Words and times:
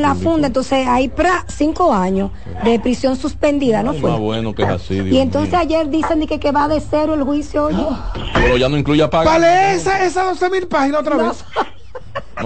con 0.00 0.08
la 0.08 0.14
funda, 0.14 0.46
entonces 0.48 0.86
hay 0.86 1.08
pra, 1.08 1.44
cinco 1.48 1.92
años 1.92 2.30
de 2.64 2.78
prisión 2.80 3.16
suspendida, 3.16 3.82
¿no 3.82 3.94
fue? 3.94 4.10
Más 4.10 4.20
bueno 4.20 4.54
que 4.54 4.62
es 4.62 4.68
así. 4.68 4.94
Dios 5.00 5.12
y 5.14 5.18
entonces 5.18 5.50
mío. 5.52 5.60
ayer 5.60 5.90
dicen 5.90 6.26
que, 6.26 6.38
que 6.40 6.52
va 6.52 6.68
de 6.68 6.80
cero 6.80 7.14
el 7.14 7.22
juicio. 7.22 7.64
oye. 7.66 7.86
Pero 8.34 8.56
ya 8.56 8.68
no 8.68 8.76
incluye 8.76 9.06
pagar. 9.08 9.40
Vale, 9.40 9.74
esa, 9.74 10.04
esa 10.04 10.24
12 10.24 10.50
mil 10.50 10.66
páginas 10.66 11.00
otra 11.00 11.16
No, 11.16 11.28
vez. 11.28 11.44
No, 11.56 11.62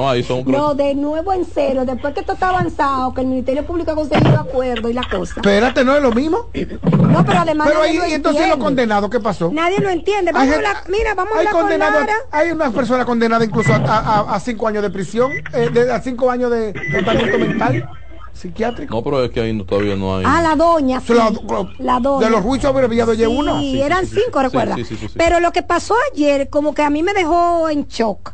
ahí 0.08 0.22
son 0.22 0.44
no, 0.46 0.74
de 0.74 0.94
nuevo 0.94 1.32
en 1.32 1.44
cero, 1.44 1.84
después 1.84 2.14
que 2.14 2.20
esto 2.20 2.32
está 2.34 2.48
avanzado, 2.50 3.14
que 3.14 3.20
el 3.22 3.26
Ministerio 3.28 3.64
Público 3.66 3.92
ha 3.92 3.94
conseguido 3.94 4.38
acuerdo 4.40 4.88
y 4.88 4.92
la 4.92 5.02
cosa. 5.08 5.34
Espérate, 5.36 5.84
¿no 5.84 5.96
es 5.96 6.02
lo 6.02 6.12
mismo? 6.12 6.48
No, 6.52 7.24
pero 7.24 7.38
además 7.40 7.68
Pero 7.68 7.82
ahí, 7.82 7.96
lo 7.98 8.06
y 8.08 8.12
entonces 8.12 8.48
los 8.48 8.58
condenados, 8.58 9.08
¿qué 9.10 9.20
pasó? 9.20 9.50
Nadie 9.52 9.78
lo 9.80 9.88
entiende. 9.90 10.30
Hay 10.30 10.34
Vamos 10.34 10.48
a 10.48 10.52
gente- 10.52 10.66
hablar, 10.68 10.84
mira, 10.88 11.14
vamos 11.14 11.32
a 11.34 11.38
hay 11.40 11.46
hablar 11.46 11.52
con 11.52 11.62
condenados- 11.70 12.00
Lara. 12.00 12.14
hay 12.30 12.50
una 12.50 12.70
persona 12.70 13.04
condenada 13.04 13.44
incluso 13.44 13.72
a, 13.72 13.76
a- 13.76 14.34
a 14.34 14.40
cinco 14.40 14.66
años 14.68 14.82
de 14.82 14.90
prisión, 14.90 15.32
eh, 15.52 15.70
de, 15.72 15.92
a 15.92 16.00
cinco 16.00 16.30
años 16.30 16.50
de 16.50 16.72
tratamiento 16.72 17.38
mental 17.38 17.88
psiquiátrico. 18.32 18.94
No, 18.94 19.02
pero 19.02 19.24
es 19.24 19.30
que 19.30 19.40
ahí 19.40 19.52
no- 19.52 19.64
todavía 19.64 19.94
no 19.96 20.16
hay. 20.16 20.24
Ah, 20.26 20.42
la 20.42 20.56
doña. 20.56 21.00
sí. 21.00 21.12
La- 21.14 21.30
La 21.78 22.00
doña. 22.00 22.26
De 22.26 22.30
los 22.32 22.40
juicios 22.42 22.70
abreviados 22.74 23.16
Sí, 23.16 23.24
uno. 23.26 23.60
Sí, 23.60 23.72
sí, 23.72 23.80
eran 23.82 24.06
sí, 24.06 24.16
cinco, 24.24 24.40
Sí, 24.40 24.44
recuerda. 24.46 24.74
sí, 24.74 24.84
sí, 24.84 24.96
sí, 24.96 25.08
sí. 25.08 25.14
Pero 25.16 25.38
lo 25.40 25.52
que 25.52 25.62
pasó 25.62 25.94
ayer, 26.12 26.48
como 26.50 26.74
que 26.74 26.82
a 26.82 26.90
mí 26.90 27.02
me 27.02 27.12
dejó 27.14 27.68
en 27.68 27.86
shock. 27.86 28.32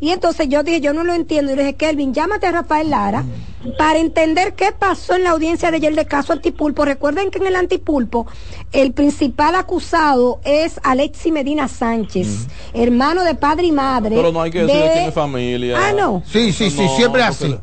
Y 0.00 0.10
entonces 0.10 0.48
yo 0.48 0.62
dije, 0.62 0.80
yo 0.80 0.92
no 0.92 1.04
lo 1.04 1.14
entiendo. 1.14 1.52
Y 1.52 1.56
le 1.56 1.62
dije, 1.62 1.74
Kelvin, 1.76 2.12
llámate 2.12 2.46
a 2.46 2.52
Rafael 2.52 2.90
Lara 2.90 3.24
para 3.78 3.98
entender 3.98 4.54
qué 4.54 4.70
pasó 4.78 5.14
en 5.16 5.24
la 5.24 5.30
audiencia 5.30 5.70
de 5.70 5.78
ayer 5.78 5.94
del 5.94 6.06
caso 6.06 6.32
Antipulpo. 6.32 6.84
Recuerden 6.84 7.30
que 7.30 7.38
en 7.38 7.46
el 7.46 7.56
Antipulpo 7.56 8.26
el 8.72 8.92
principal 8.92 9.54
acusado 9.54 10.40
es 10.44 10.78
Alexi 10.84 11.32
Medina 11.32 11.66
Sánchez, 11.68 12.46
hermano 12.74 13.24
de 13.24 13.34
padre 13.34 13.66
y 13.66 13.72
madre. 13.72 14.14
Pero 14.16 14.32
no 14.32 14.42
hay 14.42 14.50
que 14.50 14.60
decir 14.64 14.76
de- 14.76 14.82
que 14.88 14.90
tiene 14.94 15.12
familia. 15.12 15.78
Ah, 15.80 15.92
no. 15.92 16.22
Sí, 16.26 16.52
sí, 16.52 16.70
sí, 16.70 16.82
No, 16.82 16.96
siempre 16.96 17.22
porque 17.22 17.44
así. 17.44 17.48
le- 17.48 17.60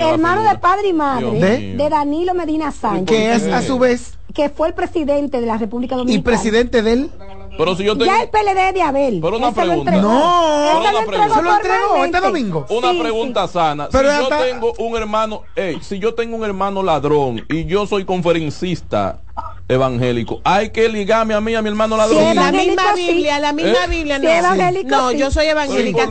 Hermano 0.00 0.42
de 0.48 0.58
padre 0.58 0.88
y 0.88 0.92
madre 0.92 1.30
¿De? 1.32 1.74
de 1.76 1.88
Danilo 1.90 2.32
Medina 2.34 2.70
Sánchez, 2.70 3.06
Que 3.06 3.34
es 3.34 3.46
a 3.52 3.60
su 3.62 3.78
vez 3.78 4.14
que 4.32 4.48
fue 4.48 4.68
el 4.68 4.74
presidente 4.74 5.40
de 5.40 5.46
la 5.46 5.56
República 5.58 5.94
y 5.94 5.98
Dominicana. 5.98 6.24
presidente 6.24 6.82
del... 6.82 7.10
Pero 7.56 7.76
si 7.76 7.84
yo 7.84 7.92
tengo 7.96 8.06
Ya 8.06 8.22
el 8.22 8.30
PLD 8.30 8.72
de 8.74 8.82
Abel. 8.82 9.20
Pero 9.22 9.36
una 9.36 9.48
lo 9.48 9.52
pregunta. 9.54 9.90
No. 9.92 10.64
Pero 10.66 10.82
se 10.84 10.92
lo 10.92 10.98
una 10.98 11.06
pregunta. 11.06 11.34
Se 11.36 11.42
lo 11.42 11.54
entregó 11.56 12.04
este 12.04 12.20
domingo. 12.20 12.66
una 12.68 12.90
Sí, 12.92 12.98
pregunta 13.00 13.48
sana. 13.48 13.88
Pero 13.92 14.10
si 14.10 14.16
yo 14.16 14.22
hasta- 14.24 14.44
tengo 14.44 14.72
un 14.78 14.96
hermano, 14.96 15.42
ey, 15.56 15.78
si 15.82 15.98
yo 15.98 16.14
tengo 16.14 16.36
un 16.36 16.44
hermano 16.44 16.82
ladrón 16.82 17.44
y 17.48 17.64
yo 17.66 17.86
soy 17.86 18.04
conferencista 18.04 19.20
evangélico, 19.66 20.40
hay 20.44 20.70
que 20.70 20.88
ligarme 20.90 21.32
a 21.34 21.40
mí 21.40 21.54
a 21.54 21.62
mi 21.62 21.68
hermano 21.70 21.96
ladrón. 21.96 22.18
Sí, 22.30 22.34
La 22.34 22.52
misma. 22.52 22.92
Biblia, 22.94 23.38
la 23.38 23.52
misma 23.54 23.84
¿Eh? 23.84 23.88
Biblia, 23.88 24.18
no. 24.18 24.28
evangélica, 24.28 24.96
No, 24.96 25.10
sí. 25.10 25.18
yo 25.18 25.30
soy 25.30 25.46
evangélica. 25.46 26.10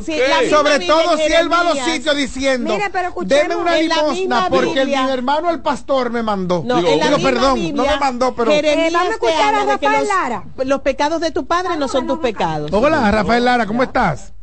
Sobre 0.50 0.80
todo 0.88 1.18
si 1.18 1.32
él 1.34 1.52
va 1.52 1.60
a 1.60 1.64
los 1.66 1.78
sitios 1.80 2.16
diciendo, 2.18 2.74
Mire, 2.74 2.90
pero 2.92 3.14
deme 3.26 3.56
una 3.56 3.76
limosna 3.78 4.48
porque 4.50 4.70
el- 4.82 4.88
Biblia. 4.88 5.04
mi 5.04 5.12
hermano 5.12 5.50
el 5.52 5.62
pastor 5.62 6.10
me 6.10 6.24
mandó. 6.24 6.64
No, 6.66 6.78
Digo, 6.78 6.90
en 6.90 7.00
la 7.00 7.06
digo, 7.06 7.18
misma 7.18 7.32
perdón, 7.32 7.56
Biblia, 7.56 7.74
no 7.76 7.86
me 7.94 7.98
mandó, 8.00 8.36
pero... 8.36 8.52
Jeremías 8.52 8.88
Eh, 8.88 8.92
vamos 8.94 9.06
a 9.16 9.20
te 9.20 9.26
escuchar 9.28 9.56
a 9.56 9.66
Rafael 9.66 10.00
los, 10.00 10.08
Lara. 10.08 10.44
los 10.66 10.82
pecados 10.82 11.22
de 11.22 11.32
tu 11.32 11.46
padre 11.46 11.78
no 11.78 11.88
son 11.88 12.08
tus 12.08 12.20
pecados. 12.20 12.72
Hola, 12.74 13.12
Rafael 13.12 13.46
Lara, 13.46 13.66
¿cómo 13.68 13.84
estás? 13.84 14.34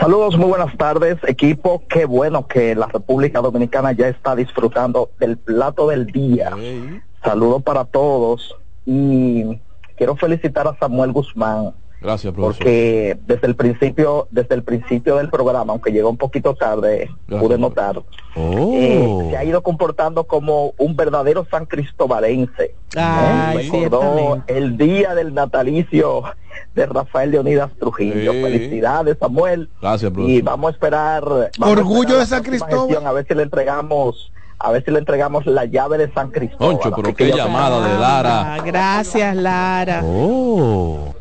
Saludos, 0.00 0.36
muy 0.36 0.48
buenas 0.48 0.76
tardes, 0.76 1.16
equipo. 1.26 1.82
Qué 1.88 2.04
bueno 2.04 2.46
que 2.48 2.74
la 2.74 2.86
República 2.86 3.40
Dominicana 3.40 3.92
ya 3.92 4.08
está 4.08 4.34
disfrutando 4.34 5.10
del 5.20 5.38
plato 5.38 5.88
del 5.88 6.06
día. 6.06 6.50
Saludos 7.26 7.62
para 7.62 7.84
todos 7.84 8.54
y 8.84 9.58
quiero 9.96 10.14
felicitar 10.16 10.68
a 10.68 10.76
Samuel 10.78 11.10
Guzmán 11.12 11.74
Gracias, 12.00 12.32
profesor. 12.32 12.58
porque 12.58 13.18
desde 13.26 13.46
el 13.48 13.56
principio, 13.56 14.28
desde 14.30 14.54
el 14.54 14.62
principio 14.62 15.16
del 15.16 15.28
programa, 15.28 15.72
aunque 15.72 15.90
llegó 15.90 16.08
un 16.10 16.16
poquito 16.18 16.54
tarde, 16.54 17.10
Gracias. 17.26 17.42
pude 17.42 17.58
notar, 17.58 18.00
Oh. 18.36 18.70
eh, 18.74 19.26
se 19.30 19.36
ha 19.36 19.44
ido 19.44 19.62
comportando 19.62 20.24
como 20.24 20.72
un 20.78 20.94
verdadero 20.94 21.46
San 21.50 21.64
cristobalense. 21.66 22.74
Ay, 22.94 23.66
¿eh? 23.66 23.70
Recordó 23.88 24.42
el 24.46 24.76
día 24.76 25.14
del 25.14 25.34
natalicio 25.34 26.22
de 26.74 26.86
Rafael 26.86 27.30
Leonidas 27.32 27.70
Trujillo. 27.80 28.32
Sí. 28.32 28.42
Felicidades, 28.42 29.16
Samuel. 29.18 29.68
Gracias, 29.80 30.10
Y 30.12 30.14
profesor. 30.14 30.42
vamos 30.44 30.68
a 30.68 30.72
esperar. 30.74 31.24
vamos 31.24 31.50
a 31.60 31.66
Orgullo 31.70 32.00
esperar 32.02 32.20
de 32.20 32.26
San 32.26 32.42
Cristóbal. 32.44 32.78
gestión, 32.88 33.06
A 33.06 33.12
ver 33.12 33.26
si 33.26 33.34
le 33.34 33.42
entregamos, 33.42 34.32
a 34.58 34.72
ver 34.72 34.84
si 34.84 34.90
le 34.90 34.98
entregamos 35.00 35.44
la 35.46 35.64
llave 35.66 35.98
de 35.98 36.12
San 36.12 36.30
Cristóbal. 36.30 36.78
Concho, 36.78 36.96
pero 36.96 37.14
qué 37.14 37.30
llamada 37.30 37.86
de 37.88 37.98
Lara. 37.98 38.54
Ah, 38.54 38.58
gracias, 38.64 39.36
Lara. 39.36 40.00
Oh. 40.04 41.14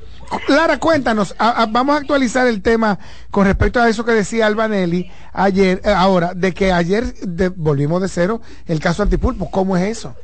Lara, 0.48 0.80
cuéntanos, 0.80 1.36
a- 1.38 1.62
a- 1.62 1.66
vamos 1.68 1.96
a 1.96 2.00
actualizar 2.00 2.48
el 2.48 2.62
tema 2.62 2.98
con 3.32 3.46
respecto 3.46 3.80
a 3.80 3.88
eso 3.90 4.04
que 4.04 4.12
decía 4.12 4.48
Albanelli 4.48 5.10
ayer, 5.34 5.82
eh, 5.86 5.90
ahora, 5.96 6.34
de 6.34 6.54
que 6.54 6.72
ayer 6.72 7.14
de- 7.14 7.50
volvimos 7.50 8.02
de 8.02 8.08
cero 8.10 8.42
el 8.68 8.80
caso 8.80 9.04
Antipulpo, 9.04 9.50
¿cómo 9.52 9.78
es 9.78 9.84
eso? 9.84 10.16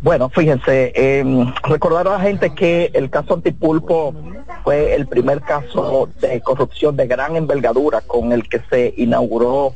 Bueno, 0.00 0.28
fíjense, 0.28 0.92
eh, 0.94 1.24
recordar 1.64 2.06
a 2.06 2.10
la 2.12 2.20
gente 2.20 2.54
que 2.54 2.90
el 2.94 3.10
caso 3.10 3.34
Antipulpo 3.34 4.14
fue 4.62 4.94
el 4.94 5.06
primer 5.06 5.40
caso 5.40 6.08
de 6.20 6.40
corrupción 6.42 6.94
de 6.96 7.06
gran 7.06 7.36
envergadura 7.36 8.02
con 8.02 8.32
el 8.32 8.48
que 8.48 8.60
se 8.70 8.92
inauguró 8.98 9.74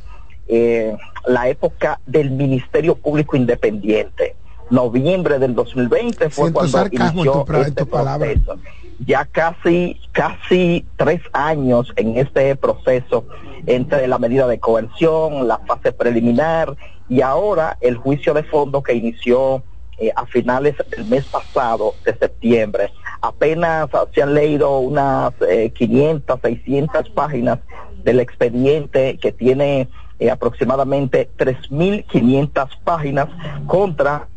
eh, 0.49 0.97
la 1.27 1.47
época 1.47 1.99
del 2.05 2.31
Ministerio 2.31 2.95
Público 2.95 3.37
Independiente. 3.37 4.35
Noviembre 4.69 5.39
del 5.39 5.55
2020 5.55 6.29
fue 6.29 6.51
Siento 6.51 6.53
cuando 6.59 6.77
en 6.85 6.93
inició 7.13 7.31
tu 7.31 7.45
pra- 7.45 7.55
en 7.61 7.61
este 7.67 7.85
proceso. 7.85 8.59
Ya 9.05 9.25
casi, 9.25 9.99
casi 10.11 10.85
tres 10.97 11.21
años 11.31 11.91
en 11.95 12.17
este 12.17 12.55
proceso 12.55 13.25
entre 13.65 14.07
la 14.07 14.17
medida 14.19 14.45
de 14.47 14.59
coerción, 14.59 15.47
la 15.47 15.57
fase 15.59 15.91
preliminar 15.91 16.75
y 17.07 17.21
ahora 17.21 17.77
el 17.81 17.95
juicio 17.95 18.33
de 18.33 18.43
fondo 18.43 18.83
que 18.83 18.93
inició 18.93 19.63
eh, 19.97 20.11
a 20.15 20.25
finales 20.25 20.75
del 20.91 21.05
mes 21.05 21.25
pasado 21.25 21.93
de 22.05 22.15
septiembre. 22.15 22.91
Apenas 23.21 23.89
se 24.13 24.21
han 24.21 24.33
leído 24.33 24.79
unas 24.79 25.33
eh, 25.49 25.71
500, 25.75 26.39
600 26.41 27.09
páginas 27.09 27.59
del 28.03 28.19
expediente 28.19 29.17
que 29.17 29.31
tiene 29.31 29.87
eh, 30.19 30.29
aproximadamente 30.29 31.29
3.500 31.37 32.67
páginas 32.83 33.27
contra 33.65 34.27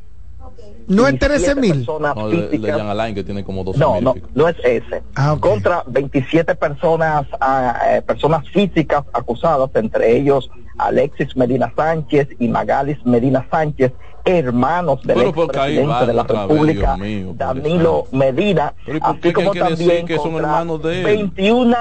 No 0.88 1.06
es 1.06 1.12
17 1.18 1.26
13 1.54 1.54
mil. 1.60 1.72
personas 1.78 2.16
No, 2.16 2.28
le, 2.28 2.36
le 2.36 2.48
físicas. 2.48 2.76
llaman 2.76 2.98
a 3.00 3.04
Line 3.04 3.14
que 3.14 3.24
tiene 3.24 3.44
como 3.44 3.64
12 3.64 3.78
No, 3.78 4.00
no, 4.00 4.14
no 4.34 4.48
es 4.48 4.56
ese. 4.64 5.02
Ah. 5.14 5.36
Contra 5.40 5.82
27 5.86 6.54
personas, 6.56 7.26
ah, 7.40 7.80
eh, 7.88 8.02
personas 8.02 8.48
físicas 8.48 9.04
acusadas, 9.12 9.70
entre 9.74 10.16
ellos 10.16 10.50
Alexis 10.78 11.36
Medina 11.36 11.72
Sánchez 11.76 12.28
y 12.38 12.48
Magalis 12.48 13.04
Medina 13.04 13.46
Sánchez, 13.50 13.92
hermanos 14.24 15.02
del 15.02 15.16
Pero 15.18 15.28
expresidente 15.30 16.06
de 16.06 16.12
la 16.14 16.22
vez, 16.22 16.32
República, 16.48 16.96
mío, 16.96 17.34
Danilo 17.36 18.06
Medina, 18.12 18.72
Pero 18.86 18.98
¿y 18.98 19.00
por 19.00 19.20
qué 19.20 19.28
así 19.28 19.32
como 19.32 19.52
también 19.52 20.06
que 20.06 20.16
son 20.16 20.32
contra 20.32 20.40
hermanos 20.48 20.82
de 20.82 20.98
él? 20.98 21.04
21 21.34 21.76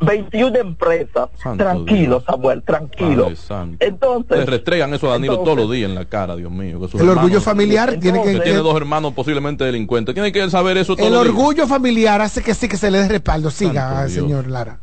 21 0.00 0.56
empresas. 0.58 1.28
Santo 1.42 1.64
tranquilo, 1.64 2.16
Dios. 2.16 2.24
Samuel, 2.24 2.62
tranquilo. 2.62 3.22
Padre 3.24 3.36
santo. 3.36 3.84
Entonces, 3.84 4.38
Le 4.38 4.46
restregan 4.46 4.94
eso 4.94 5.08
a 5.08 5.12
Danilo 5.12 5.32
entonces- 5.34 5.54
todos 5.54 5.66
los 5.66 5.74
días 5.76 5.88
en 5.90 5.94
la 5.94 6.04
cara, 6.04 6.36
Dios 6.36 6.50
mío. 6.50 6.80
que 6.88 6.98
El 6.98 7.08
orgullo 7.08 7.40
familiar 7.40 7.90
tiene 7.98 8.18
entonces- 8.18 8.32
Que 8.34 8.38
que... 8.38 8.44
tiene 8.44 8.58
dos 8.60 8.76
hermanos 8.76 9.12
posiblemente 9.14 9.64
delincuentes. 9.64 10.14
Tiene 10.14 10.30
que 10.32 10.48
saber 10.50 10.76
eso 10.76 10.94
todo 10.96 11.06
El 11.06 11.14
orgullo 11.14 11.66
familiar 11.66 12.20
hace 12.20 12.42
que 12.42 12.54
sí 12.54 12.68
que 12.68 12.76
se 12.76 12.90
le 12.90 12.98
dé 12.98 13.08
respaldo. 13.08 13.50
Siga, 13.50 13.88
Santo 13.90 14.12
Dios. 14.12 14.12
señor 14.24 14.46
Lara. 14.48 14.78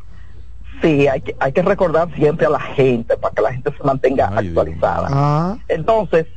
Sí, 0.81 1.07
hay 1.07 1.21
que, 1.21 1.35
hay 1.39 1.53
que 1.53 1.61
recordar 1.61 2.13
siempre 2.15 2.45
a 2.45 2.49
la 2.49 2.59
gente 2.59 3.15
para 3.17 3.33
que 3.33 3.41
la 3.41 3.53
gente 3.53 3.71
se 3.75 3.83
mantenga 3.83 4.29
Ay, 4.35 4.49
Dios 4.49 4.57
actualizada. 4.57 5.07
Ah, 5.09 5.57
Entonces, 5.69 6.27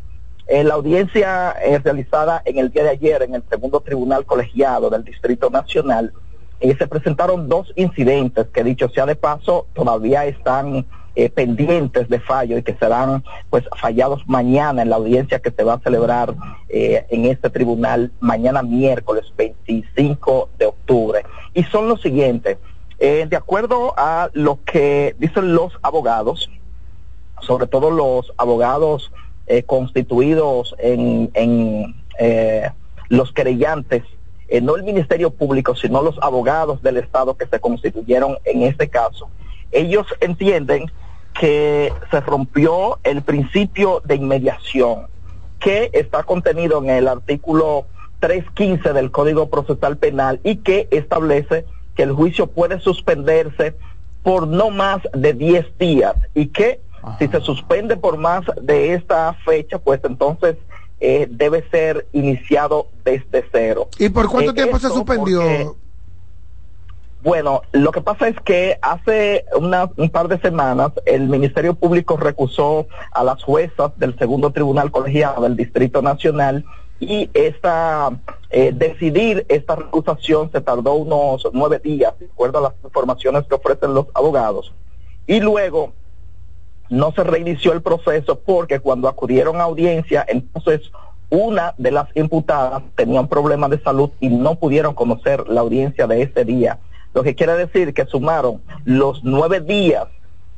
en 0.47 0.69
la 0.69 0.75
audiencia 0.75 1.55
eh, 1.62 1.78
realizada 1.78 2.41
en 2.45 2.59
el 2.59 2.71
día 2.71 2.84
de 2.84 2.91
ayer 2.91 3.22
en 3.22 3.34
el 3.34 3.43
segundo 3.50 3.81
tribunal 3.81 4.25
colegiado 4.25 4.89
del 4.91 5.03
Distrito 5.05 5.50
Nacional, 5.50 6.12
eh, 6.60 6.76
se 6.76 6.86
presentaron 6.86 7.48
dos 7.48 7.72
incidentes 7.76 8.46
que 8.48 8.64
dicho 8.64 8.88
sea 8.88 9.06
de 9.06 9.16
paso 9.16 9.66
todavía 9.74 10.26
están 10.26 10.86
eh, 11.14 11.30
pendientes 11.30 12.08
de 12.08 12.20
fallo 12.20 12.59
y 12.59 12.62
que 12.62 12.74
serán 12.74 13.24
pues 13.50 13.65
fallados 13.80 14.22
mañana 14.28 14.83
en 14.83 14.91
la 14.91 14.97
audiencia 14.97 15.41
que 15.41 15.50
se 15.50 15.65
va 15.65 15.74
a 15.74 15.80
celebrar 15.80 16.34
eh, 16.68 17.06
en 17.10 17.24
este 17.24 17.50
tribunal 17.50 18.12
mañana 18.21 18.62
miércoles 18.62 19.24
25 19.36 20.50
de 20.59 20.66
octubre. 20.66 21.24
Y 21.54 21.65
son 21.65 21.88
los 21.88 22.00
siguientes. 22.03 22.59
Eh, 23.00 23.27
de 23.28 23.36
acuerdo 23.36 23.94
a 23.97 24.30
lo 24.33 24.59
que 24.65 25.15
dicen 25.18 25.54
los 25.54 25.72
abogados, 25.83 26.50
sobre 27.42 27.68
todo 27.68 27.91
los 27.91 28.33
abogados 28.36 29.12
eh, 29.47 29.62
constituidos 29.62 30.74
en, 30.78 31.30
en 31.34 31.94
eh, 32.18 32.71
los 33.09 33.33
querellantes, 33.33 34.03
eh, 34.48 34.60
no 34.60 34.77
el 34.77 34.83
Ministerio 34.83 35.30
Público, 35.30 35.74
sino 35.77 36.03
los 36.03 36.18
abogados 36.22 36.83
del 36.83 36.97
Estado 36.97 37.36
que 37.36 37.47
se 37.47 37.60
constituyeron 37.60 38.39
en 38.45 38.62
este 38.62 38.89
caso. 38.89 39.28
Ellos 39.71 40.06
entienden 40.21 40.91
que 41.39 41.92
se 42.10 42.21
rompió 42.21 42.98
el 43.04 43.22
principio 43.22 44.03
de 44.04 44.16
inmediación 44.16 45.06
que 45.60 45.91
está 45.92 46.22
contenido 46.22 46.83
en 46.83 46.91
el 46.91 47.09
artículo 47.09 47.86
315 48.21 48.92
del 48.92 49.10
Código 49.10 49.48
Procesal 49.48 49.97
Penal 49.97 50.41
y 50.42 50.56
que 50.56 50.89
establece 50.91 51.66
que 51.95 52.04
el 52.04 52.12
juicio 52.12 52.47
puede 52.47 52.80
suspenderse 52.80 53.77
por 54.22 54.48
no 54.48 54.71
más 54.71 55.00
de 55.12 55.33
10 55.33 55.78
días 55.78 56.15
y 56.34 56.47
que 56.47 56.80
si 57.18 57.28
se 57.28 57.41
suspende 57.41 57.97
por 57.97 58.18
más 58.18 58.45
de 58.60 58.95
esta 58.95 59.33
fecha, 59.45 59.78
pues 59.78 60.00
entonces 60.04 60.56
eh, 61.00 61.27
debe 61.30 61.65
ser 61.71 62.06
iniciado 62.12 62.89
desde 63.04 63.45
cero. 63.53 63.89
¿Y 63.98 64.09
por 64.09 64.28
cuánto 64.28 64.50
Eh, 64.50 64.54
tiempo 64.54 64.78
se 64.78 64.89
suspendió? 64.89 65.41
porque- 65.41 65.68
Bueno, 67.21 67.62
lo 67.72 67.91
que 67.91 68.00
pasa 68.00 68.28
es 68.28 68.36
que 68.45 68.78
hace 68.80 69.45
una- 69.56 69.91
un 69.97 70.09
par 70.09 70.28
de 70.28 70.39
semanas 70.39 70.92
el 71.04 71.28
Ministerio 71.28 71.74
Público 71.74 72.16
recusó 72.16 72.86
a 73.10 73.24
las 73.24 73.42
juezas 73.42 73.91
del 73.97 74.16
segundo 74.18 74.50
tribunal 74.53 74.92
colegiado 74.92 75.42
del 75.42 75.56
Distrito 75.56 76.00
Nacional 76.00 76.65
y 77.00 77.28
esta 77.34 78.10
eh, 78.50 78.72
decidir 78.74 79.45
esta 79.48 79.77
recusación 79.77 80.50
se 80.53 80.60
tardó 80.62 80.95
unos 80.95 81.47
nueve 81.53 81.78
días, 81.80 82.18
de 82.18 82.27
acuerdo 82.27 82.59
a 82.59 82.62
las 82.62 82.72
informaciones 82.83 83.45
que 83.47 83.54
ofrecen 83.56 83.92
los 83.95 84.06
abogados. 84.15 84.72
Y 85.27 85.41
luego 85.41 85.92
no 86.90 87.12
se 87.12 87.24
reinició 87.24 87.72
el 87.72 87.82
proceso 87.82 88.38
porque 88.40 88.80
cuando 88.80 89.08
acudieron 89.08 89.60
a 89.60 89.64
audiencia, 89.64 90.24
entonces 90.28 90.90
una 91.30 91.74
de 91.76 91.90
las 91.90 92.08
imputadas 92.14 92.82
tenía 92.96 93.20
un 93.20 93.28
problema 93.28 93.68
de 93.68 93.80
salud 93.82 94.10
y 94.20 94.28
no 94.28 94.54
pudieron 94.54 94.94
conocer 94.94 95.46
la 95.48 95.60
audiencia 95.60 96.06
de 96.06 96.22
ese 96.22 96.44
día. 96.44 96.78
Lo 97.14 97.22
que 97.22 97.34
quiere 97.34 97.54
decir 97.54 97.92
que 97.92 98.06
sumaron 98.06 98.62
los 98.84 99.22
nueve 99.24 99.60
días 99.60 100.06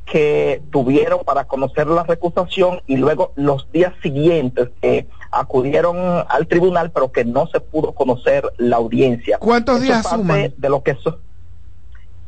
que 0.05 0.61
tuvieron 0.71 1.19
para 1.25 1.45
conocer 1.45 1.87
la 1.87 2.03
recusación 2.03 2.81
y 2.87 2.97
luego 2.97 3.31
los 3.35 3.71
días 3.71 3.93
siguientes 4.01 4.69
que 4.81 5.07
acudieron 5.31 6.25
al 6.27 6.47
tribunal 6.47 6.91
pero 6.91 7.11
que 7.11 7.23
no 7.23 7.47
se 7.47 7.59
pudo 7.61 7.93
conocer 7.93 8.51
la 8.57 8.77
audiencia. 8.77 9.37
¿Cuántos 9.37 9.81
días 9.81 10.05
suman? 10.07 10.53
De 10.57 10.69
lo 10.69 10.83
que 10.83 10.95
so- 10.95 11.19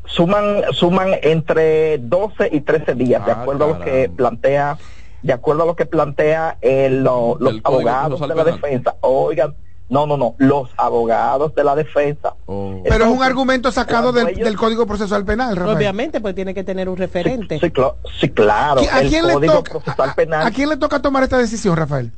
suman 0.06 0.64
suman 0.74 1.10
entre 1.22 1.98
12 2.00 2.50
y 2.52 2.62
13 2.62 2.96
días, 2.96 3.26
de 3.26 3.32
Ah, 3.32 3.42
acuerdo 3.42 3.66
a 3.66 3.68
lo 3.70 3.80
que 3.80 4.10
plantea 4.10 4.78
de 5.22 5.32
acuerdo 5.34 5.64
a 5.64 5.66
lo 5.66 5.76
que 5.78 5.86
plantea 5.86 6.58
el- 6.62 7.02
lo- 7.04 7.38
los 7.40 7.56
abogados 7.64 8.20
de 8.20 8.36
la 8.36 8.44
defensa. 8.44 8.96
Oigan, 9.00 9.56
no, 9.90 10.06
no, 10.06 10.18
no, 10.18 10.36
los 10.38 10.70
abogados 10.76 11.56
de 11.56 11.64
la 11.64 11.76
defensa. 11.76 12.34
Oh. 12.46 12.82
Pero 12.84 13.06
es 13.06 13.12
un 13.12 13.24
argumento 13.24 13.72
sacado 13.72 14.12
del, 14.12 14.30
ellos- 14.30 14.44
del 14.44 14.58
Código 14.58 14.86
Procesal 14.86 15.24
Penal, 15.24 15.56
Rafael. 15.56 15.78
Obviamente, 15.78 16.20
pues 16.20 16.36
tiene 16.36 16.54
que 16.54 16.64
tener 16.66 16.90
un 16.90 16.98
referente. 16.98 17.58
Sí, 17.60 17.68
cla- 17.68 17.94
sí, 18.20 18.30
claro. 18.30 18.82
¿A 18.92 19.00
el 19.02 19.10
quién, 19.10 19.26
le 19.28 19.34
Código 19.36 19.54
toca, 19.54 19.72
Procesal 19.72 20.10
a- 20.10 20.16
Penal. 20.16 20.48
a 20.48 20.52
quién 20.52 20.68
le 20.70 20.76
toca 20.78 21.02
tomar 21.02 21.24
esta 21.24 21.38
decisión, 21.38 21.78
Rafael? 21.78 22.12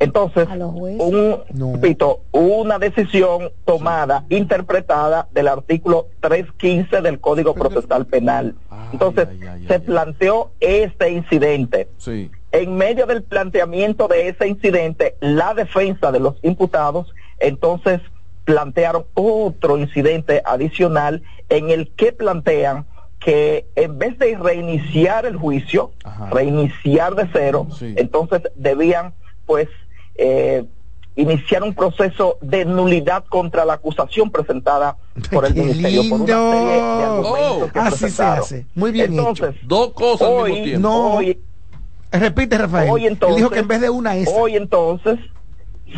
Entonces, 0.00 0.48
un, 0.50 1.36
No. 1.54 1.72
repito, 1.74 2.20
una 2.32 2.78
decisión 2.78 3.50
tomada, 3.64 4.24
interpretada 4.28 5.28
del 5.32 5.48
artículo 5.48 6.08
315 6.20 7.00
del 7.00 7.20
Código 7.20 7.54
Procesal 7.54 8.04
Penal. 8.06 8.54
Ay, 8.70 8.88
Entonces, 8.92 9.28
ay, 9.30 9.38
ay, 9.46 9.66
se 9.66 9.74
ay, 9.74 9.80
ay. 9.80 9.86
planteó 9.86 10.50
este 10.60 11.10
incidente. 11.10 11.88
Sí. 11.98 12.30
En 12.52 12.76
medio 12.76 13.06
del 13.06 13.22
planteamiento 13.22 14.08
de 14.08 14.28
ese 14.28 14.48
incidente, 14.48 15.16
la 15.20 15.54
defensa 15.54 16.12
de 16.12 16.20
los 16.20 16.36
imputados 16.42 17.12
entonces 17.40 18.00
plantearon 18.44 19.06
otro 19.14 19.78
incidente 19.78 20.42
adicional 20.44 21.22
en 21.48 21.70
el 21.70 21.90
que 21.92 22.12
plantean 22.12 22.86
que 23.18 23.66
en 23.74 23.98
vez 23.98 24.18
de 24.18 24.36
reiniciar 24.36 25.24
el 25.24 25.36
juicio, 25.36 25.92
Ajá. 26.04 26.28
reiniciar 26.30 27.14
de 27.14 27.26
cero, 27.32 27.68
Sí. 27.72 27.94
entonces 27.96 28.42
debían 28.54 29.14
pues 29.46 29.68
eh, 30.16 30.64
iniciar 31.16 31.62
un 31.62 31.74
proceso 31.74 32.38
de 32.40 32.64
nulidad 32.64 33.24
contra 33.26 33.64
la 33.64 33.74
acusación 33.74 34.30
presentada 34.30 34.96
por 35.30 35.44
el 35.46 35.54
¡Qué 35.54 35.62
ministerio 35.62 36.02
por 36.08 36.20
una 36.20 36.26
serie 36.26 36.66
de 36.66 36.74
lindo! 36.74 37.04
argumentos 37.04 37.72
que 37.72 37.78
Así 37.78 37.90
se 37.90 37.98
presentaron. 38.00 38.38
hace. 38.40 38.66
Muy 38.74 38.92
bien 38.92 39.10
entonces, 39.12 39.50
hecho. 39.56 39.66
Dos 39.66 39.92
cosas 39.92 40.28
al 40.28 40.34
hoy, 40.34 40.50
mismo 40.50 40.64
tiempo. 40.64 40.88
No. 40.88 41.14
hoy 41.14 41.38
Repite, 42.10 42.58
Rafael. 42.58 42.90
Hoy 42.90 43.06
entonces, 43.06 43.36
Él 43.36 43.42
dijo 43.42 43.50
que 43.50 43.58
en 43.58 43.68
vez 43.68 43.80
de 43.80 43.90
una 43.90 44.16
es. 44.16 44.30
Hoy 44.32 44.56
entonces, 44.56 45.18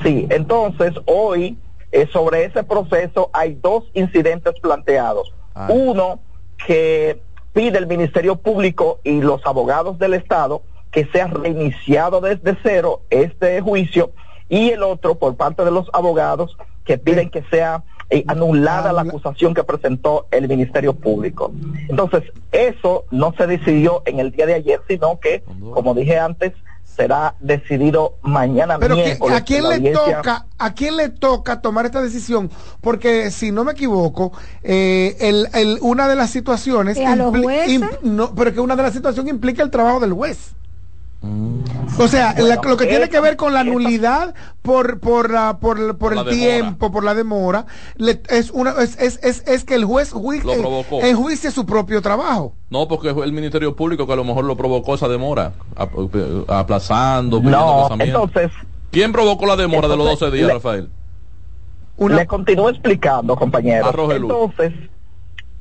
sí, 0.03 0.27
entonces 0.31 0.95
hoy 1.05 1.59
eh, 1.93 2.09
sobre 2.13 2.45
ese 2.45 2.63
proceso 2.63 3.31
hay 3.33 3.59
dos 3.61 3.85
incidentes 3.93 4.59
planteados. 4.61 5.33
Ah. 5.55 5.69
Uno 5.71 6.21
que 6.67 7.21
pide 7.53 7.79
el 7.79 7.87
Ministerio 7.87 8.37
Público 8.37 8.99
y 9.05 9.21
los 9.21 9.45
abogados 9.45 9.99
del 9.99 10.15
Estado 10.15 10.63
que 10.91 11.07
sea 11.07 11.27
reiniciado 11.27 12.21
desde 12.21 12.57
cero 12.63 13.03
este 13.11 13.61
juicio 13.61 14.13
y 14.49 14.71
el 14.71 14.83
otro 14.83 15.17
por 15.17 15.37
parte 15.37 15.65
de 15.65 15.71
los 15.71 15.89
abogados 15.93 16.57
que 16.85 16.99
piden 16.99 17.31
que 17.31 17.43
sea 17.51 17.83
eh, 18.11 18.25
anulada 18.29 18.93
la 18.93 19.03
acusación 19.03 19.53
que 19.53 19.65
presentó 19.65 20.27
el 20.31 20.47
Ministerio 20.49 20.93
Público. 20.95 21.53
Entonces, 21.89 22.23
eso 22.53 23.05
no 23.11 23.35
se 23.37 23.49
decidió 23.49 24.03
en 24.07 24.21
el 24.21 24.31
día 24.31 24.47
de 24.47 24.55
ayer, 24.55 24.81
sino 24.87 25.19
que, 25.19 25.43
como 25.75 25.93
dije 25.95 26.17
antes, 26.17 26.53
será 26.85 27.35
decidido 27.41 28.15
mañana 28.23 28.79
Pero 28.79 28.95
¿qué- 28.95 29.03
miércoles. 29.05 29.37
¿a 29.37 29.45
quién 29.45 29.69
le 29.69 29.91
toca, 29.91 30.47
a 30.57 30.73
quién 30.75 30.97
le 30.97 31.09
toca 31.09 31.61
tomar 31.61 31.85
esta 31.85 32.01
decisión? 32.01 32.49
Porque 32.81 33.33
si 33.33 33.51
no 33.51 33.65
me 33.65 33.73
equivoco, 33.73 34.31
eh, 34.63 35.17
el, 35.19 35.49
el- 35.55 35.79
una 35.83 36.07
de 36.07 36.15
las 36.15 36.31
situaciones, 36.31 36.97
¿Y 36.97 37.05
a 37.05 37.17
los 37.17 37.37
jueces? 37.37 37.81
imp- 37.81 37.99
no, 38.03 38.33
pero 38.37 38.55
que 38.55 38.61
una 38.61 38.77
de 38.77 38.85
las 38.85 38.93
situaciones 38.95 39.33
implica 39.35 39.65
el 39.65 39.71
trabajo 39.71 39.99
del 39.99 40.13
juez. 40.13 40.55
O 41.99 42.09
sea, 42.09 42.35
Bueno, 42.37 42.49
la- 42.63 42.69
lo 42.69 42.77
que 42.77 42.87
tiene 42.87 43.09
que 43.09 43.21
ver 43.21 43.37
con 43.37 43.55
la 43.55 43.65
nulidad 43.65 44.35
por 44.63 45.01
por 45.01 45.31
la- 45.31 45.59
por, 45.59 45.97
por 45.97 46.13
el 46.13 46.19
demora. 46.19 46.31
tiempo, 46.37 46.91
por 46.93 47.05
la 47.05 47.15
demora, 47.15 47.67
le- 47.97 48.21
es 48.29 48.51
una 48.51 48.73
es, 48.83 48.99
es, 49.01 49.19
es, 49.23 49.43
es 49.47 49.65
que 49.65 49.75
el 49.77 49.85
juez 49.85 50.13
jui- 50.13 50.43
Lo 50.43 50.55
provocó. 50.55 51.01
enjuicie 51.03 51.51
su 51.51 51.65
propio 51.65 52.03
trabajo. 52.03 52.53
No, 52.71 52.87
porque 52.89 53.15
fue 53.15 53.25
el 53.25 53.33
Ministerio 53.33 53.75
Público 53.75 54.07
que 54.07 54.13
a 54.13 54.17
lo 54.17 54.25
mejor 54.25 54.45
lo 54.45 54.57
provocó 54.57 54.95
esa 54.95 55.09
demora, 55.09 55.53
ap- 55.77 55.93
aplazando, 56.49 57.41
No, 57.41 57.89
entonces, 57.99 58.51
¿Quién 58.91 59.13
provocó 59.13 59.47
la 59.47 59.57
demora 59.57 59.89
de 59.89 59.97
los 59.97 60.07
Entonces, 60.07 60.21
12 60.31 60.37
días, 60.37 60.49
le- 60.49 60.55
Rafael? 60.55 60.91
Una, 61.99 62.17
le 62.17 62.27
continúo 62.27 62.69
explicando, 62.69 63.37
compañero. 63.37 63.89
Entonces, 64.11 64.73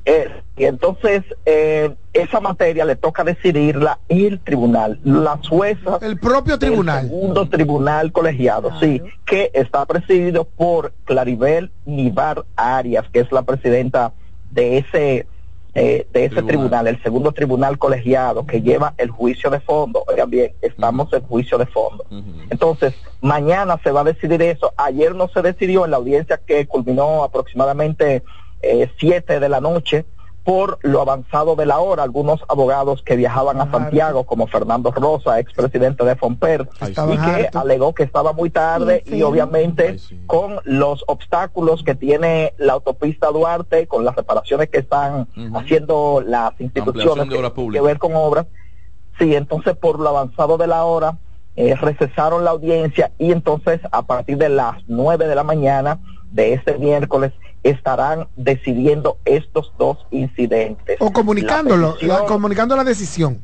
eh, 0.04 0.42
y 0.56 0.64
entonces 0.64 1.22
eh, 1.46 1.94
esa 2.22 2.40
materia 2.40 2.84
le 2.84 2.96
toca 2.96 3.24
decidirla 3.24 3.98
el 4.08 4.40
tribunal, 4.40 4.98
las 5.04 5.46
juezas 5.48 6.02
el 6.02 6.18
propio 6.18 6.58
tribunal. 6.58 7.02
segundo 7.08 7.48
tribunal 7.48 8.12
colegiado, 8.12 8.70
sí, 8.80 9.00
que 9.24 9.50
está 9.54 9.84
presidido 9.86 10.44
por 10.44 10.92
Claribel 11.04 11.70
Nivar 11.84 12.44
Arias, 12.56 13.04
que 13.12 13.20
es 13.20 13.30
la 13.32 13.42
presidenta 13.42 14.12
de 14.50 14.78
ese 14.78 15.26
eh, 15.78 16.06
de 16.10 16.24
ese 16.24 16.36
Tribunal. 16.36 16.46
tribunal. 16.46 16.86
el 16.86 17.02
segundo 17.02 17.32
tribunal 17.32 17.78
colegiado 17.78 18.46
que 18.46 18.62
lleva 18.62 18.94
el 18.96 19.10
juicio 19.10 19.50
de 19.50 19.60
fondo. 19.60 20.04
Oigan 20.08 20.30
bien, 20.30 20.52
estamos 20.62 21.12
en 21.12 21.20
juicio 21.20 21.58
de 21.58 21.66
fondo. 21.66 22.06
Entonces, 22.48 22.94
mañana 23.20 23.78
se 23.84 23.90
va 23.90 24.00
a 24.00 24.04
decidir 24.04 24.40
eso. 24.40 24.72
Ayer 24.78 25.14
no 25.14 25.28
se 25.28 25.42
decidió 25.42 25.84
en 25.84 25.90
la 25.90 25.98
audiencia 25.98 26.40
que 26.46 26.66
culminó 26.66 27.22
aproximadamente 27.24 28.22
eh, 28.62 28.90
siete 28.98 29.38
de 29.38 29.48
la 29.50 29.60
noche 29.60 30.06
por 30.46 30.78
lo 30.82 31.00
avanzado 31.00 31.56
de 31.56 31.66
la 31.66 31.80
hora. 31.80 32.04
Algunos 32.04 32.40
abogados 32.48 33.02
que 33.02 33.16
viajaban 33.16 33.60
a. 33.60 33.66
Santiago, 33.66 34.24
como 34.24 34.46
Fernando 34.46 34.92
Rosa, 34.92 35.40
expresidente 35.40 36.04
de 36.04 36.14
Fomper, 36.14 36.68
Ay, 36.78 36.92
y 36.92 37.18
que 37.18 37.50
alegó 37.52 37.92
que 37.92 38.04
estaba 38.04 38.32
muy 38.32 38.48
tarde 38.48 39.02
Sí, 39.04 39.10
sí. 39.10 39.16
y 39.16 39.22
obviamente 39.24 39.88
Ay, 39.88 40.22
con 40.26 40.60
los 40.62 41.02
obstáculos 41.08 41.82
que 41.82 41.96
tiene 41.96 42.54
la 42.58 42.74
autopista 42.74 43.26
Duarte, 43.32 43.88
con 43.88 44.04
las 44.04 44.14
reparaciones 44.14 44.68
que 44.68 44.78
están 44.78 45.26
haciendo 45.52 46.22
las 46.24 46.52
instituciones 46.60 47.28
que, 47.28 47.72
que 47.72 47.80
ver 47.80 47.98
con 47.98 48.14
obras, 48.14 48.46
sí, 49.18 49.34
entonces 49.34 49.76
por 49.76 49.98
lo 49.98 50.10
avanzado 50.10 50.58
de 50.58 50.68
la 50.68 50.84
hora, 50.84 51.18
eh, 51.56 51.74
recesaron 51.74 52.44
la 52.44 52.52
audiencia 52.52 53.10
y 53.18 53.32
entonces 53.32 53.80
a 53.90 54.02
partir 54.02 54.38
de 54.38 54.48
las 54.48 54.76
nueve 54.86 55.26
de 55.26 55.34
la 55.34 55.42
mañana 55.42 55.98
de 56.30 56.52
este 56.52 56.78
miércoles 56.78 57.32
estarán 57.70 58.28
decidiendo 58.36 59.18
estos 59.24 59.72
dos 59.78 59.98
incidentes. 60.10 60.96
O 61.00 61.12
comunicándolo, 61.12 61.86
La 61.88 61.92
petición, 61.94 62.20
la- 62.20 62.26
comunicando 62.26 62.76
la 62.76 62.84
decisión. 62.84 63.42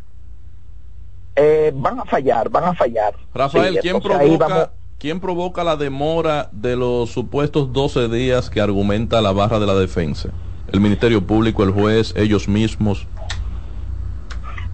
eh, 1.34 1.72
van 1.74 1.98
a 1.98 2.04
fallar, 2.04 2.48
van 2.50 2.64
a 2.64 2.74
fallar. 2.74 3.14
Rafael, 3.34 3.74
Sí, 3.74 3.80
¿quién, 3.80 4.00
provoca, 4.00 4.48
vamos- 4.48 4.68
¿quién 4.98 5.18
provoca 5.20 5.64
la 5.64 5.76
demora 5.76 6.48
de 6.52 6.76
los 6.76 7.10
supuestos 7.10 7.72
12 7.72 8.08
días 8.08 8.50
que 8.50 8.60
argumenta 8.60 9.20
la 9.22 9.32
barra 9.32 9.58
de 9.58 9.66
la 9.66 9.74
defensa? 9.74 10.28
¿El 10.70 10.80
Ministerio 10.80 11.26
Público, 11.26 11.64
el 11.64 11.70
juez, 11.70 12.12
ellos 12.16 12.48
mismos? 12.48 13.06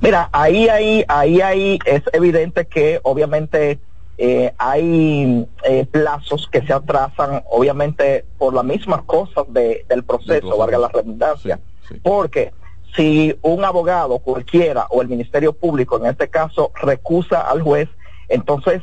Mira, 0.01 0.29
ahí, 0.33 0.69
ahí, 0.69 1.05
ahí, 1.09 1.41
ahí 1.41 1.79
es 1.85 2.03
evidente 2.13 2.67
que 2.67 3.01
obviamente 3.03 3.81
eh, 4.19 4.53
hay 4.59 5.47
eh, 5.65 5.87
plazos 5.91 6.49
que 6.51 6.61
se 6.63 6.73
atrasan, 6.73 7.45
obviamente 7.51 8.25
por 8.37 8.53
las 8.53 8.65
mismas 8.65 9.03
cosas 9.03 9.45
de- 9.49 9.85
del 9.89 10.03
proceso, 10.05 10.57
valga 10.59 10.77
la 10.79 10.89
redundancia. 10.89 11.61
Sí, 11.89 11.95
sí. 11.95 12.01
Porque 12.03 12.53
si 12.97 13.39
un 13.43 13.65
abogado 13.65 14.19
cualquiera 14.19 14.87
o 14.91 15.03
el 15.03 15.09
Ministerio 15.09 15.53
Público 15.53 15.97
en 15.99 16.07
este 16.07 16.29
caso 16.29 16.73
recusa 16.83 17.43
al 17.43 17.63
juez, 17.63 17.89
entonces 18.29 18.83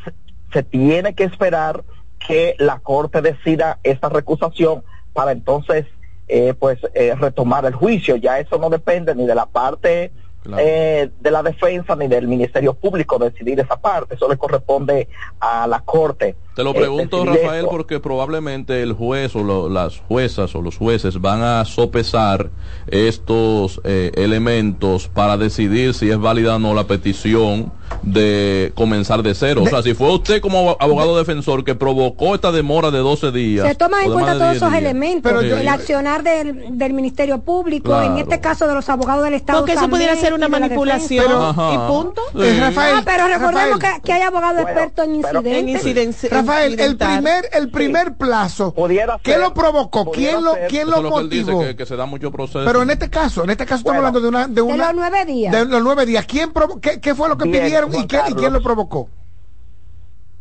se 0.53 0.63
tiene 0.63 1.13
que 1.15 1.25
esperar 1.25 1.83
que 2.25 2.55
la 2.57 2.79
Corte 2.79 3.21
decida 3.21 3.79
esta 3.83 4.07
recusación 4.09 4.83
para 5.13 5.31
entonces 5.33 5.85
eh, 6.27 6.53
pues 6.57 6.79
eh, 6.93 7.13
retomar 7.15 7.65
el 7.65 7.73
juicio. 7.75 8.15
Ya 8.15 8.39
eso 8.39 8.57
no 8.57 8.69
depende 8.69 9.13
ni 9.13 9.27
de 9.27 9.35
la 9.35 9.45
parte 9.47 10.11
Eh, 10.57 11.09
de 11.19 11.31
la 11.31 11.41
defensa 11.43 11.95
ni 11.95 12.07
del 12.07 12.27
Ministerio 12.27 12.73
Público 12.73 13.17
decidir 13.17 13.59
esa 13.59 13.79
parte. 13.79 14.15
Eso 14.15 14.29
le 14.29 14.37
corresponde 14.37 15.07
a 15.39 15.67
la 15.67 15.79
Corte. 15.81 16.35
Te 16.55 16.63
lo 16.63 16.71
eh, 16.71 16.75
pregunto, 16.75 17.25
Rafael, 17.25 17.59
eso. 17.65 17.69
porque 17.69 17.99
probablemente 17.99 18.81
el 18.81 18.93
juez 18.93 19.35
o 19.35 19.43
lo- 19.43 19.67
las 19.69 19.99
juezas 20.07 20.55
o 20.55 20.61
los 20.61 20.77
jueces 20.77 21.19
van 21.19 21.41
a 21.43 21.65
sopesar 21.65 22.49
estos 22.87 23.81
eh, 23.83 24.11
elementos 24.15 25.07
para 25.09 25.37
decidir 25.37 25.93
si 25.93 26.09
es 26.09 26.17
válida 26.19 26.55
o 26.55 26.59
no 26.59 26.73
la 26.73 26.85
petición 26.85 27.71
de 28.01 28.71
comenzar 28.75 29.21
de 29.21 29.35
cero. 29.35 29.63
o 29.63 29.67
sea, 29.67 29.83
si 29.83 29.93
fue 29.93 30.11
usted 30.13 30.41
como 30.41 30.75
abogado 30.79 31.17
defensor 31.17 31.63
que 31.63 31.75
provocó 31.75 32.33
esta 32.35 32.51
demora 32.51 32.89
de 32.89 32.99
12 32.99 33.31
días. 33.31 33.67
Se 33.67 33.75
toman 33.75 34.05
en 34.05 34.11
cuenta 34.13 34.33
todos 34.33 34.43
10 34.51 34.55
esos 34.57 34.69
días. 34.71 34.81
elementos, 34.81 35.31
Pero 35.31 35.41
yo- 35.43 35.57
el 35.57 35.67
accionar 35.67 36.23
del, 36.23 36.77
del 36.77 36.93
Ministerio 36.93 37.39
Público, 37.41 38.01
en 38.01 38.17
este 38.17 38.39
caso 38.39 38.67
de 38.67 38.73
los 38.75 38.89
abogados 38.89 39.23
del 39.23 39.33
Estado. 39.35 39.59
Porque 39.59 39.73
eso 39.73 39.81
también, 39.81 39.99
pudiera 40.09 40.15
ser 40.19 40.33
una 40.33 40.47
manipulación 40.47 41.25
y 41.25 41.77
punto. 41.87 42.21
Sí. 42.33 42.59
Rafael, 42.59 42.95
Ah, 42.97 43.01
pero 43.05 43.27
recordemos 43.27 43.79
Rafael, 43.79 44.01
que, 44.01 44.07
que 44.07 44.13
hay 44.13 44.21
abogados 44.21 44.61
Bueno, 44.63 44.69
expertos 44.79 45.05
en 45.07 45.21
pero- 45.21 45.41
En 45.45 45.69
incidentes. 45.69 46.29
Rafael, 46.45 46.79
el 46.79 46.97
primer, 46.97 47.49
el 47.53 47.69
primer 47.69 48.13
plazo, 48.15 48.73
Pudiera 48.73 49.19
¿qué 49.23 49.31
ser, 49.33 49.41
lo 49.41 49.53
provocó? 49.53 50.11
¿Quién 50.11 50.43
lo, 50.43 50.53
ser. 50.53 50.67
quién 50.69 50.89
lo 50.89 50.95
que 50.95 51.23
dice, 51.27 51.51
motivó? 51.51 51.61
que, 51.61 51.75
que 51.75 51.85
se 51.85 51.95
da 51.95 52.05
mucho 52.05 52.31
proceso. 52.31 52.63
Pero 52.65 52.81
en 52.83 52.89
este 52.89 53.09
caso, 53.09 53.43
en 53.43 53.49
este 53.49 53.65
caso 53.65 53.79
estamos 53.79 53.97
hablando 53.97 54.21
de 54.21 54.27
una, 54.27 54.47
de 54.47 54.61
una, 54.61 54.87
los 54.87 54.95
nueve 54.95 55.25
días. 55.25 55.51
de 55.53 55.65
los 55.65 55.83
nueve 55.83 56.05
días. 56.05 56.25
¿Quién 56.25 56.53
provo- 56.53 56.79
qué, 56.79 56.99
qué 57.01 57.15
fue 57.15 57.27
lo 57.29 57.37
que 57.37 57.49
Bien, 57.49 57.63
pidieron 57.63 57.93
y, 57.95 58.07
qué- 58.07 58.21
y 58.29 58.33
quién 58.33 58.53
lo 58.53 58.61
provocó? 58.61 59.09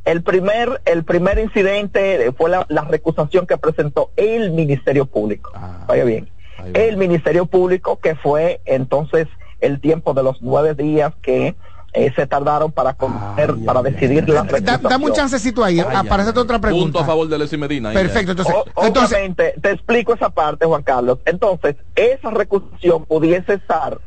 El 0.05 0.23
primer, 0.23 0.83
el 0.85 1.03
primer 1.05 1.39
incidente 1.39 2.31
fue 2.37 2.51
la, 2.51 2.67
la 2.69 2.83
recusación 2.85 3.47
que 3.47 3.57
presentó 3.57 4.11
el 4.17 4.51
Ministerio 4.53 5.07
Público. 5.07 5.51
Ah, 5.55 5.85
Vaya 5.89 6.05
bien. 6.05 6.29
El 6.75 6.97
Ministerio 6.99 7.47
Público, 7.47 7.99
que 8.01 8.15
fue 8.15 8.61
entonces 8.67 9.29
el 9.61 9.81
tiempo 9.81 10.13
de 10.15 10.23
los 10.23 10.43
nueve 10.43 10.75
días 10.75 11.13
que 11.23 11.55
eh, 11.95 12.13
se 12.15 12.27
tardaron 12.27 12.73
para 12.73 12.95
conocer, 12.95 13.55
Ay, 13.57 13.65
para 13.65 13.79
ay, 13.81 13.93
decidir 13.93 14.25
ay, 14.27 14.33
la 14.35 14.79
dame 14.79 15.07
un 15.07 15.13
chancecito 15.13 15.63
ahí, 15.63 15.79
ah, 15.79 16.03
para 16.09 16.29
otra 16.29 16.59
pregunta. 16.59 16.85
Punto 16.87 16.99
a 17.01 17.05
favor 17.05 17.29
de 17.29 17.39
Leslie 17.39 17.59
Medina. 17.59 17.93
Perfecto, 17.93 18.33
entonces, 18.33 18.55
O- 18.75 18.85
entonces 18.85 19.13
obviamente, 19.13 19.55
te 19.63 19.71
explico 19.71 20.13
esa 20.15 20.31
parte, 20.31 20.67
Juan 20.67 20.83
Carlos. 20.83 21.21
Entonces, 21.25 21.77
esa 21.95 22.31
recusación 22.31 23.05
pudiese 23.05 23.55
estar 23.55 24.01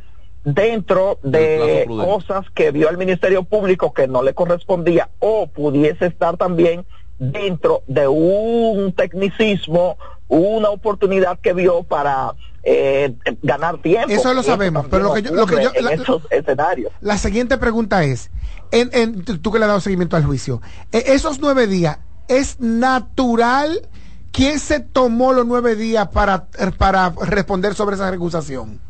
dentro 0.44 1.20
de 1.24 1.86
cosas 1.88 2.46
que 2.53 2.72
vio 2.72 2.89
el 2.89 2.98
Ministerio 2.98 3.44
Público 3.44 3.94
que 3.94 4.08
no 4.08 4.22
le 4.22 4.34
correspondía 4.34 5.10
o 5.20 5.48
pudiese 5.48 6.06
estar 6.08 6.36
también 6.38 6.86
dentro 7.17 7.84
de 7.88 8.08
un 8.08 8.91
tecnicismo, 8.94 9.98
una 10.27 10.70
oportunidad 10.70 11.39
que 11.39 11.53
vio 11.53 11.84
para 11.84 12.34
eh, 12.63 13.15
ganar 13.41 13.81
tiempo. 13.81 14.09
Eso 14.09 14.33
lo 14.33 14.43
sabemos, 14.43 14.85
pero 14.89 15.05
lo 15.05 15.13
que 15.13 15.21
yo- 15.21 15.31
lo 15.33 15.45
que 15.45 15.63
yo- 15.63 15.71
la- 15.81 15.93
esos 15.93 16.21
escenarios. 16.31 16.91
la 17.01 17.17
siguiente 17.17 17.57
pregunta 17.57 18.03
es, 18.03 18.29
en, 18.71 18.89
en- 18.93 19.23
tú 19.23 19.51
que 19.51 19.59
le 19.59 19.65
has 19.65 19.69
dado 19.69 19.79
seguimiento 19.81 20.17
al 20.17 20.25
juicio, 20.25 20.61
eh, 20.91 21.03
esos 21.07 21.39
nueve 21.39 21.67
días, 21.67 21.99
¿es 22.27 22.59
natural? 22.59 23.87
¿Quién 24.31 24.59
se 24.59 24.79
tomó 24.81 25.33
los 25.33 25.45
nueve 25.47 25.75
días 25.75 26.09
para, 26.09 26.47
para 26.77 27.09
responder 27.25 27.73
sobre 27.73 27.95
esa 27.95 28.11
recusación? 28.11 28.81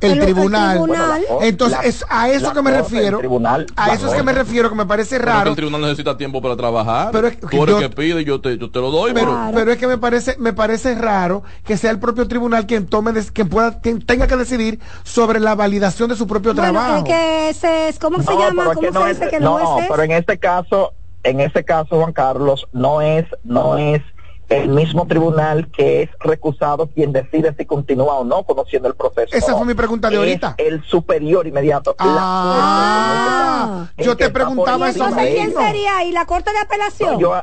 El, 0.00 0.12
El- 0.12 0.18
el 0.18 0.24
tribunal. 0.24 0.70
tribunal. 0.78 1.20
Bueno, 1.28 1.40
la- 1.40 1.46
Entonces, 1.46 1.78
la- 1.78 1.84
es 1.84 2.04
a 2.08 2.28
eso 2.30 2.52
que 2.54 2.62
me 2.62 2.70
corte, 2.70 2.82
refiero. 2.94 3.16
el 3.18 3.20
tribunal, 3.20 3.66
a 3.76 3.92
eso 3.92 4.06
es 4.08 4.14
que 4.14 4.22
me 4.22 4.32
refiero, 4.32 4.68
que 4.70 4.74
me 4.74 4.86
parece 4.86 5.16
Pero 5.18 5.24
es 5.30 5.32
que 5.32 5.38
raro. 5.38 5.50
el 5.50 5.56
tribunal 5.56 5.80
necesita 5.82 6.16
tiempo 6.16 6.40
para 6.40 6.56
trabajar. 6.56 7.10
Pero 7.12 7.28
es 7.28 7.36
que 7.36 7.46
Tú 7.46 7.62
eres 7.64 7.74
yo- 7.74 7.80
que 7.80 7.90
pide 7.90 8.20
y 8.22 8.24
yo 8.24 8.40
te, 8.40 8.56
yo 8.56 8.70
te 8.70 8.78
lo 8.78 8.90
doy, 8.90 9.12
pero, 9.12 9.26
pero... 9.26 9.36
Claro. 9.36 9.52
pero 9.54 9.72
es 9.72 9.78
que 9.78 9.86
me 9.86 9.98
parece 9.98 10.36
me 10.38 10.52
parece 10.54 10.94
raro 10.94 11.42
que 11.64 11.76
sea 11.76 11.90
el 11.90 11.98
propio 11.98 12.26
tribunal 12.28 12.66
quien 12.66 12.86
tome 12.86 13.12
des- 13.12 13.30
quien 13.30 13.48
pueda 13.50 13.80
quien 13.80 14.00
tenga 14.00 14.26
que 14.26 14.36
decidir 14.36 14.80
sobre 15.04 15.38
la 15.38 15.54
validación 15.54 16.08
de 16.08 16.16
su 16.16 16.26
propio 16.26 16.54
Bueno, 16.54 16.72
trabajo 16.72 16.96
es 16.98 17.04
que 17.04 17.48
ese 17.50 17.88
es, 17.88 17.98
¿cómo 17.98 18.22
se 18.22 18.30
No, 18.32 18.38
llama? 18.40 18.64
¿Cómo 18.66 18.80
que 18.80 18.86
se 18.86 18.92
no 18.94 19.04
dice 19.06 19.24
es- 19.24 19.30
que 19.30 19.40
no, 19.40 19.58
no, 19.58 19.64
no, 19.76 19.80
es 19.80 19.86
pero 19.90 20.02
en 20.02 20.12
este 20.12 20.38
caso, 20.38 20.94
en 21.24 21.40
este 21.40 21.62
caso, 21.64 21.96
Juan 22.00 22.14
Carlos, 22.14 22.66
no 22.72 23.02
es, 23.02 23.26
no 23.44 23.76
es 23.76 24.00
el 24.50 24.68
mismo 24.68 25.06
tribunal 25.06 25.70
que 25.70 26.02
es 26.02 26.10
recusado 26.18 26.88
quien 26.88 27.12
decide 27.12 27.54
si 27.56 27.64
continúa 27.66 28.16
o 28.18 28.24
no 28.24 28.42
conociendo 28.42 28.88
el 28.88 28.94
proceso. 28.96 29.34
Esa 29.34 29.56
fue 29.56 29.64
mi 29.64 29.74
pregunta 29.74 30.08
de 30.08 30.14
es 30.16 30.18
ahorita. 30.18 30.54
El 30.58 30.82
superior 30.84 31.46
inmediato. 31.46 31.94
la 31.98 32.06
Ah, 32.18 33.86
caso, 33.96 34.04
yo 34.04 34.16
te 34.16 34.28
preguntaba 34.30 34.88
¿Y 34.88 34.90
eso 34.90 35.04
entonces 35.04 35.24
de 35.28 35.34
quién 35.36 35.54
sería 35.54 35.96
ahí? 35.98 36.10
¿La 36.12 36.26
Corte 36.26 36.50
de 36.52 36.58
Apelación? 36.58 37.12
No, 37.14 37.20
yo- 37.20 37.42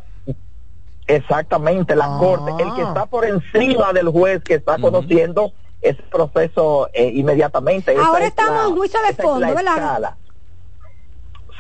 exactamente, 1.07 1.95
la 1.95 2.05
Ah. 2.05 2.17
corte, 2.19 2.51
el 2.61 2.73
que 2.73 2.81
está 2.81 3.05
por 3.05 3.23
encima 3.25 3.93
del 3.93 4.09
juez 4.09 4.43
que 4.43 4.55
está 4.55 4.77
conociendo 4.77 5.53
ese 5.81 6.01
proceso 6.03 6.89
eh, 6.93 7.11
inmediatamente. 7.13 7.95
Ahora 7.97 8.25
es 8.25 8.29
estamos 8.31 8.63
la- 8.63 8.67
en 8.69 8.75
juicio 8.75 8.99
de 9.01 9.09
es 9.09 9.15
fondo, 9.17 9.39
la 9.39 9.53
¿verdad? 9.53 9.77
escala. 9.77 10.17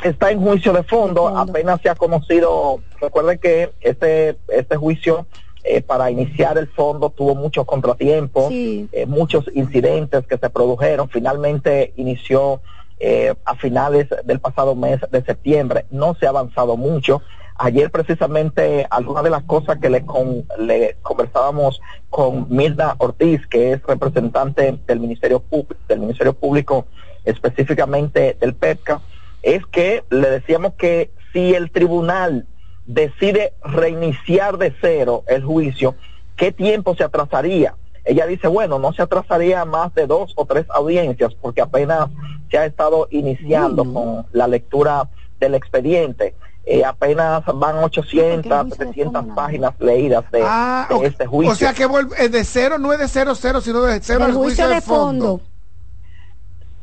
Está 0.03 0.31
en 0.31 0.41
juicio 0.41 0.73
de 0.73 0.83
fondo, 0.83 1.27
De 1.29 1.35
fondo. 1.35 1.51
apenas 1.51 1.81
se 1.81 1.89
ha 1.89 1.95
conocido, 1.95 2.81
recuerden 3.01 3.39
que 3.39 3.71
este, 3.81 4.37
este 4.47 4.75
juicio 4.75 5.25
eh, 5.63 5.81
para 5.81 6.11
iniciar 6.11 6.57
el 6.57 6.67
fondo 6.67 7.09
tuvo 7.09 7.35
muchos 7.35 7.65
contratiempos, 7.65 8.47
Sí. 8.49 8.87
eh, 8.91 9.05
muchos 9.05 9.45
incidentes 9.53 10.25
que 10.27 10.37
se 10.37 10.49
produjeron, 10.49 11.09
finalmente 11.09 11.93
inició 11.97 12.61
eh, 12.99 13.33
a 13.43 13.55
finales 13.55 14.07
del 14.23 14.39
pasado 14.39 14.75
mes 14.75 14.99
de 15.11 15.23
septiembre, 15.23 15.85
no 15.91 16.15
se 16.15 16.25
ha 16.25 16.29
avanzado 16.29 16.77
mucho. 16.77 17.21
Ayer 17.59 17.89
precisamente 17.91 18.85
algunas 18.89 19.23
de 19.23 19.29
las 19.31 19.43
cosas 19.43 19.79
que 19.79 19.89
le, 19.89 20.05
con- 20.05 20.45
le 20.59 20.95
conversábamos 21.01 21.81
con 22.09 22.45
Mirna 22.49 22.95
Ortiz, 22.99 23.45
que 23.47 23.73
es 23.73 23.83
representante 23.83 24.77
del 24.87 24.99
Ministerio, 24.99 25.39
Pub- 25.39 25.75
del 25.87 25.99
Ministerio 25.99 26.33
Público, 26.33 26.85
específicamente 27.25 28.37
del 28.39 28.53
PEPCA, 28.53 29.01
es 29.43 29.65
que 29.67 30.03
le 30.09 30.29
decíamos 30.29 30.73
que 30.75 31.11
si 31.33 31.53
el 31.53 31.71
tribunal 31.71 32.47
decide 32.85 33.53
reiniciar 33.63 34.57
de 34.57 34.73
cero 34.81 35.23
el 35.27 35.43
juicio, 35.43 35.95
¿qué 36.35 36.51
tiempo 36.51 36.95
se 36.95 37.03
atrasaría? 37.03 37.75
Ella 38.05 38.25
dice, 38.25 38.47
bueno, 38.47 38.79
no 38.79 38.93
se 38.93 39.01
atrasaría 39.01 39.65
más 39.65 39.93
de 39.93 40.07
dos 40.07 40.31
o 40.35 40.45
tres 40.45 40.65
audiencias 40.69 41.33
porque 41.35 41.61
apenas 41.61 42.09
se 42.49 42.57
ha 42.57 42.65
estado 42.65 43.07
iniciando 43.11 43.83
con 43.93 44.25
la 44.31 44.47
lectura 44.47 45.09
del 45.39 45.55
expediente. 45.55 46.33
Eh, 46.65 46.83
apenas 46.83 47.43
van 47.55 47.77
800, 47.77 48.45
Porque 48.45 48.49
el 48.49 48.63
juicio 48.63 48.85
de 48.85 48.91
700 48.93 49.13
fondo, 49.21 49.35
páginas 49.35 49.73
leídas 49.79 50.31
de, 50.31 50.41
Ah, 50.43 50.87
de 50.89 51.07
este 51.07 51.25
juicio. 51.25 51.53
O 51.53 51.55
sea 51.55 51.73
que 51.73 51.87
eh, 52.17 52.29
de 52.29 52.43
cero 52.43 52.77
no 52.77 52.91
es 52.91 52.99
de 52.99 53.07
cero 53.07 53.35
cero, 53.35 53.61
sino 53.61 53.81
de 53.81 53.99
cero 54.01 54.25
al 54.25 54.33
juicio 54.33 54.67
de 54.67 54.81
fondo. 54.81 55.41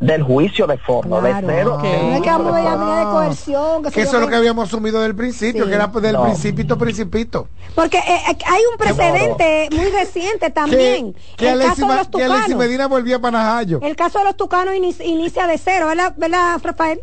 Del 0.01 0.23
juicio 0.23 0.67
de 0.67 0.77
fondo, 0.79 1.21
Claro. 1.21 1.47
de 1.47 1.53
cero. 1.55 1.79
No 1.81 2.15
es 2.17 2.21
que 2.23 2.29
vamos 2.31 2.53
a 2.53 2.59
a 2.59 2.63
de 2.63 3.03
Ah. 3.03 3.11
coerción. 3.13 3.83
Que 3.85 3.91
sé 3.91 4.03
eso 4.03 4.17
es 4.17 4.23
lo 4.23 4.29
que 4.29 4.35
habíamos 4.37 4.69
asumido 4.69 5.01
del 5.01 5.15
principio, 5.15 5.65
Sí. 5.65 5.71
que 5.71 5.75
era 5.77 5.87
del 5.87 6.13
No. 6.15 6.25
principito, 6.25 6.77
principito. 6.77 7.49
Porque 7.75 7.99
eh, 7.99 8.21
eh, 8.31 8.37
hay 8.47 8.63
un 8.71 8.77
precedente 8.77 9.69
muy 9.73 9.87
reciente 9.87 10.51
también. 10.51 11.13
Que, 11.37 11.47
que 11.47 11.51
el 11.53 11.61
caso 11.61 11.87
de 11.87 11.95
los 11.97 12.09
que 12.09 12.11
tucanos. 12.25 12.49
Medina 12.57 12.87
volvía 12.89 13.19
para 13.19 13.39
Najayo. 13.39 13.81
El 13.83 13.97
caso 13.97 14.19
de 14.19 14.25
los 14.25 14.37
tucanos 14.37 14.75
inicia, 14.75 15.05
inicia 15.07 15.47
de 15.47 15.59
cero, 15.59 15.87
¿verdad, 15.87 16.13
¿verdad 16.17 16.61
Rafael? 16.63 17.01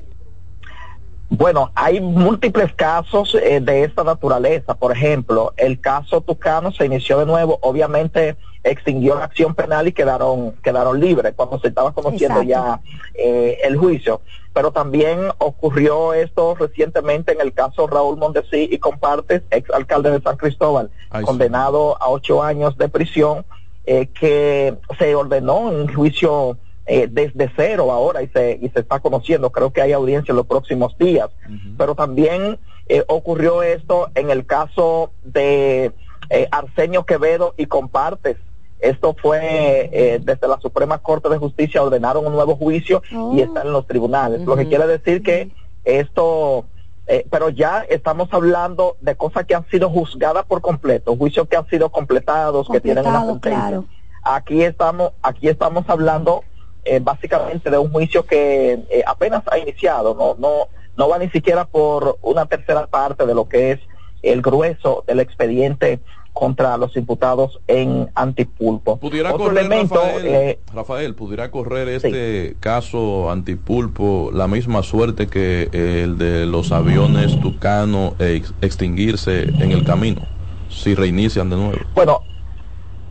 Bueno, 1.29 1.71
hay 1.75 2.01
múltiples 2.01 2.73
casos 2.73 3.35
eh, 3.41 3.61
de 3.61 3.85
esta 3.85 4.03
naturaleza. 4.03 4.73
Por 4.75 4.91
ejemplo, 4.91 5.53
el 5.55 5.79
caso 5.79 6.19
Tucano 6.19 6.73
se 6.73 6.85
inició 6.85 7.19
de 7.19 7.25
nuevo, 7.25 7.57
obviamente 7.61 8.35
extinguió 8.63 9.15
la 9.15 9.25
acción 9.25 9.55
penal 9.55 9.87
y 9.87 9.91
quedaron 9.91 10.51
quedaron 10.63 10.99
libres 10.99 11.33
cuando 11.35 11.59
se 11.59 11.69
estaba 11.69 11.93
conociendo 11.93 12.41
Exacto. 12.41 12.49
ya 12.49 12.81
eh, 13.15 13.59
el 13.63 13.77
juicio. 13.77 14.21
Pero 14.53 14.71
también 14.71 15.19
ocurrió 15.37 16.13
esto 16.13 16.55
recientemente 16.55 17.31
en 17.31 17.41
el 17.41 17.53
caso 17.53 17.87
Raúl 17.87 18.17
Mondesí 18.17 18.67
y 18.71 18.77
compartes, 18.79 19.43
ex 19.49 19.69
alcalde 19.71 20.11
de 20.11 20.21
San 20.21 20.37
Cristóbal, 20.37 20.91
Ay, 21.09 21.21
sí. 21.21 21.25
condenado 21.25 22.01
a 22.01 22.09
ocho 22.09 22.43
años 22.43 22.77
de 22.77 22.89
prisión, 22.89 23.45
eh, 23.85 24.07
que 24.07 24.75
se 24.99 25.15
ordenó 25.15 25.59
un 25.59 25.93
juicio 25.93 26.57
eh, 26.85 27.07
desde 27.09 27.49
cero 27.55 27.91
ahora 27.91 28.21
y 28.23 28.27
se, 28.27 28.59
y 28.61 28.67
se 28.69 28.81
está 28.81 28.99
conociendo. 28.99 29.51
Creo 29.51 29.71
que 29.71 29.81
hay 29.81 29.93
audiencia 29.93 30.33
en 30.33 30.37
los 30.37 30.47
próximos 30.47 30.97
días. 30.97 31.29
Pero 31.77 31.95
también 31.95 32.59
eh, 32.87 33.03
ocurrió 33.07 33.63
esto 33.63 34.09
en 34.15 34.29
el 34.29 34.45
caso 34.45 35.11
de 35.23 35.91
eh, 36.29 36.47
Arsenio 36.51 37.05
Quevedo 37.05 37.53
y 37.55 37.67
Compartes. 37.67 38.37
Esto 38.81 39.15
fue 39.21 39.89
eh, 39.93 40.19
desde 40.23 40.47
la 40.47 40.59
Suprema 40.59 40.97
Corte 40.97 41.29
de 41.29 41.37
Justicia, 41.37 41.83
ordenaron 41.83 42.25
un 42.25 42.33
nuevo 42.33 42.55
juicio 42.55 43.01
Oh. 43.15 43.33
y 43.35 43.41
está 43.41 43.61
en 43.61 43.71
los 43.71 43.85
tribunales. 43.87 44.41
Lo 44.41 44.55
que 44.55 44.67
quiere 44.67 44.87
decir 44.87 45.21
que 45.21 45.49
esto, 45.85 46.65
eh, 47.07 47.25
pero 47.29 47.49
ya 47.49 47.85
estamos 47.89 48.29
hablando 48.31 48.97
de 49.01 49.15
cosas 49.15 49.45
que 49.45 49.55
han 49.55 49.67
sido 49.69 49.89
juzgadas 49.89 50.45
por 50.45 50.61
completo, 50.61 51.15
juicios 51.15 51.47
que 51.47 51.57
han 51.57 51.67
sido 51.67 51.89
completados, 51.89 52.67
que 52.69 52.81
tienen 52.81 53.05
una 53.05 53.25
sentencia. 53.25 53.59
claro. 53.59 53.85
Aquí 54.23 54.63
estamos, 54.63 55.13
aquí 55.23 55.47
estamos 55.47 55.83
hablando 55.87 56.43
eh, 56.85 56.99
básicamente 57.01 57.69
de 57.69 57.77
un 57.77 57.91
juicio 57.91 58.25
que 58.25 58.73
eh, 58.89 59.03
apenas 59.05 59.43
ha 59.47 59.57
iniciado, 59.57 60.13
no, 60.15 60.35
no, 60.39 60.67
no 60.97 61.09
va 61.09 61.17
ni 61.19 61.29
siquiera 61.29 61.65
por 61.65 62.17
una 62.21 62.45
tercera 62.45 62.85
parte 62.87 63.25
de 63.25 63.33
lo 63.35 63.47
que 63.49 63.71
es 63.71 63.79
el 64.23 64.41
grueso 64.43 65.03
del 65.07 65.19
expediente 65.19 65.99
contra 66.41 66.75
los 66.75 66.97
imputados 66.97 67.59
en 67.67 68.09
Antipulpo. 68.15 68.97
¿Pudiera 68.97 69.31
Otro 69.31 69.45
correr, 69.45 69.59
elemento, 69.59 69.93
Rafael, 69.93 70.25
eh, 70.25 70.59
Rafael, 70.73 71.13
pudiera 71.13 71.51
correr 71.51 71.87
este 71.89 72.55
caso 72.59 73.29
Antipulpo 73.29 74.31
la 74.33 74.47
misma 74.47 74.81
suerte 74.81 75.27
que 75.27 75.69
el 75.71 76.17
de 76.17 76.47
los 76.47 76.71
aviones 76.71 77.39
Tucano 77.41 78.15
e 78.17 78.37
ex- 78.37 78.55
extinguirse 78.61 79.43
en 79.43 79.71
el 79.71 79.83
camino, 79.83 80.23
si 80.67 80.95
reinician 80.95 81.51
de 81.51 81.57
nuevo? 81.57 81.77
Bueno, 81.93 82.21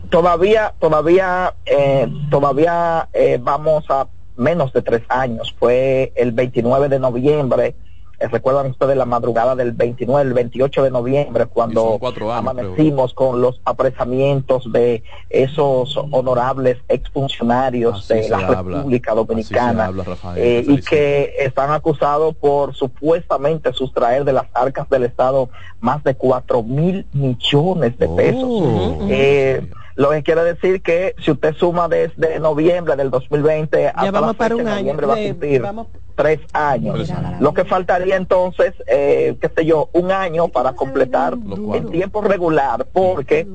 todavía, 0.09 0.73
todavía, 0.77 1.53
eh, 1.65 2.09
todavía 2.29 3.07
eh, 3.13 3.39
vamos 3.41 3.85
a 3.87 4.09
menos 4.35 4.73
de 4.73 4.81
tres 4.81 5.03
años. 5.07 5.55
Fue 5.57 6.11
el 6.17 6.33
29 6.33 6.89
de 6.89 6.99
noviembre. 6.99 7.75
Eh, 8.21 8.27
Recuerdan 8.27 8.67
ustedes 8.67 8.95
la 8.95 9.05
madrugada 9.05 9.55
del 9.55 9.71
29, 9.71 10.21
el 10.21 10.33
28 10.33 10.83
de 10.83 10.91
noviembre, 10.91 11.47
cuando 11.47 11.99
años, 12.01 12.31
amanecimos 12.33 13.13
con 13.13 13.41
los 13.41 13.61
apresamientos 13.65 14.71
de 14.71 15.03
esos 15.29 15.97
honorables 16.11 16.77
exfuncionarios 16.87 18.11
Así 18.11 18.21
de 18.21 18.29
la 18.29 18.37
habla, 18.37 18.77
República 18.77 19.13
Dominicana 19.13 19.83
se 19.83 19.89
habla, 19.89 20.03
Rafael, 20.03 20.37
eh, 20.37 20.65
y 20.67 20.81
que 20.81 21.33
están 21.39 21.71
acusados 21.71 22.35
por 22.35 22.75
supuestamente 22.75 23.73
sustraer 23.73 24.23
de 24.23 24.33
las 24.33 24.45
arcas 24.53 24.89
del 24.89 25.03
Estado 25.03 25.49
más 25.79 26.03
de 26.03 26.15
cuatro 26.15 26.63
mil 26.63 27.05
millones 27.13 27.97
de 27.97 28.07
pesos. 28.07 28.43
Oh. 28.43 29.07
Eh, 29.09 29.67
lo 29.95 30.09
que 30.11 30.23
quiere 30.23 30.43
decir 30.43 30.81
que 30.81 31.15
si 31.23 31.31
usted 31.31 31.53
suma 31.55 31.87
desde 31.87 32.39
noviembre 32.39 32.95
del 32.95 33.09
2020 33.09 33.87
hasta 33.87 34.03
Ya 34.03 34.11
vamos 34.11 34.27
la 34.29 34.33
para 34.33 34.55
fecha, 34.55 34.61
un 34.63 34.67
año. 34.69 34.79
noviembre 34.79 35.05
va 35.07 35.13
a 35.13 35.17
cumplir 35.27 35.61
vamos- 35.61 35.87
tres 36.15 36.39
años. 36.53 37.11
Lo 37.39 37.53
que 37.53 37.65
faltaría 37.65 38.15
entonces, 38.15 38.73
eh, 38.87 39.35
qué 39.41 39.49
sé 39.55 39.65
yo, 39.65 39.89
un 39.93 40.11
año 40.11 40.47
para 40.49 40.73
completar 40.73 41.35
cual- 41.37 41.85
tiempo 41.89 42.21
regular, 42.21 42.85
porque 42.91 43.47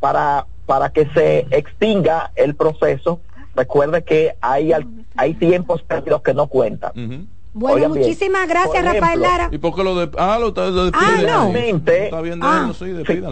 para 0.00 0.46
para 0.66 0.90
que 0.90 1.06
se 1.14 1.46
extinga 1.50 2.30
el 2.36 2.54
proceso, 2.54 3.20
recuerde 3.56 4.04
que 4.04 4.36
hay 4.40 4.72
al- 4.72 4.86
hay 5.16 5.34
tiempos 5.34 5.82
perdidos 5.82 6.22
que 6.22 6.32
no 6.32 6.46
cuentan. 6.46 6.92
Bueno, 7.52 7.74
Oigan 7.76 7.92
bien, 7.92 8.04
muchísimas 8.04 8.48
gracias, 8.48 8.68
por 8.68 8.76
ejemplo, 8.76 9.00
Rafael 9.00 9.20
Lara. 9.20 9.48
¿Y 9.50 9.58
por 9.58 9.74
qué 9.74 9.82
lo 9.82 9.94
de... 9.96 10.10
Ah, 10.16 10.38
lo, 10.40 10.50
lo 10.50 10.84
despiden. 10.84 10.92
Ah, 10.94 11.16
no. 11.16 11.46
Finalmente, 11.48 12.04
Está 12.04 12.20
bien 12.20 12.38
de 12.40 12.46
Ah. 12.46 12.72
sí, 12.78 12.84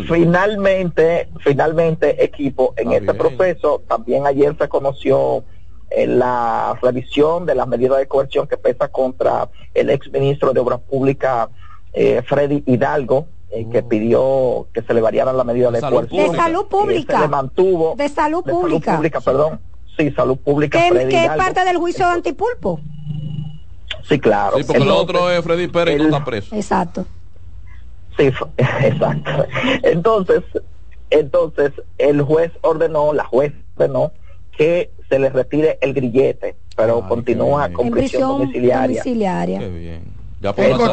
finalmente, 0.08 1.28
finalmente, 1.44 2.24
equipo, 2.24 2.74
en 2.76 2.92
Está 2.92 3.12
este 3.12 3.12
bien. 3.12 3.36
proceso 3.36 3.82
también 3.88 4.26
ayer 4.26 4.56
se 4.58 4.68
conoció 4.68 5.44
eh, 5.90 6.06
la 6.06 6.76
revisión 6.82 7.46
de 7.46 7.54
las 7.54 7.66
medidas 7.68 7.98
de 7.98 8.06
coerción 8.08 8.46
que 8.48 8.56
pesa 8.56 8.88
contra 8.88 9.48
el 9.74 9.88
ex 9.90 10.10
ministro 10.12 10.52
de 10.52 10.60
Obras 10.60 10.80
Públicas, 10.80 11.48
eh, 11.92 12.22
Freddy 12.26 12.62
Hidalgo, 12.66 13.26
eh, 13.50 13.66
que 13.70 13.82
pidió 13.82 14.66
que 14.74 14.82
se 14.82 14.92
le 14.94 15.00
variara 15.00 15.32
la 15.32 15.44
medida 15.44 15.70
de 15.70 15.80
Salud 15.80 15.96
coerción. 16.08 16.32
De 16.32 16.36
salud 16.36 16.62
Eh, 16.64 16.68
pública. 16.68 17.14
se 17.16 17.20
le 17.22 17.28
mantuvo. 17.28 17.94
De 17.96 18.08
salud 18.08 18.42
pública. 18.44 19.20
perdón. 19.24 19.60
Sí, 19.96 20.10
salud 20.12 20.36
pública. 20.36 20.78
¿Qué, 20.80 20.90
Freddy 20.90 21.08
qué 21.10 21.16
es 21.18 21.24
Hidalgo. 21.24 21.42
parte 21.44 21.64
del 21.64 21.76
juicio 21.78 22.06
de 22.06 22.12
Antipulpo? 22.14 22.80
Sí, 24.08 24.18
claro. 24.18 24.56
Sí, 24.56 24.64
porque 24.64 24.82
el 24.82 24.90
otro 24.90 25.30
es 25.30 25.44
Freddy 25.44 25.68
Pérez 25.68 25.94
y 25.94 25.98
no 25.98 26.04
el- 26.04 26.14
está 26.14 26.24
preso. 26.24 26.54
Exacto. 26.54 27.04
Sí, 28.16 28.24
exacto. 28.56 29.46
Entonces, 29.82 30.42
entonces 31.10 31.72
el 31.98 32.22
juez 32.22 32.52
ordenó, 32.62 33.12
la 33.12 33.24
juez 33.24 33.52
ordenó 33.76 34.12
que 34.56 34.90
se 35.08 35.18
le 35.18 35.30
retire 35.30 35.78
el 35.80 35.94
grillete, 35.94 36.56
pero 36.76 37.00
Ay, 37.02 37.08
continúa 37.08 37.68
con 37.70 37.90
prisión, 37.90 38.22
domiciliaria. 38.38 39.02
domiciliaria. 39.02 39.58
Qué 39.60 39.68
bien. 39.68 40.02
Ya 40.40 40.50
en 40.50 40.64
el 40.64 40.78
del 40.78 40.80
ex- 40.80 40.88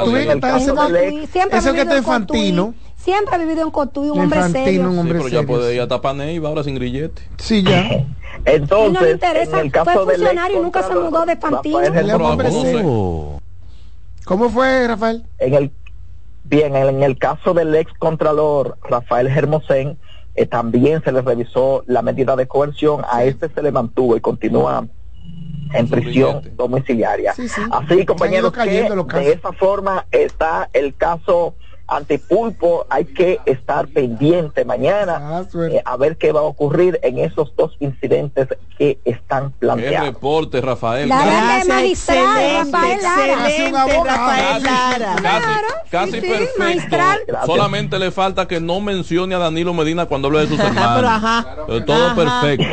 Cotuí, 0.73 1.27
siempre 1.27 1.59
Eso 1.59 1.73
que 1.73 1.81
está 1.81 1.97
infantino. 1.97 2.73
Siempre 3.05 3.35
ha 3.35 3.37
vivido 3.37 3.61
en 3.61 3.69
Cotuí, 3.71 4.09
un 4.09 4.19
hombre 4.19 4.41
serio. 4.49 4.81
un 4.87 4.93
Sí, 4.93 4.97
hombre 4.99 5.13
pero 5.19 5.27
ya 5.29 5.39
serio, 5.39 5.47
puede 5.47 5.69
sí. 5.69 5.75
ir 5.75 5.81
a 5.81 5.87
tapar 5.87 6.15
Neiva 6.15 6.49
ahora 6.49 6.63
sin 6.63 6.73
grillete. 6.75 7.21
Sí, 7.37 7.63
ya. 7.63 7.83
Y 8.35 8.39
no 8.39 8.51
le 8.51 8.55
Entonces, 8.57 9.13
interesa, 9.13 9.59
en 9.59 9.65
el 9.67 9.71
caso 9.71 9.91
fue 9.91 10.05
del 10.07 10.15
funcionario 10.17 10.57
y 10.57 10.61
nunca 10.61 10.83
se 10.83 10.93
mudó 10.93 11.25
de 11.25 11.37
Fantino. 11.37 11.79
Rafael. 11.79 13.39
¿Cómo 14.25 14.49
fue, 14.49 14.87
Rafael? 14.87 15.23
en 15.39 15.53
el 15.53 15.71
bien 16.43 16.75
en 16.75 17.01
el 17.01 17.17
caso 17.17 17.53
del 17.53 17.73
ex 17.75 17.91
contralor 17.97 18.77
Rafael 18.83 19.27
Hermosén 19.27 19.97
eh, 20.35 20.45
también 20.45 21.01
se 21.03 21.11
le 21.11 21.21
revisó 21.21 21.83
la 21.87 22.01
medida 22.01 22.35
de 22.35 22.45
coerción 22.47 23.01
a 23.09 23.23
este 23.23 23.49
se 23.49 23.63
le 23.63 23.71
mantuvo 23.71 24.15
y 24.17 24.19
continúa 24.21 24.85
en 25.73 25.87
prisión 25.89 26.41
domiciliaria 26.55 27.33
Sí, 27.33 27.47
sí. 27.49 27.61
así 27.71 28.05
compañeros 28.05 28.51
que 28.53 29.19
de 29.19 29.31
esa 29.31 29.53
forma 29.53 30.05
está 30.11 30.69
el 30.73 30.93
caso 30.95 31.55
Antipulpo 31.87 32.85
hay 32.89 33.05
que 33.05 33.39
estar 33.45 33.87
pendiente 33.87 34.65
mañana 34.65 35.19
Ah, 35.21 35.43
eh, 35.69 35.81
a 35.85 35.97
ver 35.97 36.17
qué 36.17 36.31
va 36.31 36.39
a 36.41 36.43
ocurrir 36.43 36.99
en 37.03 37.19
esos 37.19 37.55
dos 37.55 37.75
incidentes 37.79 38.47
que 38.77 38.99
están 39.05 39.51
Qué 39.51 39.55
planteados 39.59 40.07
reporte, 40.07 40.59
Rafael. 40.61 41.07
La 41.07 41.23
Gracias, 41.25 41.67
magistral, 41.67 42.17
excelente, 42.17 42.71
Rafael 42.71 43.01
Lara. 43.01 43.47
Excelente. 43.47 44.03
Rafael 44.03 44.63
Lara. 44.63 45.15
Casi, 45.15 45.21
Claro, 45.21 45.67
casi 45.89 46.11
sí, 46.11 46.21
sí, 46.21 46.27
perfecto. 46.57 47.37
Solamente 47.45 47.99
le 47.99 48.11
falta 48.11 48.47
que 48.47 48.59
no 48.59 48.81
mencione 48.81 49.33
a 49.35 49.37
Danilo 49.37 49.73
Medina 49.73 50.05
cuando 50.07 50.27
hable 50.27 50.41
de 50.41 50.47
sus 50.47 50.59
hermanos. 50.59 50.93
pero 50.95 51.07
ajá. 51.07 51.55
Pero 51.67 51.85
todo 51.85 52.05
Ajá. 52.07 52.15
perfecto. 52.15 52.65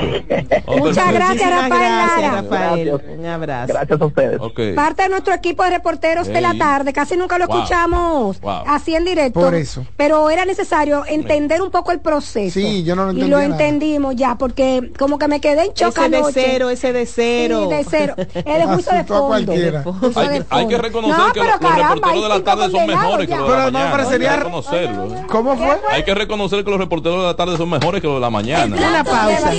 Todo 0.66 0.77
Muchas 0.79 0.96
perfecto. 0.96 1.14
gracias, 1.14 1.51
Rafael 1.51 1.68
gracias, 1.70 2.20
Lara. 2.22 2.42
Rafael. 2.42 2.88
Gracias. 2.88 3.18
Un 3.18 3.27
abrazo. 3.27 3.72
gracias 3.75 4.01
a 4.01 4.05
ustedes 4.07 4.40
Ok. 4.40 4.61
Parte 4.75 5.03
de 5.05 5.09
nuestro 5.11 5.35
equipo 5.35 5.62
de 5.64 5.70
reporteros 5.70 6.27
de 6.27 6.40
la 6.40 6.55
tarde, 6.57 6.92
casi 6.92 7.16
nunca 7.16 7.38
lo 7.38 7.46
Wow. 7.46 7.57
escuchamos 7.59 8.40
Wow. 8.40 8.62
así 8.66 8.94
en 9.03 9.09
directo. 9.09 9.41
Por 9.41 9.55
eso. 9.55 9.85
Pero 9.97 10.31
era 10.31 10.45
necesario 10.45 11.05
entender 11.07 11.61
un 11.61 11.71
poco 11.71 11.91
el 11.93 12.01
proceso. 12.01 12.55
Sí, 12.59 12.83
yo 12.85 12.97
no 12.97 13.07
lo 13.07 13.12
Y 13.12 13.23
lo 13.23 13.37
nada. 13.38 13.45
entendimos 13.45 14.17
ya, 14.17 14.37
porque 14.37 14.91
como 14.99 15.19
que 15.19 15.29
me 15.29 15.41
quedé 15.41 15.67
en 15.67 15.75
choque 15.75 16.01
Ese 16.01 16.09
de 16.11 16.23
cero, 16.33 16.71
ese 16.71 16.93
de 16.93 17.07
cero. 17.07 17.69
Sí, 17.69 17.75
de 17.77 17.85
cero. 17.88 18.15
Es 18.35 18.45
de 18.45 18.65
juicio 18.67 18.93
de 18.95 19.05
fondo. 19.05 19.27
cualquiera. 19.27 19.85
Hay, 20.15 20.29
de 20.29 20.38
que- 20.41 20.47
hay 20.51 20.67
que 20.67 20.77
fondo. 20.77 20.79
reconocer 20.79 21.19
No, 21.19 21.33
que 21.33 21.41
pero 21.41 21.45
los, 21.53 21.61
los 21.61 21.71
caramba, 21.71 21.95
reporteros 21.95 22.12
hay 22.17 22.23
de 22.23 22.29
la 22.29 22.45
tarde 22.45 22.71
son 22.71 22.87
mejores 22.87 23.27
que 23.27 23.31
ya. 23.33 23.37
los 23.38 23.47
de 23.49 23.53
Pero 23.53 23.65
la 23.65 23.71
no 23.71 23.73
mañana. 23.79 23.91
parecería- 23.93 24.31
Hay 24.33 24.38
que 24.38 24.45
reconocerlo. 24.45 25.15
¿eh? 25.15 25.23
¿Cómo 25.29 25.57
fue? 25.57 25.81
Hay 25.91 26.05
que 26.05 26.15
reconocer 26.15 26.65
que 26.65 26.71
los 26.71 26.79
reporteros 26.81 27.19
de 27.21 27.27
la 27.27 27.37
tarde 27.37 27.57
son 27.57 27.69
mejores 27.71 28.01
que 28.01 28.07
los 28.07 28.17
de 28.17 28.21
la 28.21 28.31
mañana. 28.31 28.77
Una 28.77 29.05
pausa. 29.05 29.53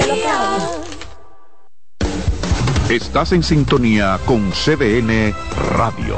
Estás 2.90 3.32
en 3.32 3.44
sintonía 3.44 4.20
con 4.26 4.52
CDN 4.52 5.34
Radio. 5.76 6.18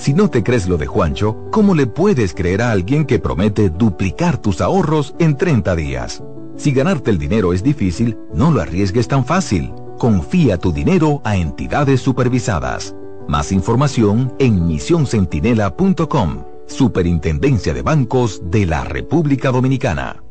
Si 0.00 0.14
no 0.14 0.30
te 0.30 0.42
crees 0.42 0.66
lo 0.66 0.78
de 0.78 0.86
Juancho, 0.86 1.36
¿cómo 1.50 1.74
le 1.74 1.86
puedes 1.86 2.32
creer 2.32 2.62
a 2.62 2.70
alguien 2.70 3.04
que 3.04 3.18
promete 3.18 3.68
duplicar 3.68 4.38
tus 4.38 4.62
ahorros 4.62 5.14
en 5.18 5.36
30 5.36 5.76
días? 5.76 6.22
Si 6.56 6.72
ganarte 6.72 7.10
el 7.10 7.18
dinero 7.18 7.52
es 7.52 7.62
difícil, 7.62 8.16
no 8.32 8.50
lo 8.50 8.62
arriesgues 8.62 9.08
tan 9.08 9.26
fácil. 9.26 9.74
Confía 9.98 10.56
tu 10.56 10.72
dinero 10.72 11.20
a 11.22 11.36
entidades 11.36 12.00
supervisadas. 12.00 12.96
Más 13.28 13.52
información 13.52 14.32
en 14.38 14.66
misioncentinela.com. 14.66 16.44
Superintendencia 16.66 17.74
de 17.74 17.82
Bancos 17.82 18.40
de 18.50 18.64
la 18.64 18.84
República 18.84 19.50
Dominicana. 19.50 20.22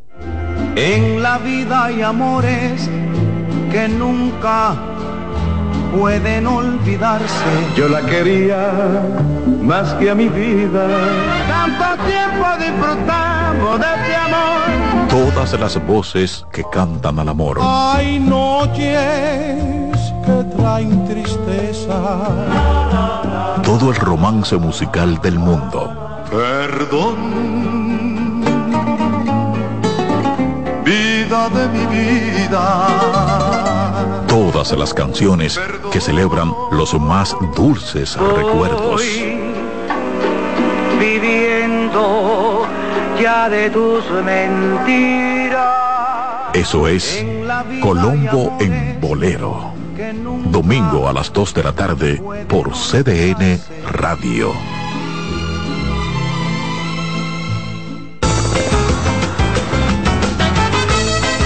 En 0.76 1.22
la 1.22 1.38
vida 1.38 1.86
hay 1.86 2.02
amores 2.02 2.90
que 3.72 3.88
nunca 3.88 4.76
pueden 5.96 6.48
olvidarse. 6.48 7.46
Yo 7.76 7.88
la 7.88 8.02
quería 8.02 9.39
más 9.62 9.94
que 9.96 10.10
a 10.10 10.16
mi 10.16 10.28
vida. 10.28 10.88
Tanto 11.48 12.04
tiempo 12.04 12.48
disfrutamos 12.58 13.80
de 13.80 13.86
este 13.86 14.16
amor. 14.16 15.10
Todas 15.10 15.60
las 15.60 15.86
voces 15.86 16.46
que 16.52 16.64
cantan 16.72 17.20
al 17.20 17.30
amor. 17.30 17.60
Hay 17.62 18.20
noches 18.20 20.14
que 20.26 20.44
traen 20.58 21.06
tristeza. 21.08 22.00
Todo 23.64 23.90
el 23.92 23.96
romance 23.96 24.56
musical 24.58 25.20
del 25.22 25.40
mundo. 25.40 25.96
Perdón, 26.30 27.16
vida 30.86 31.50
de 31.50 31.68
mi 31.70 31.86
vida. 31.86 32.88
Todas 34.28 34.72
las 34.74 34.94
canciones 34.94 35.60
que 35.92 36.00
celebran 36.00 36.54
los 36.72 36.94
más 37.00 37.36
dulces 37.56 38.16
recuerdos. 38.16 39.02
Viviendo 39.02 39.39
ya 43.22 43.50
de 43.50 43.70
tus 43.70 44.10
mentiras. 44.24 45.68
Eso 46.54 46.88
es 46.88 47.26
Colombo 47.82 48.58
en 48.60 49.00
Bolero. 49.00 49.74
Domingo 50.46 51.08
a 51.08 51.14
las 51.14 51.32
2 51.34 51.54
de 51.54 51.64
la 51.64 51.74
tarde 51.74 52.22
por 52.48 52.72
CDN 52.72 53.60
Radio. 53.92 54.54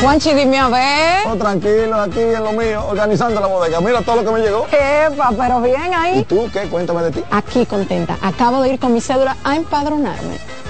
Juanchi, 0.01 0.33
dime 0.33 0.59
a 0.59 0.67
ver. 0.67 1.27
Oh, 1.27 1.35
tranquilo, 1.37 1.95
aquí 1.95 2.19
en 2.19 2.43
lo 2.43 2.51
mío, 2.51 2.85
organizando 2.89 3.39
la 3.39 3.47
bodega. 3.47 3.79
Mira 3.79 4.01
todo 4.01 4.17
lo 4.17 4.25
que 4.25 4.31
me 4.31 4.39
llegó. 4.41 4.67
Epa, 4.67 5.31
pero 5.37 5.61
bien 5.61 5.93
ahí. 5.93 6.19
¿Y 6.19 6.23
tú 6.23 6.49
qué? 6.51 6.63
Cuéntame 6.63 7.03
de 7.03 7.11
ti. 7.11 7.23
Aquí 7.31 7.65
contenta. 7.65 8.17
Acabo 8.21 8.61
de 8.61 8.73
ir 8.73 8.79
con 8.79 8.93
mi 8.93 8.99
cédula 8.99 9.37
a 9.45 9.55
empadronarme. 9.55 10.37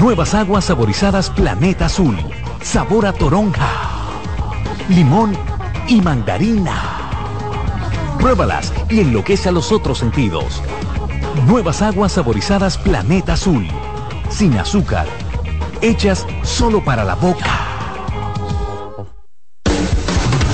Nuevas 0.00 0.32
aguas 0.32 0.64
saborizadas 0.64 1.28
Planeta 1.28 1.84
Azul. 1.84 2.16
Sabor 2.62 3.04
a 3.04 3.12
toronja, 3.12 3.68
limón 4.88 5.36
y 5.88 6.00
mandarina. 6.00 6.80
Pruébalas 8.18 8.72
y 8.88 9.00
enloquece 9.00 9.50
a 9.50 9.52
los 9.52 9.70
otros 9.72 9.98
sentidos. 9.98 10.62
Nuevas 11.46 11.82
aguas 11.82 12.12
saborizadas 12.12 12.78
Planeta 12.78 13.34
Azul. 13.34 13.68
Sin 14.30 14.56
azúcar. 14.56 15.06
Hechas 15.82 16.26
solo 16.44 16.82
para 16.82 17.04
la 17.04 17.14
boca. 17.14 17.50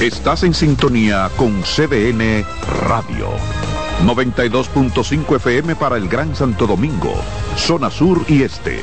Estás 0.01 0.43
en 0.43 0.55
sintonía 0.55 1.31
con 1.37 1.63
CDN 1.63 2.45
Radio. 2.89 3.29
92.5 4.05 5.37
FM 5.37 5.77
para 5.77 5.97
el 5.99 6.09
Gran 6.09 6.35
Santo 6.35 6.67
Domingo, 6.67 7.15
zona 7.57 7.91
sur 7.91 8.25
y 8.29 8.43
este. 8.43 8.83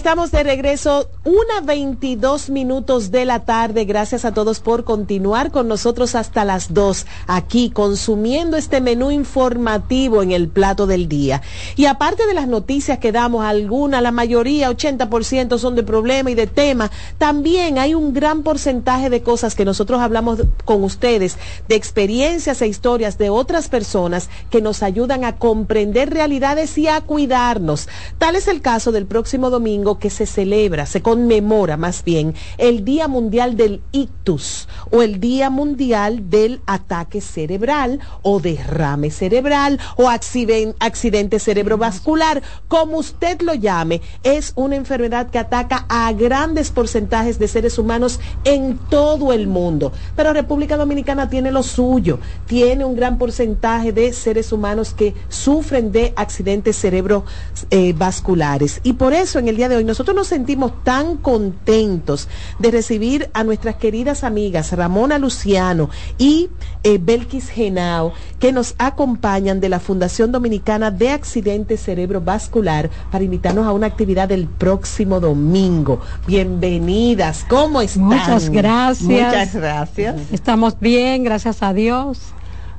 Estamos 0.00 0.30
de 0.30 0.42
regreso, 0.42 1.10
una 1.24 1.60
22 1.62 2.48
minutos 2.48 3.10
de 3.10 3.26
la 3.26 3.44
tarde. 3.44 3.84
Gracias 3.84 4.24
a 4.24 4.32
todos 4.32 4.60
por 4.60 4.84
continuar 4.84 5.50
con 5.50 5.68
nosotros 5.68 6.14
hasta 6.14 6.46
las 6.46 6.72
2, 6.72 7.04
aquí 7.26 7.68
consumiendo 7.68 8.56
este 8.56 8.80
menú 8.80 9.10
informativo 9.10 10.22
en 10.22 10.32
el 10.32 10.48
plato 10.48 10.86
del 10.86 11.06
día. 11.06 11.42
Y 11.76 11.84
aparte 11.84 12.26
de 12.26 12.32
las 12.32 12.48
noticias 12.48 12.98
que 12.98 13.12
damos, 13.12 13.44
algunas, 13.44 14.02
la 14.02 14.10
mayoría, 14.10 14.70
80% 14.70 15.58
son 15.58 15.74
de 15.76 15.82
problema 15.82 16.30
y 16.30 16.34
de 16.34 16.46
tema, 16.46 16.90
también 17.18 17.78
hay 17.78 17.94
un 17.94 18.14
gran 18.14 18.42
porcentaje 18.42 19.10
de 19.10 19.22
cosas 19.22 19.54
que 19.54 19.66
nosotros 19.66 20.00
hablamos 20.00 20.40
con 20.64 20.82
ustedes, 20.82 21.36
de 21.68 21.74
experiencias 21.74 22.62
e 22.62 22.68
historias 22.68 23.18
de 23.18 23.28
otras 23.28 23.68
personas 23.68 24.30
que 24.48 24.62
nos 24.62 24.82
ayudan 24.82 25.24
a 25.24 25.36
comprender 25.36 26.08
realidades 26.08 26.78
y 26.78 26.88
a 26.88 27.02
cuidarnos. 27.02 27.86
Tal 28.16 28.34
es 28.34 28.48
el 28.48 28.62
caso 28.62 28.92
del 28.92 29.04
próximo 29.04 29.50
domingo 29.50 29.89
que 29.98 30.10
se 30.10 30.26
celebra, 30.26 30.86
se 30.86 31.02
conmemora 31.02 31.76
más 31.76 32.04
bien 32.04 32.34
el 32.58 32.84
Día 32.84 33.08
Mundial 33.08 33.56
del 33.56 33.82
Ictus 33.92 34.68
o 34.90 35.02
el 35.02 35.20
Día 35.20 35.50
Mundial 35.50 36.30
del 36.30 36.60
Ataque 36.66 37.20
Cerebral 37.20 38.00
o 38.22 38.40
derrame 38.40 39.10
cerebral 39.10 39.78
o 39.96 40.08
accidente, 40.08 40.76
accidente 40.80 41.38
cerebrovascular, 41.38 42.42
como 42.68 42.98
usted 42.98 43.40
lo 43.42 43.54
llame, 43.54 44.00
es 44.22 44.52
una 44.56 44.76
enfermedad 44.76 45.30
que 45.30 45.38
ataca 45.38 45.86
a 45.88 46.12
grandes 46.12 46.70
porcentajes 46.70 47.38
de 47.38 47.48
seres 47.48 47.78
humanos 47.78 48.20
en 48.44 48.78
todo 48.90 49.32
el 49.32 49.46
mundo. 49.46 49.92
Pero 50.16 50.32
República 50.32 50.76
Dominicana 50.76 51.28
tiene 51.28 51.52
lo 51.52 51.62
suyo, 51.62 52.18
tiene 52.46 52.84
un 52.84 52.96
gran 52.96 53.18
porcentaje 53.18 53.92
de 53.92 54.12
seres 54.12 54.52
humanos 54.52 54.94
que 54.94 55.14
sufren 55.28 55.92
de 55.92 56.12
accidentes 56.16 56.76
cerebrovasculares. 56.76 58.80
y 58.82 58.94
por 58.94 59.12
eso 59.12 59.38
en 59.38 59.48
el 59.48 59.56
día 59.56 59.68
de 59.68 59.76
hoy 59.76 59.79
nosotros 59.84 60.16
nos 60.16 60.28
sentimos 60.28 60.72
tan 60.84 61.16
contentos 61.16 62.28
de 62.58 62.70
recibir 62.70 63.30
a 63.34 63.44
nuestras 63.44 63.76
queridas 63.76 64.24
amigas 64.24 64.72
Ramona 64.72 65.18
Luciano 65.18 65.90
y 66.18 66.50
eh, 66.82 66.98
Belkis 67.00 67.48
Genao, 67.48 68.12
que 68.38 68.52
nos 68.52 68.74
acompañan 68.78 69.60
de 69.60 69.68
la 69.68 69.80
Fundación 69.80 70.32
Dominicana 70.32 70.90
de 70.90 71.10
Accidentes 71.10 71.82
Cerebrovascular 71.82 72.90
para 73.10 73.24
invitarnos 73.24 73.66
a 73.66 73.72
una 73.72 73.86
actividad 73.86 74.30
el 74.32 74.46
próximo 74.46 75.20
domingo. 75.20 76.00
Bienvenidas, 76.26 77.44
¿cómo 77.48 77.80
están? 77.80 78.04
Muchas 78.04 78.50
gracias. 78.50 79.02
Muchas 79.02 79.54
gracias. 79.54 80.16
Estamos 80.32 80.78
bien, 80.78 81.24
gracias 81.24 81.62
a 81.62 81.72
Dios. 81.72 82.18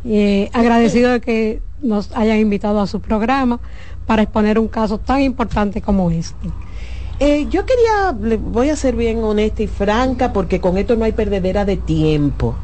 Eh, 0.04 0.50
agradecido 0.54 1.12
de 1.12 1.22
que 1.22 1.62
nos 1.82 2.12
hayan 2.16 2.38
invitado 2.38 2.80
a 2.80 2.88
su 2.88 3.00
programa 3.02 3.60
para 4.06 4.24
exponer 4.24 4.60
un 4.60 4.68
caso 4.68 4.98
tan 4.98 5.22
importante 5.22 5.82
como 5.82 6.10
este. 6.12 6.50
Eh, 7.24 7.46
yo 7.52 7.68
quería, 7.68 8.18
le 8.20 8.38
voy 8.38 8.72
a 8.72 8.76
ser 8.76 8.96
bien 8.96 9.24
honesta 9.24 9.62
y 9.62 9.68
franca 9.68 10.34
porque 10.34 10.60
con 10.60 10.80
esto 10.80 10.96
no 10.96 11.06
hay 11.06 11.12
perdedera 11.12 11.66
de 11.66 11.78
tiempo. 11.78 12.56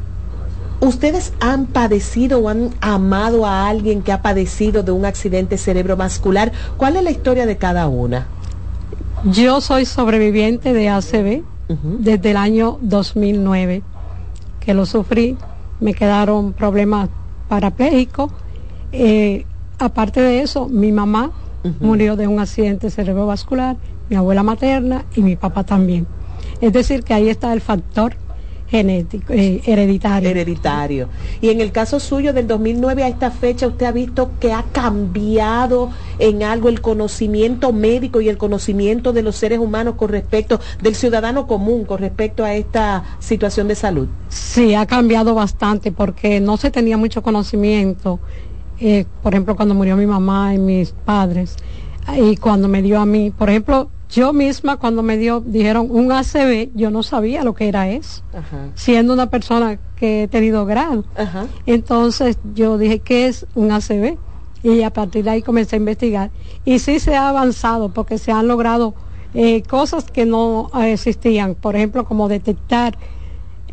¿Ustedes 0.80 1.32
han 1.38 1.66
padecido 1.66 2.40
o 2.40 2.48
han 2.48 2.70
amado 2.80 3.46
a 3.46 3.68
alguien 3.68 4.02
que 4.02 4.10
ha 4.10 4.20
padecido 4.20 4.82
de 4.82 4.90
un 4.90 5.04
accidente 5.04 5.58
cerebrovascular? 5.58 6.50
¿Cuál 6.76 6.96
es 6.96 7.04
la 7.04 7.12
historia 7.12 7.46
de 7.46 7.56
cada 7.56 7.86
una? 7.86 8.26
Yo 9.26 9.60
soy 9.60 9.84
sobreviviente 9.84 10.72
de 10.72 10.88
ACV 10.88 11.44
desde 12.00 12.32
el 12.32 12.36
año 12.36 12.78
2009, 12.80 13.84
que 14.58 14.74
lo 14.74 14.86
sufrí. 14.86 15.36
Me 15.78 15.94
quedaron 15.94 16.52
problemas 16.52 17.10
parapléjicos. 17.48 18.32
Eh, 18.90 19.46
aparte 19.78 20.20
de 20.20 20.42
eso, 20.42 20.68
mi 20.68 20.90
mamá 20.90 21.30
murió 21.80 22.16
de 22.16 22.26
un 22.26 22.40
accidente 22.40 22.90
cerebrovascular 22.90 23.76
mi 24.08 24.16
abuela 24.16 24.42
materna 24.42 25.04
y 25.14 25.22
mi 25.22 25.36
papá 25.36 25.64
también. 25.64 26.06
Es 26.60 26.72
decir, 26.72 27.02
que 27.02 27.14
ahí 27.14 27.28
está 27.28 27.52
el 27.52 27.60
factor 27.60 28.16
genético, 28.68 29.32
eh, 29.32 29.62
hereditario. 29.64 30.28
Hereditario. 30.28 31.08
Y 31.40 31.48
en 31.48 31.60
el 31.60 31.72
caso 31.72 32.00
suyo 32.00 32.32
del 32.32 32.46
2009 32.46 33.02
a 33.02 33.08
esta 33.08 33.30
fecha, 33.30 33.66
¿usted 33.66 33.86
ha 33.86 33.92
visto 33.92 34.30
que 34.40 34.52
ha 34.52 34.62
cambiado 34.72 35.90
en 36.18 36.42
algo 36.42 36.68
el 36.68 36.80
conocimiento 36.80 37.72
médico 37.72 38.20
y 38.20 38.28
el 38.28 38.36
conocimiento 38.36 39.12
de 39.12 39.22
los 39.22 39.36
seres 39.36 39.58
humanos 39.58 39.94
con 39.94 40.10
respecto 40.10 40.60
del 40.82 40.94
ciudadano 40.94 41.46
común 41.46 41.84
con 41.84 41.98
respecto 41.98 42.44
a 42.44 42.54
esta 42.54 43.04
situación 43.20 43.68
de 43.68 43.74
salud? 43.74 44.08
Sí, 44.28 44.74
ha 44.74 44.84
cambiado 44.84 45.34
bastante 45.34 45.90
porque 45.90 46.40
no 46.40 46.56
se 46.58 46.70
tenía 46.70 46.98
mucho 46.98 47.22
conocimiento. 47.22 48.20
Eh, 48.80 49.06
por 49.22 49.34
ejemplo, 49.34 49.56
cuando 49.56 49.74
murió 49.74 49.96
mi 49.96 50.06
mamá 50.06 50.54
y 50.54 50.58
mis 50.58 50.92
padres, 50.92 51.56
y 52.16 52.36
cuando 52.36 52.68
me 52.68 52.80
dio 52.80 53.00
a 53.00 53.06
mí, 53.06 53.30
por 53.30 53.50
ejemplo, 53.50 53.90
yo 54.10 54.32
misma 54.32 54.78
cuando 54.78 55.02
me 55.02 55.18
dio, 55.18 55.40
dijeron 55.40 55.88
un 55.90 56.10
ACV, 56.10 56.70
yo 56.74 56.90
no 56.90 57.02
sabía 57.02 57.44
lo 57.44 57.54
que 57.54 57.68
era 57.68 57.90
eso, 57.90 58.22
siendo 58.74 59.12
una 59.12 59.26
persona 59.26 59.78
que 59.96 60.22
he 60.22 60.28
tenido 60.28 60.64
grado. 60.64 61.04
Entonces 61.66 62.38
yo 62.54 62.78
dije, 62.78 63.00
¿qué 63.00 63.26
es 63.26 63.46
un 63.54 63.70
ACV? 63.70 64.16
Y 64.62 64.82
a 64.82 64.90
partir 64.90 65.24
de 65.24 65.30
ahí 65.30 65.42
comencé 65.42 65.76
a 65.76 65.78
investigar. 65.78 66.30
Y 66.64 66.78
sí 66.78 67.00
se 67.00 67.16
ha 67.16 67.28
avanzado 67.28 67.90
porque 67.90 68.16
se 68.16 68.32
han 68.32 68.48
logrado 68.48 68.94
eh, 69.34 69.62
cosas 69.64 70.10
que 70.10 70.24
no 70.24 70.70
existían, 70.74 71.54
por 71.54 71.76
ejemplo, 71.76 72.04
como 72.04 72.28
detectar 72.28 72.96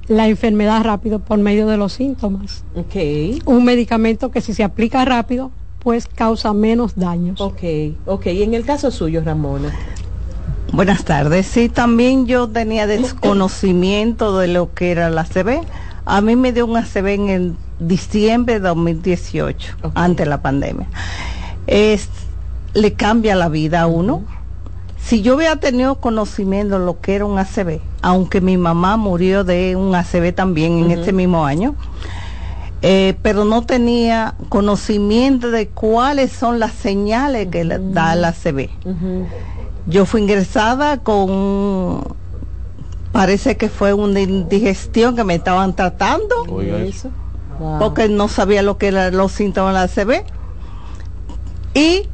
la 0.07 0.27
enfermedad 0.27 0.83
rápido 0.83 1.19
por 1.19 1.39
medio 1.39 1.67
de 1.67 1.77
los 1.77 1.93
síntomas. 1.93 2.63
Un 3.45 3.65
medicamento 3.65 4.31
que 4.31 4.41
si 4.41 4.53
se 4.53 4.63
aplica 4.63 5.03
rápido, 5.05 5.51
pues 5.79 6.07
causa 6.07 6.53
menos 6.53 6.95
daños. 6.95 7.39
Ok, 7.41 7.61
ok. 8.05 8.25
Y 8.27 8.43
en 8.43 8.53
el 8.53 8.65
caso 8.65 8.91
suyo, 8.91 9.21
Ramona. 9.23 9.73
Buenas 10.71 11.05
tardes. 11.05 11.45
Sí, 11.45 11.69
también 11.69 12.25
yo 12.25 12.49
tenía 12.49 12.87
desconocimiento 12.87 14.37
de 14.39 14.47
lo 14.47 14.73
que 14.73 14.91
era 14.91 15.09
la 15.09 15.21
ACV. 15.21 15.61
A 16.05 16.21
mí 16.21 16.35
me 16.35 16.51
dio 16.53 16.65
un 16.65 16.77
ACV 16.77 17.07
en 17.07 17.29
el 17.29 17.55
diciembre 17.79 18.55
de 18.55 18.59
2018, 18.61 19.75
ante 19.95 20.25
la 20.25 20.41
pandemia. 20.41 20.87
Es, 21.67 22.09
le 22.73 22.93
cambia 22.93 23.35
la 23.35 23.49
vida 23.49 23.81
a 23.81 23.87
uno. 23.87 24.23
Si 25.05 25.21
yo 25.21 25.35
hubiera 25.35 25.57
tenido 25.57 25.95
conocimiento 26.01 26.79
de 26.79 26.85
lo 26.85 26.99
que 26.99 27.13
era 27.13 27.25
un 27.25 27.37
ACV, 27.37 27.79
aunque 28.01 28.41
mi 28.41 28.57
mamá 28.57 28.97
murió 28.97 29.43
de 29.43 29.75
un 29.75 29.93
ACV 29.93 30.33
también 30.33 30.79
en 30.79 30.89
este 30.89 31.13
mismo 31.13 31.45
año, 31.45 31.75
eh, 32.81 33.15
pero 33.21 33.45
no 33.45 33.61
tenía 33.61 34.33
conocimiento 34.49 35.51
de 35.51 35.67
cuáles 35.67 36.31
son 36.31 36.57
las 36.57 36.73
señales 36.73 37.49
que 37.49 37.65
da 37.65 38.13
el 38.13 38.25
ACV. 38.25 38.69
Yo 39.85 40.07
fui 40.07 40.21
ingresada 40.21 40.97
con, 40.97 42.15
parece 43.11 43.57
que 43.57 43.69
fue 43.69 43.93
una 43.93 44.21
indigestión 44.21 45.15
que 45.15 45.23
me 45.23 45.35
estaban 45.35 45.75
tratando, 45.75 46.35
porque 47.77 48.09
no 48.09 48.27
sabía 48.27 48.63
lo 48.63 48.79
que 48.79 48.87
eran 48.87 49.15
los 49.15 49.33
síntomas 49.33 49.95
del 49.95 50.07
ACV 50.07 50.23
y 51.75 52.09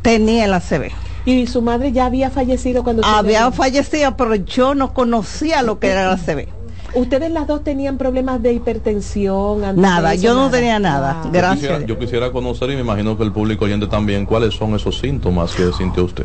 tenía 0.00 0.46
el 0.46 0.54
ACV. 0.54 0.90
¿Y 1.28 1.46
su 1.46 1.60
madre 1.60 1.92
ya 1.92 2.06
había 2.06 2.30
fallecido 2.30 2.82
cuando... 2.82 3.04
Había 3.04 3.52
fallecido, 3.52 4.16
pero 4.16 4.34
yo 4.34 4.74
no 4.74 4.94
conocía 4.94 5.60
lo 5.60 5.78
que 5.78 5.88
era 5.88 6.04
el 6.04 6.18
ACV. 6.18 6.48
¿Ustedes 6.94 7.30
las 7.30 7.46
dos 7.46 7.62
tenían 7.62 7.98
problemas 7.98 8.42
de 8.42 8.54
hipertensión? 8.54 9.60
Nada, 9.78 10.14
yo 10.14 10.32
no 10.32 10.48
tenía 10.48 10.78
nada. 10.78 11.24
Gracias. 11.30 11.84
Yo 11.84 11.98
quisiera, 11.98 12.32
conocer 12.32 12.70
y 12.70 12.76
me 12.76 12.80
imagino 12.80 13.18
que 13.18 13.24
el 13.24 13.32
público 13.32 13.66
oyente 13.66 13.88
también, 13.88 14.24
¿cuáles 14.24 14.54
son 14.54 14.74
esos 14.74 14.98
síntomas 14.98 15.54
que 15.54 15.70
sintió 15.72 16.06
usted? 16.06 16.24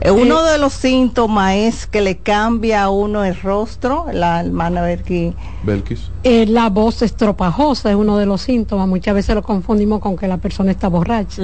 Eh, 0.00 0.10
uno 0.10 0.42
de 0.42 0.58
los 0.58 0.72
síntomas 0.72 1.54
es 1.54 1.86
que 1.86 2.00
le 2.00 2.18
cambia 2.18 2.82
a 2.82 2.90
uno 2.90 3.24
el 3.24 3.36
rostro, 3.40 4.06
la 4.12 4.40
hermana 4.40 4.82
Belkis. 4.82 5.34
Eh, 6.24 6.46
la 6.46 6.68
voz 6.68 7.02
estropajosa 7.02 7.90
es 7.90 7.96
uno 7.96 8.18
de 8.18 8.26
los 8.26 8.42
síntomas. 8.42 8.88
Muchas 8.88 9.14
veces 9.14 9.34
lo 9.34 9.42
confundimos 9.42 10.00
con 10.00 10.16
que 10.16 10.26
la 10.26 10.38
persona 10.38 10.72
está 10.72 10.88
borracha. 10.88 11.42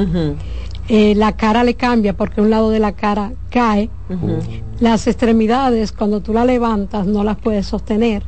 Eh, 0.93 1.15
la 1.15 1.37
cara 1.37 1.63
le 1.63 1.75
cambia 1.75 2.15
porque 2.15 2.41
un 2.41 2.51
lado 2.51 2.71
de 2.71 2.81
la 2.81 2.93
cara 2.93 3.31
cae. 3.49 3.91
Las 4.81 5.07
extremidades, 5.07 5.93
cuando 5.93 6.21
tú 6.21 6.33
la 6.33 6.45
levantas, 6.45 7.07
no 7.07 7.23
las 7.23 7.37
puedes 7.37 7.67
sostener. 7.67 8.25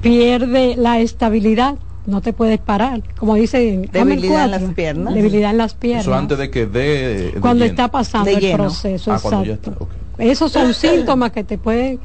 Pierde 0.00 0.76
la 0.76 1.00
estabilidad 1.00 1.76
no 2.06 2.20
te 2.20 2.32
puedes 2.32 2.58
parar. 2.58 3.02
Como 3.18 3.34
dice, 3.34 3.88
debilidad 3.92 4.44
en 4.44 4.50
las 4.50 4.74
piernas. 4.74 5.14
Debilidad 5.14 5.50
en 5.50 5.58
las 5.58 5.74
piernas. 5.74 6.04
Eso 6.04 6.14
antes 6.14 6.38
de 6.38 6.50
que 6.50 6.66
dé. 6.66 7.34
cuando 7.40 7.64
está 7.64 7.88
pasando 7.88 8.30
el 8.30 8.52
proceso. 8.52 9.12
Ah, 9.12 9.16
exacto. 9.16 9.88
Esos 10.18 10.52
son 10.52 10.74
síntomas 10.74 11.32
que 11.32 11.44
te 11.44 11.58
pueden 11.58 11.98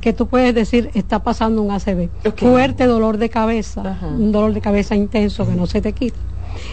que 0.00 0.12
tú 0.12 0.28
puedes 0.28 0.54
decir 0.54 0.90
está 0.94 1.22
pasando 1.22 1.62
un 1.62 1.72
ACV. 1.72 2.08
Fuerte 2.36 2.86
dolor 2.86 3.18
de 3.18 3.28
cabeza, 3.28 3.98
un 4.16 4.32
dolor 4.32 4.54
de 4.54 4.60
cabeza 4.60 4.94
intenso 4.94 5.46
que 5.46 5.54
no 5.54 5.66
se 5.66 5.80
te 5.80 5.92
quita. 5.92 6.16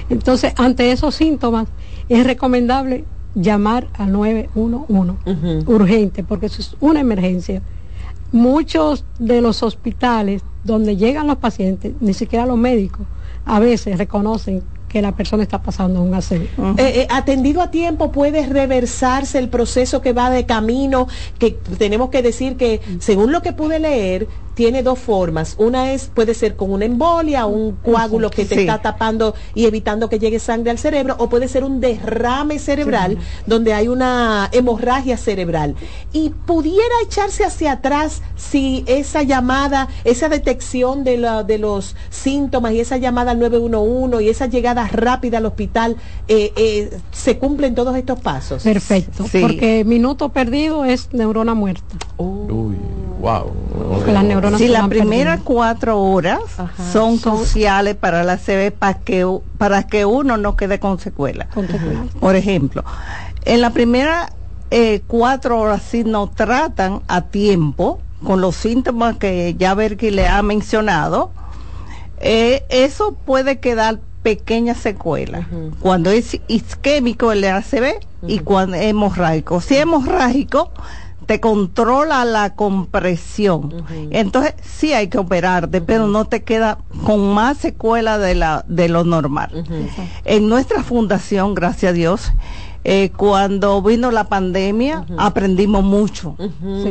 Entonces, 0.09 0.53
ante 0.57 0.91
esos 0.91 1.15
síntomas, 1.15 1.67
es 2.09 2.25
recomendable 2.25 3.05
llamar 3.35 3.87
al 3.93 4.11
911 4.11 5.65
urgente, 5.67 6.23
porque 6.23 6.47
eso 6.47 6.61
es 6.61 6.75
una 6.79 7.01
emergencia. 7.01 7.61
Muchos 8.31 9.05
de 9.19 9.41
los 9.41 9.63
hospitales 9.63 10.41
donde 10.63 10.95
llegan 10.97 11.27
los 11.27 11.37
pacientes, 11.37 11.93
ni 11.99 12.13
siquiera 12.13 12.45
los 12.45 12.57
médicos, 12.57 13.05
a 13.45 13.59
veces 13.59 13.97
reconocen 13.97 14.63
que 14.95 15.01
la 15.01 15.11
persona 15.11 15.43
está 15.43 15.61
pasando 15.61 16.01
un 16.01 16.13
ACV. 16.13 16.41
Eh, 16.41 16.47
eh, 16.77 17.07
atendido 17.09 17.61
a 17.61 17.69
tiempo 17.69 18.13
puede 18.13 18.47
reversarse 18.47 19.37
el 19.37 19.49
proceso 19.49 20.01
que 20.01 20.13
va 20.13 20.29
de 20.29 20.45
camino, 20.45 21.07
que 21.37 21.51
tenemos 21.77 22.09
que 22.09 22.21
decir 22.21 22.55
que 22.55 22.79
según 22.99 23.33
lo 23.33 23.41
que 23.41 23.51
pude 23.51 23.79
leer, 23.79 24.27
tiene 24.55 24.81
dos 24.81 24.97
formas. 24.97 25.55
Una 25.59 25.91
es, 25.91 26.09
puede 26.13 26.33
ser 26.33 26.55
con 26.55 26.71
una 26.71 26.85
embolia, 26.85 27.45
un 27.45 27.73
coágulo 27.73 28.29
que 28.29 28.45
te 28.45 28.61
está 28.61 28.81
tapando 28.81 29.35
y 29.53 29.65
evitando 29.65 30.09
que 30.09 30.17
llegue 30.17 30.39
sangre 30.39 30.71
al 30.71 30.79
cerebro, 30.79 31.15
o 31.19 31.29
puede 31.29 31.47
ser 31.47 31.63
un 31.63 31.79
derrame 31.79 32.57
cerebral 32.57 33.17
donde 33.45 33.73
hay 33.73 33.87
una 33.87 34.49
hemorragia 34.51 35.17
cerebral. 35.17 35.75
Y 36.13 36.29
pudiera 36.29 36.95
echarse 37.03 37.43
hacia 37.43 37.73
atrás 37.73 38.21
si 38.35 38.83
esa 38.87 39.23
llamada, 39.23 39.89
esa 40.05 40.29
detección 40.29 41.03
de, 41.03 41.17
la, 41.17 41.43
de 41.43 41.57
los 41.57 41.95
síntomas 42.09 42.73
y 42.73 42.79
esa 42.79 42.97
llamada 42.97 43.31
al 43.31 43.39
911 43.39 44.23
y 44.23 44.29
esa 44.29 44.47
llegada 44.47 44.87
rápida 44.87 45.39
al 45.39 45.45
hospital, 45.45 45.97
eh, 46.27 46.53
eh, 46.55 46.97
se 47.11 47.37
cumplen 47.37 47.75
todos 47.75 47.95
estos 47.97 48.19
pasos. 48.21 48.63
Perfecto, 48.63 49.25
porque 49.41 49.83
minuto 49.83 50.29
perdido 50.29 50.85
es 50.85 51.09
neurona 51.11 51.53
muerta. 51.53 51.97
Uy, 52.17 52.75
wow. 53.19 53.51
Si 54.57 54.67
las 54.67 54.87
primeras 54.87 55.41
cuatro 55.43 55.99
horas 55.99 56.39
son 56.91 57.17
cruciales 57.17 57.95
para 57.95 58.23
la 58.23 58.37
CB 58.37 58.71
para 58.71 58.99
que, 58.99 59.27
para 59.57 59.83
que 59.83 60.05
uno 60.05 60.37
no 60.37 60.55
quede 60.55 60.79
con 60.79 60.99
secuela. 60.99 61.47
Por 62.19 62.35
ejemplo, 62.35 62.83
en 63.45 63.61
la 63.61 63.71
primera 63.71 64.31
eh, 64.71 65.01
cuatro 65.07 65.59
horas 65.59 65.83
si 65.83 66.03
no 66.03 66.27
tratan 66.27 67.01
a 67.07 67.21
tiempo 67.21 67.99
con 68.23 68.41
los 68.41 68.55
síntomas 68.55 69.17
que 69.17 69.55
ya 69.57 69.73
Berky 69.73 70.09
le 70.09 70.27
ha 70.27 70.41
mencionado, 70.41 71.31
eh, 72.19 72.63
eso 72.69 73.13
puede 73.25 73.59
quedar 73.59 73.99
pequeñas 74.23 74.77
secuelas. 74.77 75.45
Cuando 75.79 76.09
es 76.09 76.39
isquémico 76.47 77.31
el 77.31 77.43
ACV 77.43 77.99
y 78.27 78.39
cuando 78.39 78.75
es 78.75 78.85
hemorrágico. 78.85 79.61
Si 79.61 79.75
es 79.75 79.81
hemorrágico, 79.81 80.71
te 81.25 81.39
controla 81.39 82.25
la 82.25 82.55
compresión. 82.55 83.85
Entonces 84.11 84.53
sí 84.61 84.93
hay 84.93 85.07
que 85.07 85.17
operarte, 85.17 85.81
pero 85.81 86.07
no 86.07 86.25
te 86.25 86.43
queda 86.43 86.79
con 87.05 87.33
más 87.33 87.57
secuela 87.57 88.17
de, 88.17 88.35
la, 88.35 88.63
de 88.67 88.89
lo 88.89 89.03
normal. 89.03 89.65
En 90.23 90.47
nuestra 90.47 90.83
fundación, 90.83 91.55
gracias 91.55 91.91
a 91.91 91.93
Dios, 91.93 92.31
eh, 92.87 93.09
cuando 93.17 93.81
vino 93.81 94.11
la 94.11 94.25
pandemia 94.25 95.07
aprendimos 95.17 95.83
mucho, 95.83 96.37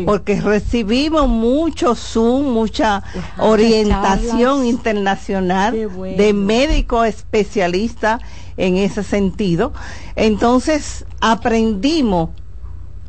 porque 0.05 0.41
recibimos 0.41 1.29
mucho 1.29 1.95
Zoom, 1.95 2.53
mucha 2.53 3.05
orientación 3.39 4.67
internacional 4.67 5.73
de 6.17 6.33
médicos 6.33 7.07
especialistas 7.07 8.21
en 8.57 8.77
ese 8.77 9.05
sentido. 9.05 9.73
Entonces 10.17 11.05
aprendimos 11.21 12.31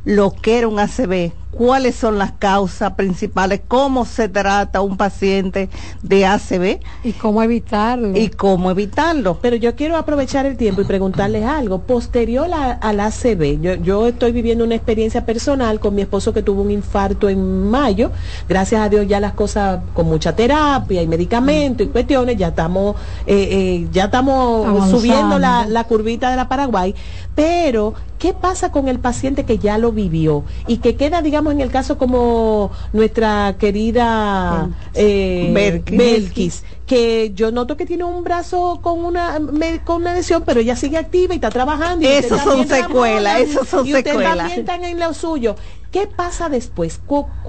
lo 0.05 0.31
que 0.31 0.59
era 0.59 0.67
un 0.67 0.79
ACV, 0.79 1.33
cuáles 1.55 1.95
son 1.95 2.19
las 2.19 2.33
causas 2.33 2.93
principales, 2.93 3.61
cómo 3.67 4.05
se 4.05 4.27
trata 4.27 4.81
un 4.81 4.97
paciente 4.97 5.69
de 6.03 6.25
ACV. 6.25 6.79
Y 7.03 7.13
cómo 7.13 7.41
evitarlo. 7.41 8.15
Y 8.15 8.29
cómo 8.29 8.71
evitarlo. 8.71 9.39
Pero 9.41 9.55
yo 9.55 9.75
quiero 9.75 9.97
aprovechar 9.97 10.45
el 10.45 10.57
tiempo 10.57 10.81
y 10.81 10.85
preguntarles 10.85 11.45
algo. 11.45 11.79
Posterior 11.79 12.49
al 12.53 12.99
ACV, 12.99 13.61
yo, 13.61 13.75
yo 13.75 14.07
estoy 14.07 14.31
viviendo 14.31 14.63
una 14.63 14.75
experiencia 14.75 15.25
personal 15.25 15.79
con 15.79 15.95
mi 15.95 16.01
esposo 16.01 16.33
que 16.33 16.43
tuvo 16.43 16.61
un 16.61 16.71
infarto 16.71 17.29
en 17.29 17.69
mayo. 17.69 18.11
Gracias 18.47 18.81
a 18.81 18.89
Dios 18.89 19.07
ya 19.07 19.19
las 19.19 19.33
cosas 19.33 19.79
con 19.93 20.07
mucha 20.07 20.35
terapia 20.35 21.01
y 21.01 21.07
medicamentos 21.07 21.87
y 21.87 21.89
cuestiones, 21.89 22.37
ya 22.37 22.49
estamos, 22.49 22.95
eh, 23.25 23.47
eh, 23.51 23.87
ya 23.91 24.05
estamos 24.05 24.89
subiendo 24.89 25.39
la, 25.39 25.65
la 25.67 25.85
curvita 25.85 26.29
de 26.29 26.35
la 26.35 26.49
Paraguay. 26.49 26.93
Pero 27.33 27.93
¿qué 28.19 28.33
pasa 28.33 28.71
con 28.71 28.87
el 28.87 28.99
paciente 28.99 29.43
que 29.43 29.57
ya 29.57 29.77
lo 29.77 29.91
vivió 29.91 30.43
y 30.67 30.77
que 30.77 30.95
queda, 30.95 31.21
digamos, 31.21 31.44
en 31.51 31.61
el 31.61 31.71
caso 31.71 31.97
como 31.97 32.71
nuestra 32.93 33.55
querida 33.57 34.69
eh, 34.93 35.49
Belkis. 35.53 35.97
Belkis, 35.97 36.63
que 36.85 37.31
yo 37.35 37.51
noto 37.51 37.75
que 37.77 37.85
tiene 37.85 38.03
un 38.03 38.23
brazo 38.23 38.79
con 38.81 39.03
una 39.03 39.39
me- 39.39 39.79
con 39.83 39.97
una 40.01 40.13
lesión, 40.13 40.43
pero 40.45 40.59
ella 40.59 40.75
sigue 40.75 40.97
activa 40.97 41.33
y 41.33 41.37
está 41.37 41.49
trabajando. 41.49 42.05
y 42.05 42.07
Esos 42.11 42.41
son 42.41 42.67
secuelas, 42.67 43.39
esos 43.41 43.67
son 43.67 43.85
y 43.87 43.93
usted 43.93 44.11
secuelas. 44.11 44.37
también 44.37 44.59
están 44.59 44.83
en 44.83 44.99
lo 44.99 45.13
suyo. 45.13 45.55
¿Qué 45.91 46.07
pasa 46.07 46.49
después? 46.49 46.99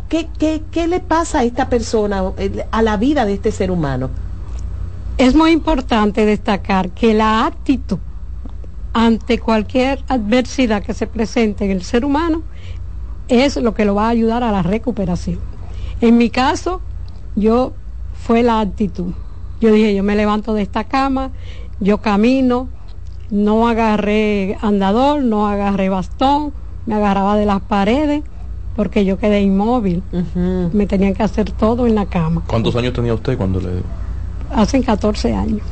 ¿Qué, 0.09 0.29
qué, 0.39 0.63
qué 0.71 0.87
le 0.87 1.01
pasa 1.01 1.41
a 1.41 1.45
esta 1.45 1.69
persona, 1.69 2.23
eh, 2.39 2.65
a 2.71 2.83
la 2.83 2.97
vida 2.97 3.25
de 3.27 3.35
este 3.35 3.51
ser 3.51 3.71
humano? 3.71 4.09
Es 5.19 5.35
muy 5.35 5.51
importante 5.51 6.25
destacar 6.25 6.91
que 6.91 7.13
la 7.15 7.47
actitud 7.47 7.99
ante 8.93 9.39
cualquier 9.39 10.03
adversidad 10.09 10.83
que 10.83 10.95
se 10.95 11.07
presente 11.07 11.65
en 11.65 11.71
el 11.73 11.83
ser 11.83 12.05
humano 12.05 12.43
es 13.29 13.57
lo 13.57 13.75
que 13.75 13.85
lo 13.85 13.95
va 13.95 14.07
a 14.07 14.11
ayudar 14.11 14.43
a 14.43 14.53
la 14.53 14.63
recuperación. 14.63 15.39
En 16.01 16.19
mi 16.19 16.31
caso, 16.31 16.81
yo 17.35 17.73
fue 18.15 18.43
la 18.43 18.61
actitud. 18.61 19.13
Yo 19.61 19.73
dije, 19.73 19.95
yo 19.95 20.03
me 20.03 20.17
levanto 20.17 20.55
de 20.55 20.63
esta 20.63 20.85
cama, 20.85 21.31
yo 21.81 21.99
camino, 21.99 22.69
no 23.31 23.69
agarré 23.69 24.59
andador, 24.61 25.23
no 25.23 25.49
agarré 25.49 25.89
bastón, 25.89 26.53
me 26.87 26.95
agarraba 26.95 27.37
de 27.37 27.47
las 27.47 27.61
paredes 27.63 28.23
porque 28.77 29.05
yo 29.07 29.19
quedé 29.19 29.41
inmóvil. 29.41 30.03
Me 30.73 30.87
tenían 30.87 31.15
que 31.15 31.23
hacer 31.23 31.51
todo 31.51 31.87
en 31.87 31.95
la 31.95 32.07
cama. 32.07 32.43
¿Cuántos 32.47 32.77
años 32.77 32.93
tenía 32.93 33.15
usted 33.15 33.37
cuando 33.37 33.59
le 33.59 33.83
Hacen 34.51 34.83
14 34.83 35.35
años. 35.35 35.63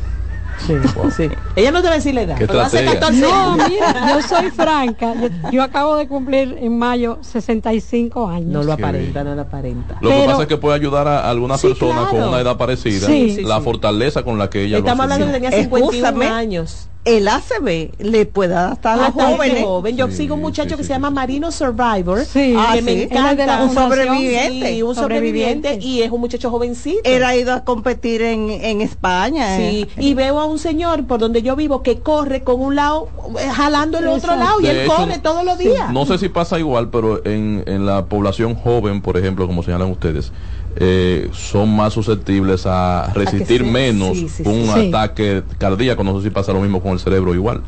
Sí, 0.58 0.74
sí. 1.16 1.28
Ella 1.56 1.70
no 1.72 1.80
te 1.82 1.88
va 1.88 1.94
a 1.94 1.96
decir 1.96 2.14
la 2.14 2.22
edad, 2.22 2.36
pero 2.38 2.60
hace 2.60 2.84
estratega. 2.84 3.00
14 3.00 3.20
No, 3.20 3.56
mira, 3.68 4.14
yo 4.14 4.22
soy 4.26 4.50
franca. 4.50 5.14
Yo, 5.14 5.50
yo 5.50 5.62
acabo 5.62 5.96
de 5.96 6.06
cumplir 6.08 6.56
en 6.60 6.78
mayo 6.78 7.18
65 7.22 8.28
años. 8.28 8.48
No 8.50 8.62
lo 8.62 8.72
aparenta, 8.72 9.24
no 9.24 9.34
lo 9.34 9.42
aparenta. 9.42 9.96
Lo 10.00 10.08
que 10.10 10.14
Pero- 10.14 10.26
pasa 10.30 10.42
es 10.42 10.48
que 10.48 10.56
puede 10.56 10.76
ayudar 10.76 11.06
a 11.08 11.28
algunas 11.28 11.60
Sí, 11.60 11.68
personas 11.68 12.04
con 12.08 12.16
claro. 12.16 12.28
una 12.30 12.40
edad 12.40 12.56
parecida, 12.56 13.06
Sí. 13.06 13.36
Sí, 13.36 13.42
la 13.42 13.58
sí. 13.58 13.64
fortaleza 13.64 14.22
con 14.22 14.38
la 14.38 14.48
que 14.50 14.64
ella 14.64 14.78
Estamos 14.78 14.96
lo 14.98 15.02
hablando 15.12 15.26
asumió. 15.26 15.40
que 15.40 15.50
tenía 15.50 15.64
51 15.64 15.90
Escúchame. 16.08 16.26
años. 16.26 16.88
El 17.04 17.28
ACB 17.28 17.90
le 17.98 18.26
puede 18.26 18.54
adaptar 18.54 18.94
a 18.94 18.96
los 18.96 19.08
este 19.08 19.22
jóvenes. 19.22 19.62
joven. 19.64 19.96
Yo 19.96 20.08
Sí, 20.08 20.16
sigo 20.16 20.34
un 20.36 20.40
muchacho 20.40 20.70
sí, 20.70 20.76
que 20.76 20.82
sí, 20.82 20.86
se 20.88 20.94
llama. 20.94 21.10
Marino 21.10 21.50
Survivor, 21.52 22.24
Sí. 22.24 22.54
Ah, 22.58 22.72
que 22.74 22.82
me 22.82 23.02
encanta. 23.02 23.62
Un 23.62 23.74
sobreviviente. 23.74 24.68
Sí, 24.74 24.82
un 24.82 24.94
sobreviviente. 24.94 25.68
Sobreviviente. 25.68 25.78
Y 25.86 26.02
es 26.02 26.10
un 26.10 26.20
muchacho 26.20 26.50
jovencito. 26.50 27.00
Él 27.04 27.22
ha 27.24 27.36
ido 27.36 27.52
a 27.52 27.64
competir 27.64 28.22
en, 28.22 28.50
en 28.50 28.80
España. 28.80 29.56
Sí, 29.56 29.86
eh. 29.96 30.02
y 30.02 30.14
veo 30.14 30.40
a 30.40 30.46
un 30.46 30.58
señor 30.58 31.06
por 31.06 31.18
donde 31.20 31.42
yo 31.42 31.56
vivo 31.56 31.82
que 31.82 31.98
corre 32.00 32.42
con 32.42 32.60
un 32.60 32.74
lado, 32.76 33.08
eh, 33.38 33.48
jalando 33.52 33.98
el 33.98 34.08
otro 34.08 34.34
lado, 34.36 34.60
y 34.60 34.66
él 34.66 34.78
hecho, 34.80 34.94
corre 34.94 35.18
todos 35.18 35.44
los 35.44 35.58
días. 35.58 35.92
No 35.92 36.06
sé 36.06 36.18
si 36.18 36.28
pasa 36.28 36.58
igual, 36.58 36.88
pero 36.90 37.24
en, 37.26 37.64
en 37.66 37.84
la 37.86 38.06
población 38.06 38.54
joven, 38.54 39.02
por 39.02 39.16
ejemplo, 39.18 39.46
como 39.46 39.62
señalan 39.62 39.90
ustedes, 39.90 40.32
eh, 40.76 41.30
son 41.32 41.74
más 41.74 41.92
susceptibles 41.94 42.66
a 42.66 43.12
resistir 43.14 43.64
se- 43.64 43.64
menos 43.64 44.18
sí, 44.18 44.28
sí, 44.28 44.44
un 44.44 44.70
sí. 44.72 44.88
ataque 44.88 45.44
cardíaco. 45.58 46.04
No 46.04 46.16
sé 46.18 46.24
si 46.28 46.30
pasa 46.30 46.52
lo 46.52 46.60
mismo 46.60 46.82
con 46.82 46.92
el 46.92 47.00
cerebro 47.00 47.34
igual. 47.34 47.64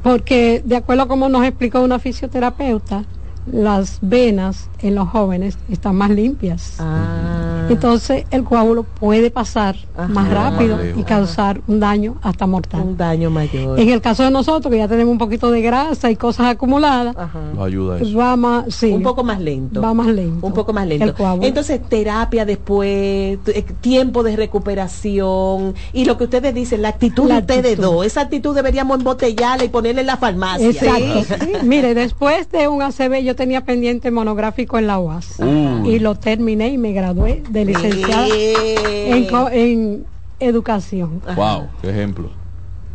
Porque 0.00 0.62
de 0.64 0.76
acuerdo 0.76 1.02
a 1.04 1.08
como 1.08 1.28
nos 1.28 1.44
explicó 1.44 1.80
una 1.82 1.98
fisioterapeuta, 1.98 3.08
las 3.52 3.98
venas 4.02 4.68
en 4.80 4.94
los 4.94 5.08
jóvenes 5.08 5.56
están 5.70 5.96
más 5.96 6.10
limpias. 6.10 6.76
Ah. 6.78 7.66
Entonces 7.68 8.24
el 8.30 8.44
coágulo 8.44 8.82
puede 8.84 9.30
pasar 9.30 9.76
Ajá. 9.96 10.08
más 10.08 10.30
rápido 10.30 10.78
y 10.96 11.02
causar 11.02 11.60
un 11.66 11.80
daño 11.80 12.16
hasta 12.22 12.46
mortal. 12.46 12.80
un 12.82 12.96
daño 12.96 13.30
mayor. 13.30 13.78
En 13.80 13.88
el 13.90 14.00
caso 14.00 14.22
de 14.22 14.30
nosotros, 14.30 14.70
que 14.70 14.78
ya 14.78 14.88
tenemos 14.88 15.10
un 15.12 15.18
poquito 15.18 15.50
de 15.50 15.62
grasa 15.62 16.10
y 16.10 16.16
cosas 16.16 16.46
acumuladas, 16.46 17.16
Ajá. 17.16 17.40
Lo 17.54 17.64
ayuda 17.64 17.98
eso. 18.00 18.16
va 18.16 18.36
más, 18.36 18.74
sí, 18.74 18.92
un 18.92 19.02
poco 19.02 19.24
más 19.24 19.40
lento. 19.40 19.80
va 19.80 19.94
más 19.94 20.06
lento. 20.08 20.46
Un 20.46 20.52
poco 20.52 20.72
más 20.72 20.86
lento. 20.86 21.04
El 21.06 21.14
coágulo. 21.14 21.46
Entonces, 21.46 21.80
terapia 21.88 22.44
después, 22.44 23.38
eh, 23.46 23.64
tiempo 23.80 24.22
de 24.22 24.36
recuperación 24.36 25.74
y 25.92 26.04
lo 26.04 26.16
que 26.18 26.24
ustedes 26.24 26.54
dicen, 26.54 26.82
la 26.82 26.88
actitud 26.88 27.26
La 27.28 27.36
de 27.36 27.40
ustedes 27.40 27.64
actitud. 27.72 27.82
dos. 27.82 28.06
Esa 28.06 28.22
actitud 28.22 28.54
deberíamos 28.54 28.98
embotellarla 28.98 29.64
y 29.64 29.68
ponerla 29.68 30.00
en 30.02 30.06
la 30.06 30.16
farmacia. 30.16 30.68
Exacto. 30.68 31.36
Mire, 31.64 31.94
después 31.94 32.50
de 32.50 32.68
un 32.68 32.82
ACB 32.82 33.22
yo 33.22 33.35
tenía 33.36 33.64
pendiente 33.64 34.10
monográfico 34.10 34.78
en 34.78 34.86
la 34.86 34.98
UAS 34.98 35.38
Uy. 35.38 35.90
y 35.90 35.98
lo 35.98 36.14
terminé 36.16 36.68
y 36.70 36.78
me 36.78 36.92
gradué 36.92 37.42
de 37.48 37.64
licenciada 37.64 38.26
en, 38.28 39.26
en 39.52 40.06
educación. 40.40 41.22
Wow, 41.36 41.68
qué 41.80 41.90
ejemplo. 41.90 42.30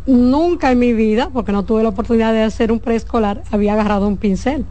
Nunca 0.06 0.72
en 0.72 0.78
mi 0.80 0.92
vida, 0.92 1.30
porque 1.32 1.52
no 1.52 1.62
tuve 1.62 1.82
la 1.82 1.90
oportunidad 1.90 2.32
de 2.32 2.42
hacer 2.42 2.72
un 2.72 2.80
preescolar, 2.80 3.42
había 3.50 3.72
agarrado 3.74 4.08
un 4.08 4.16
pincel. 4.16 4.64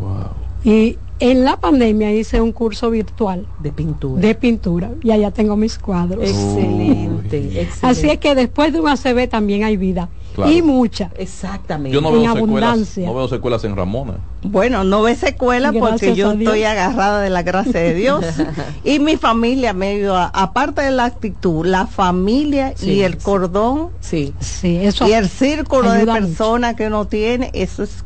Wow. 0.00 0.28
Y 0.64 0.98
en 1.20 1.44
la 1.44 1.56
pandemia 1.56 2.12
hice 2.12 2.40
un 2.40 2.52
curso 2.52 2.90
virtual 2.90 3.46
De 3.58 3.72
pintura. 3.72 4.20
de 4.20 4.34
pintura 4.34 4.90
y 5.02 5.10
allá 5.10 5.30
tengo 5.30 5.56
mis 5.56 5.78
cuadros. 5.78 6.22
excelente, 6.22 7.38
excelente. 7.38 7.78
Así 7.82 8.08
es 8.10 8.18
que 8.18 8.34
después 8.34 8.72
de 8.72 8.80
un 8.80 8.88
ACB 8.88 9.28
también 9.28 9.64
hay 9.64 9.76
vida. 9.76 10.08
Claro. 10.34 10.52
Y 10.52 10.62
mucha. 10.62 11.10
Exactamente. 11.16 11.92
Yo 11.94 12.00
no 12.00 12.10
En 12.10 12.14
veo 12.14 12.22
secuelas, 12.34 12.38
abundancia. 12.70 13.06
no 13.06 13.14
veo 13.14 13.26
secuelas 13.28 13.64
en 13.64 13.74
Ramona. 13.74 14.18
Bueno, 14.42 14.84
no 14.84 15.02
ve 15.02 15.16
secuela 15.16 15.72
porque 15.72 16.14
yo 16.14 16.30
estoy 16.32 16.62
agarrada 16.62 17.20
de 17.20 17.30
la 17.30 17.42
gracia 17.42 17.80
de 17.80 17.94
Dios. 17.94 18.24
y 18.84 19.00
mi 19.00 19.16
familia 19.16 19.72
me 19.72 19.88
ayuda, 19.88 20.30
aparte 20.32 20.82
de 20.82 20.92
la 20.92 21.06
actitud, 21.06 21.66
la 21.66 21.86
familia 21.88 22.72
Sí, 22.76 22.92
y 22.92 23.02
el 23.02 23.14
sí. 23.14 23.18
cordón 23.22 23.88
Sí. 24.00 24.32
Sí, 24.38 24.76
eso 24.76 25.08
y 25.08 25.12
el 25.12 25.28
círculo 25.28 25.90
de 25.90 26.06
personas 26.06 26.76
que 26.76 26.86
uno 26.86 27.06
tiene, 27.06 27.50
eso 27.52 27.82
es 27.82 28.04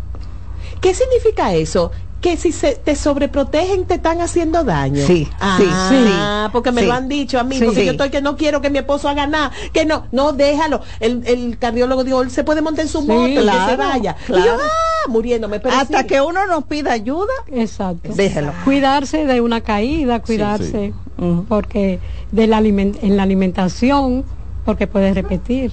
¿Qué 0.81 0.94
significa 0.94 1.55
eso? 1.55 1.92
Que 2.22 2.37
si 2.37 2.52
se 2.52 2.76
te 2.76 2.94
sobreprotegen 2.94 3.85
te 3.85 3.94
están 3.94 4.20
haciendo 4.20 4.62
daño. 4.62 5.04
Sí, 5.06 5.28
ah, 5.40 5.58
sí, 5.90 6.50
porque 6.52 6.70
me 6.70 6.82
sí. 6.82 6.87
lo 6.87 6.92
han 6.94 7.08
dicho 7.08 7.38
a 7.38 7.42
mí, 7.44 7.56
Sí. 7.58 7.64
porque 7.64 7.80
Sí. 7.80 7.87
yo 7.87 7.92
estoy 7.92 8.11
que 8.11 8.22
no 8.22 8.37
quiero 8.37 8.61
que 8.62 8.70
mi 8.70 8.78
esposo 8.78 9.08
haga 9.08 9.26
nada, 9.26 9.50
que 9.72 9.85
no, 9.85 10.06
no 10.12 10.32
déjalo. 10.32 10.80
El, 11.00 11.22
el 11.26 11.58
cardiólogo 11.58 12.04
dijo, 12.04 12.22
él 12.22 12.30
se 12.30 12.44
puede 12.44 12.62
montar 12.62 12.85
en 12.85 12.88
su 12.90 13.00
Sí, 13.00 13.08
moto 13.08 13.28
y 13.28 13.35
que 13.35 13.40
se 13.40 13.42
claro, 13.42 13.76
vaya. 13.76 14.16
Y 14.28 14.30
yo, 14.30 14.37
claro. 14.37 14.58
ah, 14.62 15.08
muriéndome. 15.08 15.58
Pero 15.58 15.74
hasta 15.74 16.02
sí. 16.02 16.06
que 16.06 16.20
uno 16.20 16.46
nos 16.46 16.62
pida 16.64 16.92
ayuda, 16.92 17.32
Exacto. 17.50 18.12
déjelo. 18.14 18.52
Cuidarse 18.64 19.26
de 19.26 19.40
una 19.40 19.61
caída, 19.61 20.20
cuidarse 20.20 20.94
porque 21.48 21.98
de 22.30 22.46
la 22.46 22.61
aliment- 22.61 22.98
en 23.02 23.16
la 23.16 23.24
alimentación, 23.24 24.24
porque 24.64 24.87
puedes 24.87 25.14
repetir, 25.16 25.72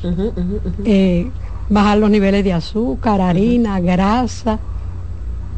eh, 0.84 1.30
bajar 1.70 2.00
los 2.00 2.10
niveles 2.10 2.44
de 2.44 2.54
azúcar, 2.54 3.22
harina, 3.22 3.80
grasa, 3.80 4.60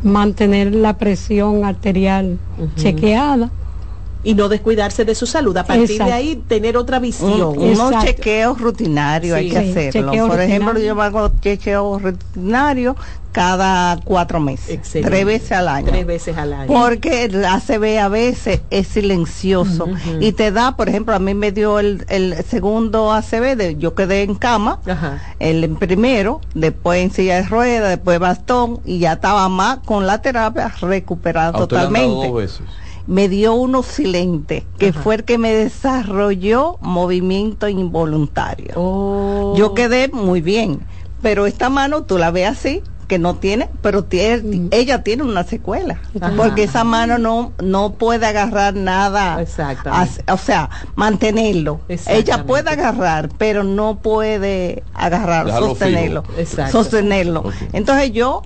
mantener 0.03 0.73
la 0.73 0.93
presión 0.93 1.63
arterial 1.65 2.37
chequeada. 2.75 3.49
Y 4.23 4.35
no 4.35 4.49
descuidarse 4.49 5.03
de 5.05 5.15
su 5.15 5.25
salud. 5.25 5.55
A 5.57 5.63
partir 5.65 5.91
Exacto. 5.91 6.05
de 6.05 6.13
ahí, 6.13 6.43
tener 6.47 6.77
otra 6.77 6.97
Un- 6.97 7.03
visión. 7.03 7.57
unos 7.57 7.91
Exacto. 7.91 8.05
chequeos 8.05 8.61
rutinarios 8.61 9.35
hay 9.37 9.49
que 9.49 9.61
Sí, 9.63 9.69
hacerlo. 9.71 10.27
Por 10.27 10.41
ejemplo, 10.41 10.79
yo 10.79 11.01
hago 11.01 11.31
chequeos 11.41 12.01
rutinarios 12.01 12.95
cada 13.31 13.97
cuatro 14.03 14.41
meses, 14.41 14.69
Excelente. 14.71 15.09
tres 15.09 15.25
veces 15.25 15.51
al 15.53 15.69
año. 15.69 15.87
Tres 15.87 16.05
veces 16.05 16.37
al 16.37 16.51
año. 16.51 16.67
Porque 16.67 17.23
el 17.23 17.45
ACV 17.45 17.97
a 17.99 18.09
veces 18.09 18.59
es 18.69 18.87
silencioso 18.87 19.87
y 20.19 20.33
te 20.33 20.51
da, 20.51 20.75
por 20.75 20.89
ejemplo, 20.89 21.15
a 21.15 21.19
mí 21.19 21.33
me 21.33 21.53
dio 21.53 21.79
el, 21.79 22.05
el 22.09 22.35
segundo 22.43 23.13
ACV, 23.13 23.55
de, 23.55 23.77
yo 23.77 23.95
quedé 23.95 24.23
en 24.23 24.35
cama, 24.35 24.79
Ajá. 24.85 25.21
el 25.39 25.69
primero, 25.77 26.41
después 26.53 27.01
en 27.01 27.11
silla 27.11 27.37
de 27.37 27.43
ruedas, 27.43 27.89
después 27.89 28.19
bastón 28.19 28.81
y 28.85 28.99
ya 28.99 29.13
estaba 29.13 29.47
más 29.47 29.79
con 29.79 30.05
la 30.05 30.21
terapia 30.21 30.67
recuperada 30.81 31.53
totalmente. 31.53 32.27
dos 32.27 32.35
veces. 32.35 32.61
Me 33.07 33.29
dio 33.29 33.53
uno 33.53 33.83
silente, 33.83 34.65
que 34.77 34.89
Ajá. 34.89 35.01
fue 35.01 35.15
el 35.15 35.23
que 35.23 35.37
me 35.37 35.53
desarrolló 35.53 36.77
movimiento 36.81 37.67
involuntario. 37.67 38.73
Oh. 38.75 39.53
Yo 39.57 39.73
quedé 39.73 40.09
muy 40.09 40.41
bien, 40.41 40.79
pero 41.21 41.45
esta 41.45 41.69
mano 41.69 42.03
tú 42.03 42.17
la 42.17 42.31
ves 42.31 42.47
así 42.47 42.83
que 43.11 43.19
no 43.19 43.35
tiene, 43.35 43.67
pero 43.81 44.05
tiene, 44.05 44.69
ella 44.71 45.03
tiene 45.03 45.23
una 45.23 45.43
secuela, 45.43 45.99
Ajá. 46.21 46.31
porque 46.37 46.63
esa 46.63 46.85
mano 46.85 47.17
no 47.17 47.51
no 47.61 47.95
puede 47.95 48.25
agarrar 48.25 48.73
nada, 48.73 49.43
o 50.29 50.37
sea, 50.37 50.69
mantenerlo. 50.95 51.81
Exactamente. 51.89 52.31
Ella 52.31 52.45
puede 52.45 52.69
agarrar, 52.69 53.27
pero 53.37 53.65
no 53.65 53.97
puede 53.97 54.83
agarrar, 54.93 55.47
Dejarlo 55.47 55.67
sostenerlo, 55.67 56.23
sostenerlo. 56.71 57.43
Entonces 57.73 58.13
yo 58.13 58.43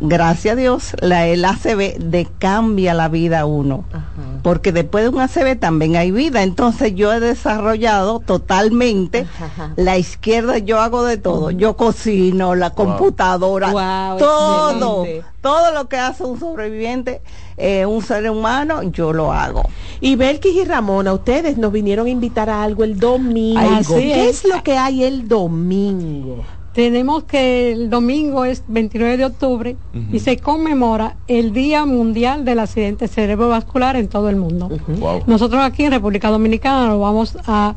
gracias 0.00 0.52
a 0.52 0.56
Dios, 0.56 0.92
la, 1.00 1.26
el 1.26 1.44
ACB 1.44 1.98
de 1.98 2.26
cambia 2.38 2.94
la 2.94 3.08
vida 3.08 3.40
a 3.40 3.46
uno. 3.46 3.84
Ajá. 3.92 4.04
Porque 4.42 4.70
después 4.70 5.02
de 5.02 5.08
un 5.08 5.20
ACB 5.20 5.58
también 5.58 5.96
hay 5.96 6.10
vida. 6.12 6.42
Entonces 6.42 6.94
yo 6.94 7.12
he 7.12 7.18
desarrollado 7.20 8.20
totalmente 8.20 9.26
Ajá. 9.40 9.72
la 9.76 9.98
izquierda, 9.98 10.58
yo 10.58 10.80
hago 10.80 11.04
de 11.04 11.16
todo. 11.16 11.50
Yo 11.50 11.76
cocino, 11.76 12.54
la 12.54 12.70
computadora, 12.70 13.70
Wow, 13.72 14.18
todo. 14.18 15.02
excelente. 15.04 15.28
Todo 15.40 15.72
lo 15.72 15.88
que 15.88 15.96
hace 15.96 16.24
un 16.24 16.38
sobreviviente, 16.40 17.22
eh, 17.56 17.86
un 17.86 18.02
ser 18.02 18.28
humano, 18.30 18.82
yo 18.82 19.12
lo 19.12 19.32
hago. 19.32 19.62
Y 20.00 20.16
Belkis 20.16 20.54
y 20.56 20.64
Ramona, 20.64 21.12
ustedes 21.12 21.56
nos 21.56 21.72
vinieron 21.72 22.06
a 22.06 22.10
invitar 22.10 22.50
a 22.50 22.62
algo 22.62 22.82
el 22.84 22.98
domingo. 22.98 23.60
¿Qué 23.96 24.28
es. 24.28 24.44
es 24.44 24.52
lo 24.52 24.62
que 24.62 24.76
hay 24.76 25.04
el 25.04 25.28
domingo? 25.28 26.44
Tenemos 26.76 27.24
que 27.24 27.72
el 27.72 27.88
domingo 27.88 28.44
es 28.44 28.62
29 28.68 29.16
de 29.16 29.24
octubre 29.24 29.76
y 30.12 30.18
se 30.18 30.36
conmemora 30.36 31.16
el 31.26 31.54
Día 31.54 31.86
Mundial 31.86 32.44
del 32.44 32.58
Accidente 32.58 33.08
Cerebrovascular 33.08 33.96
en 33.96 34.08
todo 34.08 34.28
el 34.28 34.36
mundo. 34.36 34.68
Wow. 34.86 35.22
Nosotros 35.26 35.62
aquí 35.64 35.84
en 35.84 35.92
República 35.92 36.28
Dominicana 36.28 36.86
lo 36.88 37.00
vamos 37.00 37.38
a 37.46 37.74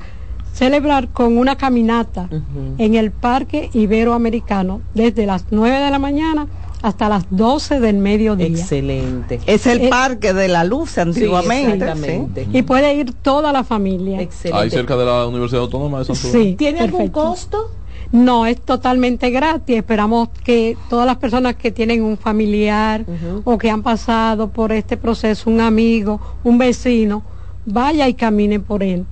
celebrar 0.53 1.07
con 1.07 1.37
una 1.37 1.55
caminata 1.55 2.27
en 2.77 2.95
el 2.95 3.11
Parque 3.11 3.69
Iberoamericano 3.71 4.81
desde 4.93 5.25
las 5.25 5.45
9 5.49 5.77
de 5.79 5.91
la 5.91 5.99
mañana 5.99 6.47
hasta 6.81 7.07
las 7.07 7.23
12 7.29 7.79
del 7.79 7.95
mediodía. 7.99 8.47
Excelente. 8.47 9.39
Es 9.45 9.65
el 9.65 9.83
Eh, 9.83 9.89
parque 9.89 10.33
de 10.33 10.49
la 10.49 10.65
luz 10.65 10.97
antiguamente. 10.97 11.75
exactamente. 11.85 12.43
sí. 12.51 12.57
Y 12.57 12.61
puede 12.63 12.93
ir 12.95 13.13
toda 13.13 13.53
la 13.53 13.63
familia. 13.63 14.19
Ahí 14.51 14.69
cerca 14.69 14.97
de 14.97 15.05
la 15.05 15.25
Universidad 15.25 15.61
Autónoma 15.61 15.99
de 15.99 16.05
Santo 16.05 16.27
Sí. 16.37 16.55
¿Tiene 16.57 16.81
algún 16.81 17.07
costo? 17.07 17.71
No, 18.11 18.45
es 18.45 18.59
totalmente 18.61 19.29
gratis. 19.29 19.77
Esperamos 19.77 20.29
que 20.43 20.77
todas 20.89 21.05
las 21.05 21.17
personas 21.17 21.55
que 21.55 21.71
tienen 21.71 22.03
un 22.03 22.17
familiar 22.17 23.05
o 23.43 23.57
que 23.57 23.69
han 23.69 23.83
pasado 23.83 24.49
por 24.49 24.71
este 24.71 24.97
proceso, 24.97 25.49
un 25.49 25.61
amigo, 25.61 26.19
un 26.43 26.57
vecino, 26.57 27.21
vaya 27.65 28.07
y 28.07 28.15
camine 28.15 28.59
por 28.59 28.81
él. 28.83 29.05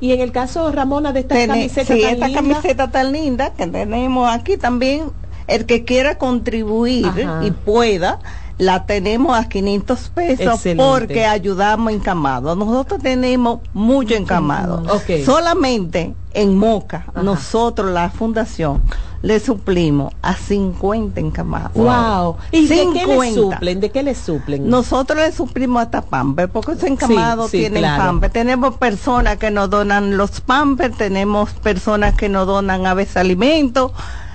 Y 0.00 0.12
en 0.12 0.20
el 0.20 0.32
caso, 0.32 0.72
Ramona, 0.72 1.12
de 1.12 1.20
estas 1.20 1.38
Tene- 1.38 1.46
camisetas 1.48 1.96
sí, 1.96 2.02
tan 2.02 2.12
esta 2.14 2.32
camiseta 2.32 2.90
tan 2.90 3.12
linda 3.12 3.52
que 3.52 3.66
tenemos 3.66 4.28
aquí 4.32 4.56
también, 4.56 5.12
el 5.46 5.66
que 5.66 5.84
quiera 5.84 6.16
contribuir 6.16 7.06
Ajá. 7.06 7.42
y 7.44 7.50
pueda, 7.50 8.18
la 8.60 8.84
tenemos 8.84 9.34
a 9.36 9.48
500 9.48 10.10
pesos 10.10 10.46
Excelente. 10.54 10.84
porque 10.84 11.24
ayudamos 11.24 11.92
encamados. 11.92 12.56
Nosotros 12.58 13.00
tenemos 13.02 13.60
mucho 13.72 14.14
encamado. 14.14 14.82
Solamente 15.24 16.14
en 16.34 16.56
Moca, 16.58 17.06
nosotros, 17.22 17.90
la 17.90 18.10
fundación, 18.10 18.82
le 19.22 19.40
suplimos 19.40 20.12
a 20.20 20.34
50 20.34 21.20
encamados. 21.20 21.72
Wow. 21.74 22.36
¿Y 22.52 22.66
de 22.66 22.86
qué 22.92 23.06
le 23.06 23.20
50. 23.30 23.34
suplen? 23.56 23.80
¿De 23.80 23.90
qué 23.90 24.02
le 24.02 24.14
suplen? 24.14 24.68
Nosotros 24.68 25.18
le 25.18 25.32
suplimos 25.32 25.82
hasta 25.82 26.02
pamper, 26.02 26.50
porque 26.50 26.72
ese 26.72 26.88
encamado 26.88 27.44
Sí, 27.44 27.52
sí, 27.52 27.58
tienen 27.60 27.82
claro. 27.82 28.04
pamper. 28.04 28.30
Tenemos 28.30 28.76
personas 28.76 29.38
que 29.38 29.50
nos 29.50 29.70
donan 29.70 30.18
los 30.18 30.42
pamper, 30.42 30.92
tenemos 30.92 31.50
personas 31.54 32.14
que 32.14 32.28
nos 32.28 32.46
donan 32.46 32.86
a 32.86 32.92
veces 32.92 33.16
alimentos, 33.16 33.92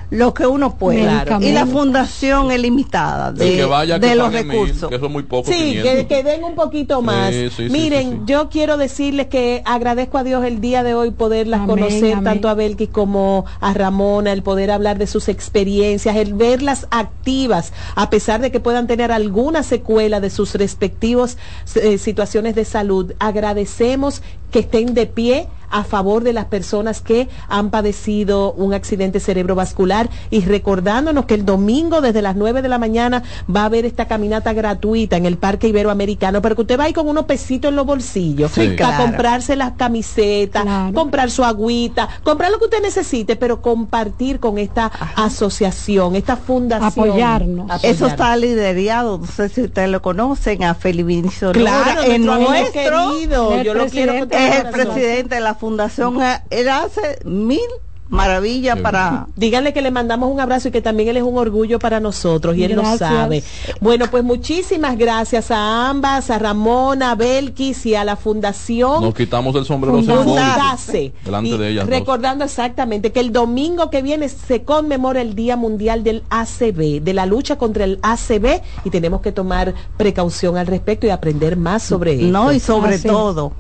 lo 0.09 0.33
que 0.33 0.45
uno 0.45 0.77
pueda. 0.77 1.17
Medicamentos. 1.17 1.49
Y 1.49 1.53
la 1.53 1.65
fundación 1.65 2.51
es 2.51 2.59
limitada 2.59 3.31
de, 3.31 3.55
que 3.57 3.65
vaya 3.65 3.99
de 3.99 4.09
que 4.09 4.15
los 4.15 4.31
mil, 4.31 4.47
recursos. 4.47 4.89
que 4.89 4.95
eso 4.95 5.05
es 5.05 5.11
muy 5.11 5.23
poco. 5.23 5.51
Sí, 5.51 5.57
500. 5.57 5.91
que, 5.91 6.07
que 6.07 6.23
den 6.23 6.43
un 6.43 6.55
poquito 6.55 7.01
más. 7.01 7.33
Sí, 7.33 7.49
sí, 7.49 7.67
sí, 7.67 7.69
Miren, 7.69 8.03
sí, 8.03 8.15
sí. 8.17 8.21
yo 8.25 8.49
quiero 8.49 8.77
decirles 8.77 9.27
que 9.27 9.61
agradezco 9.65 10.17
a 10.17 10.23
Dios 10.23 10.43
el 10.45 10.61
día 10.61 10.83
de 10.83 10.93
hoy 10.93 11.11
poderlas 11.11 11.61
Amén, 11.61 11.69
conocer, 11.69 12.13
amén. 12.13 12.23
tanto 12.23 12.49
a 12.49 12.53
Belkis 12.53 12.89
como 12.89 13.45
a 13.59 13.73
Ramona, 13.73 14.31
el 14.31 14.43
poder 14.43 14.71
hablar 14.71 14.97
de 14.97 15.07
sus 15.07 15.27
experiencias, 15.27 16.15
el 16.15 16.33
verlas 16.33 16.87
activas, 16.91 17.73
a 17.95 18.09
pesar 18.09 18.41
de 18.41 18.51
que 18.51 18.59
puedan 18.59 18.87
tener 18.87 19.11
alguna 19.11 19.63
secuela 19.63 20.19
de 20.19 20.29
sus 20.29 20.53
respectivos 20.55 21.37
eh, 21.75 21.97
situaciones 21.97 22.55
de 22.55 22.65
salud. 22.65 23.13
Agradecemos 23.19 24.21
que 24.51 24.59
estén 24.59 24.93
de 24.93 25.05
pie 25.07 25.47
a 25.69 25.83
favor 25.83 26.23
de 26.23 26.33
las 26.33 26.45
personas 26.45 27.01
que 27.01 27.27
han 27.49 27.69
padecido 27.69 28.53
un 28.53 28.73
accidente 28.73 29.19
cerebrovascular 29.19 30.09
y 30.29 30.41
recordándonos 30.41 31.25
que 31.25 31.33
el 31.35 31.45
domingo 31.45 32.01
desde 32.01 32.21
las 32.21 32.35
9 32.35 32.61
de 32.61 32.69
la 32.69 32.77
mañana 32.77 33.23
va 33.53 33.61
a 33.61 33.65
haber 33.65 33.85
esta 33.85 34.07
caminata 34.07 34.53
gratuita 34.53 35.17
en 35.17 35.25
el 35.25 35.37
Parque 35.37 35.67
Iberoamericano, 35.67 36.41
pero 36.41 36.55
que 36.55 36.61
usted 36.61 36.79
va 36.79 36.85
ahí 36.85 36.93
con 36.93 37.07
unos 37.07 37.25
pesitos 37.25 37.69
en 37.69 37.75
los 37.75 37.85
bolsillos 37.85 38.51
Sí. 38.51 38.61
para 38.61 38.75
Claro. 38.75 39.03
comprarse 39.03 39.55
las 39.55 39.73
camisetas, 39.73 40.63
Claro. 40.63 40.93
comprar 40.93 41.29
su 41.31 41.43
agüita, 41.43 42.07
comprar 42.23 42.51
lo 42.51 42.59
que 42.59 42.65
usted 42.65 42.81
necesite, 42.81 43.35
pero 43.35 43.61
compartir 43.61 44.39
con 44.39 44.57
esta 44.57 44.91
asociación, 45.15 46.15
esta 46.15 46.37
fundación. 46.37 46.87
Apoyarnos. 47.09 47.83
Eso 47.83 48.07
está 48.07 48.35
liderado, 48.37 49.17
no 49.17 49.27
sé 49.27 49.49
si 49.49 49.61
ustedes 49.63 49.89
lo 49.89 50.01
conocen, 50.01 50.63
a 50.63 50.73
Felivinicio 50.75 51.51
Claro, 51.51 52.01
en 52.03 52.25
nuestro 52.25 52.71
querido, 52.71 53.61
yo 53.63 53.73
lo 53.73 53.87
quiero 53.87 54.13
es 54.13 54.21
el 54.21 54.27
corazón. 54.29 54.71
presidente 54.71 55.35
de 55.35 55.41
la 55.41 55.54
fundación, 55.55 56.21
eh, 56.21 56.41
él 56.49 56.69
hace 56.69 57.19
mil 57.25 57.59
maravillas 58.07 58.75
Sí. 58.77 58.83
para 58.83 59.25
Díganle 59.35 59.73
que 59.73 59.81
le 59.81 59.89
mandamos 59.89 60.31
un 60.31 60.39
abrazo 60.39 60.67
y 60.67 60.71
que 60.71 60.79
también 60.81 61.09
él 61.09 61.17
es 61.17 61.23
un 61.23 61.39
orgullo 61.39 61.79
para 61.79 61.99
nosotros 61.99 62.55
y 62.55 62.63
él 62.63 62.73
lo 62.75 62.83
sabe. 62.97 63.43
Bueno, 63.81 64.05
pues 64.11 64.23
muchísimas 64.23 64.95
gracias 64.95 65.49
a 65.49 65.89
ambas, 65.89 66.29
a 66.29 66.37
Ramona, 66.37 67.11
a 67.11 67.15
Belkis 67.15 67.83
y 67.87 67.95
a 67.95 68.03
la 68.03 68.15
fundación. 68.15 69.01
Nos 69.01 69.15
quitamos 69.15 69.55
el 69.55 69.65
sombrero 69.65 69.97
Fundarse. 70.03 71.13
delante 71.25 71.49
Y 71.49 71.57
de 71.57 71.69
ellas. 71.69 71.85
dos. 71.87 71.89
Recordando 71.99 72.45
exactamente 72.45 73.11
que 73.11 73.19
el 73.21 73.31
domingo 73.31 73.89
que 73.89 74.03
viene 74.03 74.29
se 74.29 74.63
conmemora 74.63 75.21
el 75.21 75.33
Día 75.33 75.55
Mundial 75.57 76.03
del 76.03 76.23
ACB, 76.29 77.01
de 77.01 77.13
la 77.13 77.25
lucha 77.25 77.57
contra 77.57 77.85
el 77.85 77.97
ACB 78.03 78.61
y 78.83 78.91
tenemos 78.91 79.21
que 79.21 79.31
tomar 79.31 79.73
precaución 79.97 80.57
al 80.57 80.67
respecto 80.67 81.07
y 81.07 81.09
aprender 81.09 81.57
más 81.57 81.81
sobre 81.81 82.13
esto. 82.13 82.27
No, 82.27 82.53
y 82.53 82.59
sobre 82.59 82.99
todo, 82.99 83.51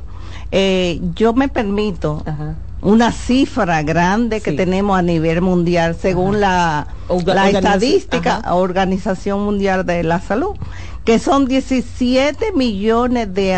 eh, 0.51 0.99
yo 1.15 1.33
me 1.33 1.47
permito 1.47 2.23
Ajá. 2.25 2.55
una 2.81 3.11
cifra 3.11 3.81
grande 3.83 4.41
que 4.41 4.51
Sí. 4.51 4.57
tenemos 4.57 4.97
a 4.97 5.01
nivel 5.01 5.41
mundial, 5.41 5.95
según 5.99 6.39
la, 6.39 6.87
la 7.25 7.49
estadística, 7.49 8.37
ajá. 8.37 8.53
Organización 8.55 9.43
Mundial 9.43 9.85
de 9.85 10.03
la 10.03 10.19
Salud, 10.21 10.55
que 11.03 11.19
son 11.19 11.45
17 11.47 12.51
millones 12.53 13.33
de 13.33 13.55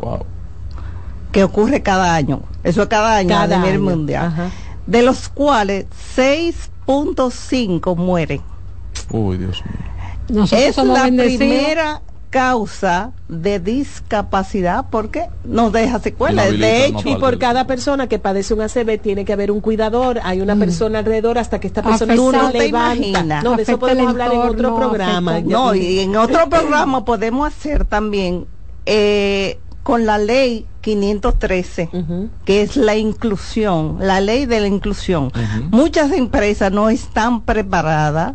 Wow. 0.00 0.24
Que 1.32 1.44
ocurre 1.44 1.82
cada 1.82 2.14
año. 2.14 2.40
Eso 2.64 2.82
es 2.82 2.88
cada 2.88 3.16
año 3.16 3.28
Cada 3.30 3.56
a 3.56 3.58
nivel 3.60 3.76
año. 3.76 3.90
mundial. 3.96 4.26
Ajá. 4.26 4.50
De 4.86 5.02
los 5.02 5.28
cuales 5.28 5.84
6.5 6.86 7.94
mueren. 7.96 8.40
Uy, 9.10 9.36
Dios 9.36 9.62
mío. 9.64 9.74
Nosotros 10.40 10.60
es 10.68 10.74
somos 10.74 10.96
la 10.98 11.04
bendecidos. 11.04 11.38
primera 11.38 12.00
causa 12.30 13.12
de 13.28 13.58
discapacidad 13.58 14.86
porque 14.90 15.26
nos 15.44 15.72
deja 15.72 15.98
secuelas. 15.98 16.50
De 16.58 16.86
hecho, 16.86 17.08
Y 17.08 17.16
por 17.16 17.38
cada 17.38 17.66
persona 17.66 18.06
que 18.06 18.18
padece 18.18 18.54
un 18.54 18.60
ACV 18.62 18.98
tiene 19.00 19.24
que 19.24 19.32
haber 19.32 19.50
un 19.50 19.60
cuidador, 19.60 20.20
hay 20.22 20.40
una 20.40 20.56
persona 20.56 20.98
alrededor 21.00 21.38
hasta 21.38 21.58
que 21.60 21.66
esta 21.66 21.82
persona 21.82 22.14
Tú 22.14 22.30
se 22.30 22.36
no 22.36 22.50
te 22.50 22.66
imaginas. 22.68 23.42
No, 23.44 23.56
de 23.56 23.62
eso 23.62 23.72
Afecta 23.72 23.78
podemos 23.78 24.08
hablar 24.10 24.32
en 24.32 24.38
otro 24.40 24.76
programa. 24.76 25.32
afecta- 25.36 25.50
no, 25.50 25.74
y 25.74 26.00
en 26.00 26.16
otro 26.16 26.48
programa 26.50 27.04
podemos 27.04 27.46
hacer 27.48 27.84
también 27.84 28.46
eh, 28.86 29.58
con 29.82 30.04
la 30.06 30.18
ley 30.18 30.66
513, 30.82 31.88
Ujú. 31.92 32.28
que 32.44 32.62
es 32.62 32.76
la 32.76 32.96
inclusión, 32.96 33.96
la 34.00 34.20
ley 34.20 34.46
de 34.46 34.60
la 34.60 34.66
inclusión. 34.66 35.32
Muchas 35.70 36.12
empresas 36.12 36.70
no 36.72 36.88
están 36.90 37.40
preparadas 37.42 38.34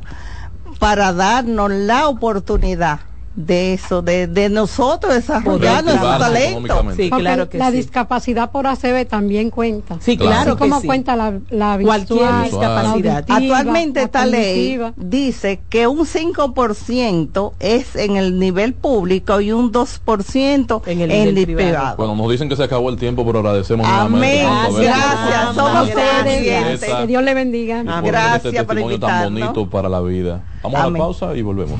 para 0.79 1.13
darnos 1.13 1.71
la 1.71 2.07
oportunidad 2.07 2.99
de 3.35 3.73
eso, 3.73 4.01
de, 4.01 4.27
de 4.27 4.49
nosotros 4.49 5.13
desarrollar 5.13 5.83
nuestro 5.83 6.17
talento. 6.17 6.85
Sí, 6.95 7.09
claro 7.09 7.49
que 7.49 7.57
la 7.57 7.71
sí. 7.71 7.77
discapacidad 7.77 8.51
por 8.51 8.67
ACV 8.67 9.05
también 9.07 9.49
cuenta. 9.49 9.97
Sí, 10.01 10.17
Claro. 10.17 10.31
claro 10.31 10.51
Así 10.51 10.57
que 10.63 10.69
como 10.69 10.81
sí. 10.81 10.87
cuenta 10.87 11.15
la, 11.15 11.39
la 11.49 11.79
Cualquier 11.81 12.19
visual, 12.19 12.43
discapacidad. 12.43 13.15
auditiva, 13.17 13.35
Actualmente 13.37 14.01
esta 14.03 14.25
ley 14.25 14.79
dice 14.95 15.61
que 15.69 15.87
un 15.87 16.05
5% 16.05 17.53
es 17.59 17.95
en 17.95 18.17
el 18.17 18.37
nivel 18.39 18.73
público 18.73 19.41
y 19.41 19.51
un 19.51 19.71
2% 19.71 20.81
En 20.85 21.01
el 21.01 21.11
en 21.11 21.17
nivel 21.33 21.37
el 21.37 21.45
privado. 21.45 21.55
privado. 21.67 21.97
Bueno, 21.97 22.15
nos 22.15 22.31
dicen 22.31 22.49
que 22.49 22.55
se 22.55 22.63
acabó 22.63 22.89
el 22.89 22.97
tiempo, 22.97 23.25
pero 23.25 23.39
agradecemos 23.39 23.87
Amén. 23.87 24.45
Gracias. 24.77 25.55
Somos 25.55 25.89
Que 25.89 27.07
Dios 27.07 27.23
le 27.23 27.33
bendiga. 27.33 27.83
Gracias 28.01 28.45
este 28.45 28.63
por 28.63 28.75
testimonio 28.75 28.99
tan 28.99 29.27
invitarnos. 29.27 29.53
bonito 29.55 29.69
para 29.71 29.89
la 29.89 30.01
vida. 30.01 30.41
Vamos 30.61 30.79
a 30.79 30.89
la 30.89 30.97
pausa 30.97 31.35
y 31.35 31.41
volvemos. 31.41 31.79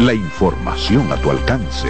La 0.00 0.14
información 0.14 1.12
a 1.12 1.16
tu 1.16 1.28
alcance. 1.28 1.88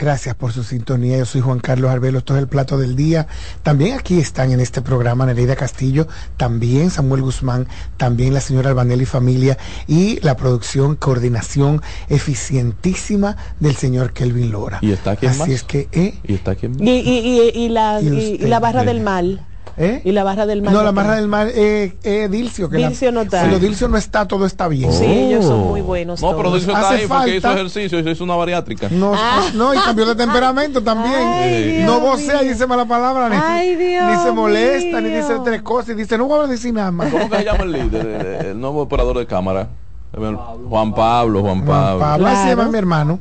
Gracias 0.00 0.34
por 0.34 0.50
su 0.50 0.64
sintonía. 0.64 1.18
Yo 1.18 1.26
soy 1.26 1.42
Juan 1.42 1.58
Carlos 1.60 1.90
Arbelo. 1.90 2.20
Esto 2.20 2.34
es 2.34 2.40
el 2.40 2.48
plato 2.48 2.78
del 2.78 2.96
día. 2.96 3.26
También 3.62 3.98
aquí 3.98 4.18
están 4.18 4.50
en 4.50 4.58
este 4.58 4.80
programa 4.80 5.26
Nereida 5.26 5.56
Castillo, 5.56 6.08
también 6.38 6.88
Samuel 6.90 7.20
Guzmán, 7.20 7.68
también 7.98 8.32
la 8.32 8.40
señora 8.40 8.70
Albanelli 8.70 9.04
Familia 9.04 9.58
y 9.86 10.18
la 10.20 10.38
producción, 10.38 10.96
coordinación 10.96 11.82
eficientísima 12.08 13.36
del 13.60 13.76
señor 13.76 14.14
Kelvin 14.14 14.50
Lora. 14.50 14.78
¿Y 14.80 14.92
está 14.92 15.10
aquí 15.10 15.26
Así 15.26 15.38
más? 15.38 15.48
es 15.50 15.64
que, 15.64 15.86
¿eh? 15.92 16.14
¿Y 16.24 16.32
está 16.32 16.52
aquí 16.52 16.66
Y, 16.78 16.90
y, 16.90 17.50
y, 17.54 17.64
y 17.64 17.68
la, 17.68 18.00
Y 18.00 18.06
y- 18.06 18.10
usted, 18.10 18.46
y 18.46 18.48
la 18.48 18.58
barra 18.58 18.84
del 18.84 19.02
mal. 19.02 19.46
¿Eh? 19.80 20.02
Y 20.04 20.12
la 20.12 20.24
barra 20.24 20.44
del 20.44 20.60
mal. 20.60 20.74
No, 20.74 20.82
la 20.82 20.92
marra 20.92 21.16
del 21.16 21.26
mar, 21.26 21.48
eh, 21.54 21.96
eh, 22.02 22.28
Dilcio. 22.30 22.68
Que 22.68 22.76
Dilcio 22.76 23.08
la, 23.08 23.12
no 23.12 23.20
está. 23.22 23.38
Cuando 23.40 23.58
Dilcio 23.58 23.88
no 23.88 23.96
está, 23.96 24.28
todo 24.28 24.44
está 24.44 24.68
bien. 24.68 24.92
Sí, 24.92 25.06
ellos 25.06 25.46
son 25.46 25.60
muy 25.68 25.80
buenos. 25.80 26.20
No, 26.20 26.30
pero 26.36 26.50
todos. 26.50 26.54
Dilcio 26.60 26.74
está 26.74 26.88
Hace 26.90 27.02
ahí 27.02 27.06
porque 27.08 27.30
hizo 27.36 27.40
falta- 27.48 27.60
ejercicio 27.60 27.98
y 27.98 28.04
se 28.04 28.10
hizo 28.10 28.24
una 28.24 28.34
bariátrica. 28.36 28.88
No, 28.90 29.14
no, 29.54 29.72
y 29.74 29.78
cambió 29.78 30.04
de 30.04 30.14
temperamento 30.14 30.82
también. 30.82 31.14
Ay, 31.14 31.82
no 31.86 31.98
Dios 31.98 32.02
vocea 32.02 32.42
y 32.42 32.48
dice 32.48 32.66
mala 32.66 32.84
palabra, 32.84 33.30
ni, 33.30 33.36
Ay, 33.36 33.74
Dios 33.76 34.04
ni 34.10 34.22
se 34.22 34.32
molesta, 34.32 35.00
ni 35.00 35.08
dice 35.08 35.34
tres 35.42 35.62
cosas, 35.62 35.90
y 35.90 35.94
dice, 35.94 36.18
no 36.18 36.26
voy 36.26 36.44
a 36.44 36.46
decir 36.46 36.74
nada 36.74 36.90
más. 36.90 37.10
¿Cómo 37.10 37.30
que 37.30 37.38
se 37.38 37.44
llama 37.44 37.64
el 37.64 37.72
líder? 37.72 38.06
El, 38.06 38.46
el 38.48 38.60
nuevo 38.60 38.82
operador 38.82 39.16
de 39.18 39.26
cámara. 39.26 39.68
Juan 40.12 40.92
Pablo, 40.94 41.40
Juan 41.42 41.64
Pablo. 41.64 42.00
Pablo, 42.00 42.26
así 42.26 42.36
Claro. 42.42 42.56
llama 42.56 42.70
mi 42.72 42.78
hermano. 42.78 43.18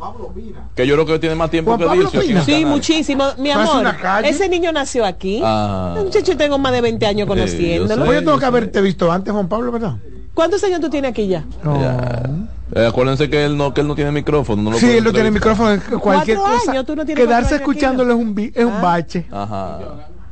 Que 0.75 0.87
yo 0.87 0.95
creo 0.95 1.05
que 1.05 1.19
tiene 1.19 1.35
más 1.35 1.49
tiempo 1.51 1.71
Juan 1.71 1.79
que 1.79 1.85
Pablo 1.85 2.01
Dilcio 2.09 2.21
Pina. 2.21 2.43
Sí, 2.43 2.65
muchísimo. 2.65 3.25
Mi 3.37 3.51
amor, 3.51 3.85
ese 4.23 4.49
niño 4.49 4.71
nació 4.71 5.05
aquí. 5.05 5.41
Ah. 5.43 5.95
Muchacho 6.03 6.35
tengo 6.35 6.57
más 6.57 6.71
de 6.71 6.81
20 6.81 7.05
años 7.05 7.27
yo 7.27 7.27
conociéndolo. 7.27 8.01
sé. 8.01 8.07
Pues 8.07 8.19
yo 8.19 8.25
tengo 8.25 8.39
que 8.39 8.45
haberte 8.45 8.81
visto 8.81 9.11
antes, 9.11 9.31
Juan 9.31 9.47
Pablo, 9.47 9.71
¿verdad? 9.71 9.95
¿Cuántos 10.33 10.63
años 10.63 10.79
tú 10.79 10.89
tienes 10.89 11.11
aquí 11.11 11.27
ya? 11.27 11.43
Ya. 11.63 12.23
Eh, 12.75 12.85
acuérdense 12.85 13.29
que 13.29 13.43
él 13.45 13.57
no 13.57 13.73
que 13.73 13.81
él 13.81 13.87
no 13.87 13.95
tiene 13.95 14.11
micrófono. 14.11 14.61
No 14.61 14.71
lo 14.71 14.77
Sí, 14.77 14.89
él 14.89 15.03
no 15.03 15.11
tiene 15.11 15.31
micrófono, 15.31 15.79
cualquier 15.99 16.37
cosa. 16.37 16.71
años, 16.71 16.85
tú 16.85 16.95
no 16.95 17.03
tienes 17.05 17.23
Quedarse 17.25 17.55
escuchándolo 17.55 18.13
es 18.13 18.19
un, 18.19 18.33
bi- 18.35 18.51
es 18.55 18.63
un 18.63 18.73
Ah. 18.73 18.81
bache. 18.81 19.25
Ajá. 19.31 19.79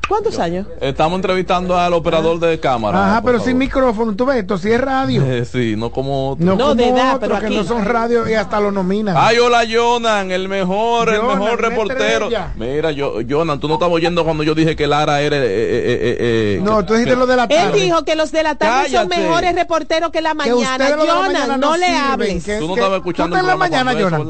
¿Cuántos 0.07 0.39
años? 0.39 0.65
Estamos 0.79 1.17
entrevistando 1.17 1.77
al 1.77 1.91
operador 1.93 2.39
de 2.39 2.57
cámara. 2.61 3.11
Ajá, 3.11 3.21
pero 3.23 3.39
sin 3.41 3.57
micrófono, 3.57 4.15
tú 4.15 4.25
ves, 4.25 4.37
esto 4.37 4.57
sí 4.57 4.71
es 4.71 4.79
radio. 4.79 5.21
Eh, 5.25 5.43
sí, 5.51 5.75
no 5.77 5.91
como 5.91 6.31
otro. 6.31 6.45
No, 6.45 6.55
No, 6.55 6.63
como 6.69 6.75
de 6.75 6.89
edad, 6.89 7.17
pero 7.19 7.39
que 7.39 7.49
no 7.49 7.63
son 7.65 7.83
radio 7.83 8.27
y 8.29 8.33
hasta 8.33 8.59
lo 8.61 8.71
nominan. 8.71 9.15
Ay, 9.17 9.37
hola 9.39 9.63
Jonan, 9.69 10.31
el 10.31 10.47
mejor, 10.47 11.09
el 11.09 11.21
mejor 11.23 11.61
reportero. 11.61 12.29
Mira, 12.55 12.91
yo, 12.91 13.15
Jonan, 13.29 13.59
tú 13.59 13.67
no 13.67 13.73
estabas 13.73 13.93
oyendo 13.95 14.23
cuando 14.23 14.43
yo 14.43 14.55
dije 14.55 14.75
que 14.77 14.87
Lara 14.87 15.19
era. 15.21 15.35
eh, 15.37 15.41
eh, 15.41 15.45
eh, 15.49 16.17
eh, 16.19 16.59
no, 16.63 16.85
tú 16.85 16.93
dijiste 16.93 17.13
que- 17.13 17.19
lo 17.19 17.27
de 17.27 17.35
la 17.35 17.43
Él 17.43 17.49
tarde. 17.49 17.79
dijo 17.81 18.03
que 18.05 18.15
los 18.15 18.31
de 18.31 18.43
la 18.43 18.55
tarde 18.55 18.89
son 18.89 19.07
mejores 19.09 19.55
reporteros 19.55 20.11
que 20.11 20.21
la 20.21 20.33
mañana. 20.33 20.77
la 20.77 20.97
Jonan, 20.97 21.33
mañana 21.33 21.57
no, 21.57 21.75
le 21.75 21.87
hables. 21.87 22.45
que- 22.45 22.59
Tú 22.59 22.67
no 22.67 22.75
estabas 22.75 22.97
escuchando 22.97 23.35
tú 23.35 23.41
en 23.41 23.47
la 23.47 23.57
mañana, 23.57 23.93
Jonan. 23.93 24.27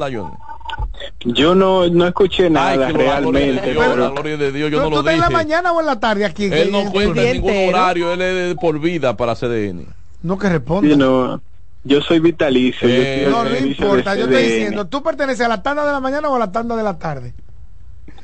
Yo 1.21 1.55
no, 1.55 1.87
no 1.87 2.07
escuché 2.07 2.49
nada 2.49 2.71
Ay, 2.71 2.77
que 2.77 2.83
la 2.83 2.91
gloria 2.91 3.11
de 3.11 3.21
realmente, 3.21 3.71
Dios, 3.71 3.87
la 3.87 3.93
pero 3.93 4.11
gloria 4.11 4.37
de 4.37 4.51
Dios, 4.51 4.71
yo 4.71 4.77
¿Tú, 4.77 4.83
no 4.83 4.89
tú 4.89 4.95
lo 4.95 4.99
estás 5.01 5.13
en 5.13 5.19
la 5.19 5.29
mañana 5.29 5.71
o 5.71 5.79
en 5.79 5.85
la 5.85 5.99
tarde 5.99 6.25
aquí? 6.25 6.45
Él 6.45 6.71
no 6.71 6.91
cuenta 6.91 7.21
día 7.21 7.31
en 7.31 7.41
ningún 7.41 7.69
horario, 7.69 8.13
él 8.13 8.21
es 8.21 8.49
de 8.49 8.55
por 8.55 8.79
vida 8.79 9.15
para 9.15 9.35
CDN. 9.35 9.85
No 10.23 10.37
que 10.37 10.49
responda. 10.49 10.89
sí, 10.89 10.95
no, 10.95 11.41
yo 11.83 12.01
soy 12.01 12.19
vitalicio. 12.19 12.87
yo 12.87 12.95
Eh, 12.95 13.27
No, 13.29 13.43
no 13.43 13.57
importa, 13.57 14.15
yo 14.15 14.25
estoy 14.25 14.43
diciendo, 14.43 14.87
¿tú 14.87 15.03
perteneces 15.03 15.45
a 15.45 15.49
la 15.49 15.61
tanda 15.61 15.85
de 15.85 15.91
la 15.91 15.99
mañana 15.99 16.29
o 16.29 16.35
a 16.35 16.39
la 16.39 16.51
tanda 16.51 16.75
de 16.75 16.83
la 16.83 16.97
tarde? 16.97 17.33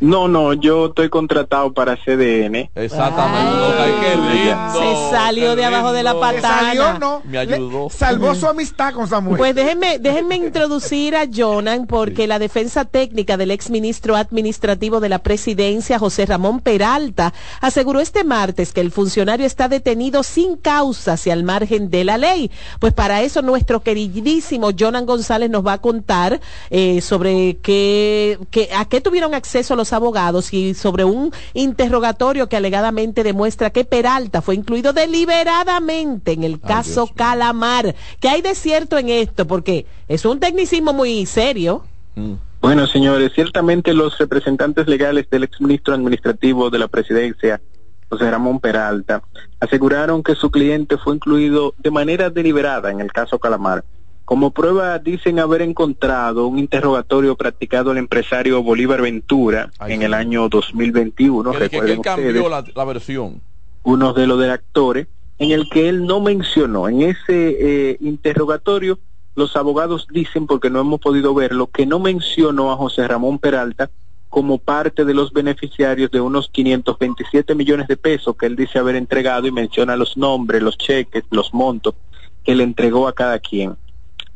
No, 0.04 0.28
no, 0.28 0.52
yo 0.54 0.88
estoy 0.88 1.10
contratado 1.10 1.72
para 1.74 1.96
CDN. 1.96 2.70
Exactamente. 2.76 3.52
no, 3.58 3.66
ay, 3.80 3.94
qué 4.02 4.16
lindo. 4.18 4.74
Se 4.80 5.12
salió 5.16 5.50
qué 5.52 5.56
de 5.56 5.66
abajo 5.66 5.94
de 5.94 6.04
la. 6.04 6.14
Que 6.14 6.42
salió, 6.42 7.00
no. 7.00 7.22
Me 7.24 7.38
ayudó. 7.38 7.86
Le- 7.86 7.90
salvó 7.90 8.36
su 8.36 8.48
amistad 8.48 8.94
con 8.94 9.08
Samuel. 9.08 9.38
Pues 9.38 9.56
déjenme, 9.56 10.00
déjenme 10.00 10.36
introducir 10.36 11.16
a 11.16 11.26
Jonan 11.34 11.88
porque 11.88 12.28
la 12.28 12.38
defensa 12.38 12.84
técnica 12.86 13.38
del 13.38 13.52
exministro 13.52 14.18
administrativo 14.18 15.00
de 15.00 15.08
la 15.10 15.20
presidencia, 15.20 16.00
José 16.00 16.26
Ramón 16.26 16.60
Peralta, 16.60 17.34
aseguró 17.62 18.02
este 18.02 18.24
martes 18.26 18.74
que 18.74 18.82
el 18.82 18.92
funcionario 18.92 19.46
está 19.46 19.70
detenido 19.70 20.24
sin 20.24 20.58
causas 20.58 21.26
y 21.28 21.32
al 21.32 21.44
margen 21.44 21.90
de 21.90 22.04
la 22.04 22.18
ley. 22.18 22.52
Pues 22.80 22.92
para 22.94 23.22
eso 23.22 23.42
nuestro 23.42 23.82
queridísimo 23.84 24.72
Jonan 24.78 25.06
González 25.06 25.50
nos 25.50 25.66
va 25.66 25.74
a 25.74 25.82
contar 25.82 26.42
eh, 26.70 27.00
sobre 27.00 27.58
qué, 27.62 28.38
qué- 28.52 28.70
a 28.76 28.84
qué 28.86 29.00
tuvieron 29.00 29.34
acceso 29.34 29.76
los 29.78 29.93
abogados 29.94 30.54
y 30.54 30.74
sobre 30.74 31.06
un 31.06 31.32
interrogatorio 31.54 32.50
que 32.50 32.58
alegadamente 32.58 33.24
demuestra 33.24 33.70
que 33.70 33.86
Peralta 33.86 34.42
fue 34.42 34.56
incluido 34.56 34.94
deliberadamente 34.94 36.34
en 36.34 36.44
el 36.44 36.60
caso. 36.60 37.08
Calamar. 37.16 37.96
¿Qué 38.20 38.30
hay 38.30 38.42
de 38.42 38.56
cierto 38.56 38.98
en 38.98 39.10
esto? 39.10 39.48
Porque 39.48 39.86
es 40.08 40.26
un 40.26 40.40
tecnicismo 40.40 40.94
muy 40.94 41.26
serio. 41.26 41.84
Mm. 42.16 42.34
Bueno, 42.62 42.88
señores, 42.88 43.34
ciertamente 43.36 43.94
los 43.94 44.18
representantes 44.18 44.88
legales 44.88 45.30
del 45.30 45.44
exministro 45.44 45.94
administrativo 45.94 46.70
de 46.70 46.80
la 46.80 46.88
presidencia, 46.88 47.60
José 48.08 48.32
Ramón 48.32 48.62
Peralta, 48.62 49.22
aseguraron 49.60 50.24
que 50.24 50.36
su 50.36 50.50
cliente 50.50 50.98
fue 50.98 51.16
incluido 51.16 51.74
de 51.78 51.92
manera 51.92 52.30
deliberada 52.30 52.90
en 52.90 53.02
el 53.02 53.12
caso 53.12 53.38
Calamar. 53.38 53.84
Como 54.26 54.52
prueba 54.52 54.98
dicen 55.00 55.40
haber 55.40 55.62
encontrado 55.62 56.48
un 56.48 56.58
interrogatorio 56.58 57.36
practicado 57.36 57.92
al 57.92 57.98
empresario 57.98 58.64
Bolívar 58.64 59.02
Ventura 59.02 59.70
Ay, 59.80 59.94
en 59.94 60.00
sí. 60.00 60.06
el 60.06 60.14
año 60.14 60.48
2021, 60.50 61.52
Que, 61.52 61.60
recuerden 61.60 61.98
él 61.98 62.02
cambió 62.02 62.28
ustedes, 62.46 62.50
la, 62.50 62.64
la 62.74 62.86
versión. 62.86 63.42
uno 63.84 64.14
de 64.14 64.28
los 64.28 64.40
de 64.40 64.50
actores, 64.52 65.08
en 65.40 65.52
el 65.52 65.68
que 65.70 65.90
él 65.90 66.06
no 66.06 66.22
mencionó. 66.22 66.88
En 66.88 67.02
ese 67.02 67.20
eh, 67.90 67.98
interrogatorio, 68.00 68.98
los 69.36 69.56
abogados 69.58 70.08
dicen, 70.12 70.48
porque 70.48 70.70
no 70.70 70.80
hemos 70.80 71.02
podido 71.02 71.34
verlo, 71.34 71.68
que 71.68 71.86
no 71.86 72.00
mencionó 72.00 72.72
a 72.72 72.78
José 72.78 73.08
Ramón 73.08 73.40
Peralta 73.40 73.90
como 74.30 74.58
parte 74.58 75.06
de 75.06 75.14
los 75.14 75.32
beneficiarios 75.34 76.10
de 76.12 76.22
unos 76.22 76.50
527 76.50 77.54
millones 77.56 77.88
de 77.88 77.98
pesos 77.98 78.36
que 78.36 78.46
él 78.48 78.56
dice 78.56 78.80
haber 78.80 78.96
entregado 78.96 79.46
y 79.48 79.52
menciona 79.52 79.96
los 79.96 80.18
nombres, 80.18 80.62
los 80.64 80.78
cheques, 80.78 81.24
los 81.30 81.54
montos 81.54 81.94
que 82.44 82.56
le 82.56 82.64
entregó 82.64 83.08
a 83.08 83.14
cada 83.14 83.38
quien. 83.40 83.76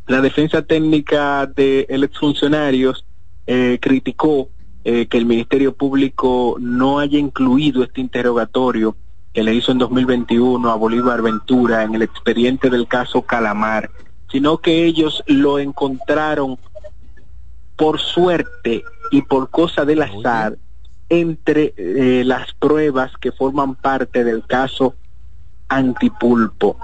La 0.08 0.22
defensa 0.22 0.62
técnica 0.62 1.46
de 1.46 1.86
el 1.90 2.06
exfuncionarios 2.06 3.06
eh, 3.46 3.78
criticó 3.82 4.50
eh, 4.86 5.08
que 5.08 5.18
el 5.18 5.26
Ministerio 5.26 5.76
Público 5.76 6.56
no 6.62 7.00
haya 7.00 7.20
incluido 7.20 7.84
este 7.84 8.00
interrogatorio 8.00 8.96
que 9.34 9.44
le 9.44 9.54
hizo 9.54 9.74
en 9.74 9.80
2021 9.80 10.72
a 10.72 10.76
Bolívar 10.76 11.22
Ventura 11.22 11.84
en 11.84 11.94
el 11.94 12.04
expediente 12.04 12.70
del 12.70 12.88
caso 12.88 13.22
Calamar, 13.22 13.92
sino 14.32 14.60
que 14.60 14.86
ellos 14.86 15.24
lo 15.28 15.60
encontraron 15.60 16.58
por 17.76 18.00
suerte 18.00 18.86
y 19.12 19.22
por 19.24 19.50
cosa 19.50 19.84
del 19.84 20.04
azar 20.04 20.58
entre 21.10 21.74
eh, 21.76 22.24
las 22.26 22.54
pruebas 22.54 23.12
que 23.20 23.34
forman 23.34 23.76
parte 23.76 24.24
del 24.24 24.46
caso 24.46 24.96
Antipulpo. 25.68 26.78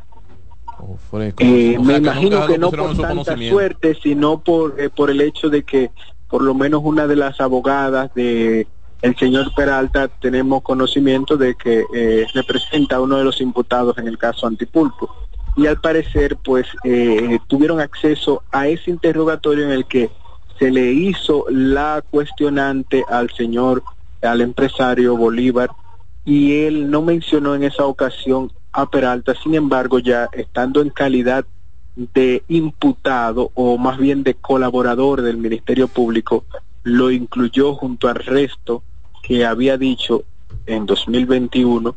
Eh, 1.39 1.77
me 1.79 1.97
imagino 1.97 2.45
que 2.47 2.57
no 2.57 2.71
por 2.71 2.97
tanta 2.97 3.37
suerte, 3.37 3.97
sino 4.01 4.39
por, 4.39 4.79
eh, 4.79 4.89
por 4.89 5.09
el 5.09 5.21
hecho 5.21 5.49
de 5.49 5.63
que 5.63 5.91
por 6.29 6.41
lo 6.41 6.53
menos 6.53 6.81
una 6.83 7.05
de 7.07 7.15
las 7.15 7.39
abogadas 7.39 8.13
de 8.15 8.67
el 9.03 9.17
señor 9.17 9.53
Peralta 9.53 10.07
tenemos 10.07 10.63
conocimiento 10.63 11.35
de 11.35 11.55
que 11.55 11.83
eh, 11.93 12.25
representa 12.33 12.95
a 12.95 13.01
uno 13.01 13.17
de 13.17 13.25
los 13.25 13.41
imputados 13.41 13.97
en 13.97 14.07
el 14.07 14.17
caso 14.17 14.47
Antipulpo. 14.47 15.13
Y 15.57 15.67
al 15.67 15.81
parecer, 15.81 16.37
pues, 16.37 16.67
eh, 16.85 17.37
tuvieron 17.47 17.81
acceso 17.81 18.43
a 18.49 18.67
ese 18.69 18.89
interrogatorio 18.89 19.65
en 19.65 19.71
el 19.71 19.85
que 19.85 20.09
se 20.57 20.71
le 20.71 20.91
hizo 20.93 21.45
la 21.49 22.01
cuestionante 22.09 23.03
al 23.09 23.29
señor, 23.31 23.83
al 24.21 24.39
empresario 24.39 25.17
Bolívar, 25.17 25.69
y 26.23 26.61
él 26.61 26.89
no 26.89 27.01
mencionó 27.01 27.55
en 27.55 27.63
esa 27.63 27.85
ocasión 27.85 28.53
a 28.73 28.89
Peralta, 28.89 29.35
sin 29.35 29.55
embargo, 29.55 29.99
ya 29.99 30.29
estando 30.33 30.81
en 30.81 30.89
calidad 30.89 31.45
de 31.95 32.43
imputado 32.47 33.51
o 33.53 33.77
más 33.77 33.97
bien 33.97 34.23
de 34.23 34.33
colaborador 34.33 35.21
del 35.21 35.37
Ministerio 35.37 35.87
Público, 35.87 36.45
lo 36.83 37.11
incluyó 37.11 37.75
junto 37.75 38.07
al 38.07 38.15
resto 38.15 38.83
que 39.21 39.45
había 39.45 39.77
dicho 39.77 40.23
en 40.65 40.85
2021 40.85 41.95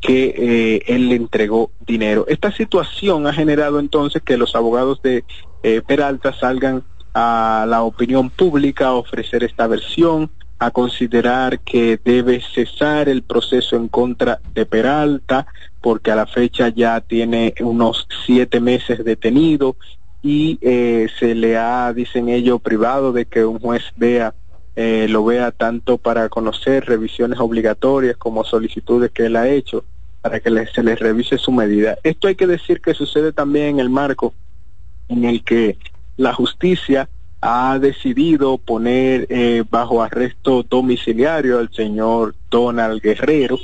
que 0.00 0.34
eh, 0.36 0.82
él 0.86 1.08
le 1.08 1.16
entregó 1.16 1.70
dinero. 1.86 2.26
Esta 2.28 2.52
situación 2.52 3.26
ha 3.26 3.32
generado 3.32 3.78
entonces 3.80 4.22
que 4.22 4.36
los 4.36 4.54
abogados 4.54 5.00
de 5.02 5.24
eh, 5.62 5.82
Peralta 5.86 6.32
salgan 6.32 6.84
a 7.14 7.64
la 7.66 7.82
opinión 7.82 8.30
pública 8.30 8.88
a 8.88 8.92
ofrecer 8.92 9.42
esta 9.42 9.66
versión, 9.66 10.30
a 10.58 10.70
considerar 10.70 11.60
que 11.60 11.98
debe 12.04 12.42
cesar 12.54 13.08
el 13.08 13.22
proceso 13.22 13.76
en 13.76 13.88
contra 13.88 14.40
de 14.54 14.66
Peralta, 14.66 15.46
porque 15.86 16.10
a 16.10 16.16
la 16.16 16.26
fecha 16.26 16.68
ya 16.70 17.00
tiene 17.00 17.54
unos 17.60 18.08
siete 18.26 18.58
meses 18.58 19.04
detenido 19.04 19.76
y 20.20 20.58
eh, 20.60 21.06
se 21.16 21.36
le 21.36 21.56
ha, 21.56 21.92
dicen 21.92 22.28
ellos, 22.28 22.60
privado 22.60 23.12
de 23.12 23.26
que 23.26 23.44
un 23.44 23.60
juez 23.60 23.84
vea, 23.94 24.34
eh, 24.74 25.06
lo 25.08 25.24
vea 25.24 25.52
tanto 25.52 25.96
para 25.96 26.28
conocer 26.28 26.86
revisiones 26.86 27.38
obligatorias 27.38 28.16
como 28.16 28.42
solicitudes 28.42 29.12
que 29.12 29.26
él 29.26 29.36
ha 29.36 29.48
hecho 29.48 29.84
para 30.22 30.40
que 30.40 30.50
se 30.74 30.82
le 30.82 30.96
revise 30.96 31.38
su 31.38 31.52
medida. 31.52 31.98
Esto 32.02 32.26
hay 32.26 32.34
que 32.34 32.48
decir 32.48 32.80
que 32.80 32.92
sucede 32.92 33.32
también 33.32 33.76
en 33.76 33.78
el 33.78 33.88
marco 33.88 34.34
en 35.08 35.24
el 35.24 35.44
que 35.44 35.78
la 36.16 36.34
justicia 36.34 37.08
ha 37.40 37.78
decidido 37.78 38.58
poner 38.58 39.28
eh, 39.30 39.62
bajo 39.70 40.02
arresto 40.02 40.64
domiciliario 40.64 41.60
al 41.60 41.72
señor 41.72 42.34
Donald 42.50 43.00
Guerrero, 43.00 43.56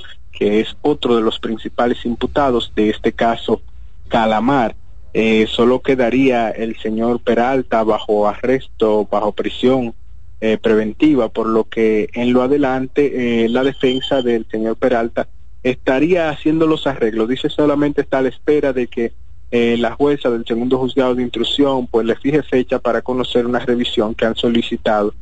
que 0.42 0.58
es 0.58 0.76
otro 0.82 1.14
de 1.14 1.22
los 1.22 1.38
principales 1.38 2.04
imputados 2.04 2.72
de 2.74 2.90
este 2.90 3.12
caso 3.12 3.62
Calamar. 4.08 4.74
Eh, 5.14 5.46
solo 5.48 5.82
quedaría 5.82 6.50
el 6.50 6.76
señor 6.78 7.20
Peralta 7.20 7.84
bajo 7.84 8.26
arresto, 8.26 9.06
bajo 9.08 9.30
prisión 9.30 9.94
eh, 10.40 10.58
preventiva, 10.60 11.28
por 11.28 11.46
lo 11.46 11.62
que 11.62 12.08
en 12.14 12.32
lo 12.32 12.42
adelante 12.42 13.46
la 13.50 13.62
defensa 13.62 14.20
del 14.20 14.44
señor 14.50 14.74
Peralta 14.74 15.28
estaría 15.62 16.28
haciendo 16.28 16.66
los 16.66 16.88
arreglos. 16.88 17.28
Dice 17.28 17.48
solamente 17.48 18.00
está 18.00 18.18
a 18.18 18.22
la 18.22 18.30
espera 18.30 18.72
de 18.72 18.88
que 18.88 19.12
eh, 19.52 19.76
la 19.78 19.92
jueza 19.94 20.28
del 20.28 20.44
segundo 20.44 20.76
juzgado 20.76 21.14
de 21.14 21.22
intrusión 21.22 21.86
pues 21.86 22.04
le 22.04 22.16
fije 22.16 22.42
fecha 22.42 22.80
para 22.80 23.00
conocer 23.00 23.46
una 23.46 23.60
revisión 23.60 24.12
que 24.16 24.24
han 24.24 24.34
solicitado 24.34 25.14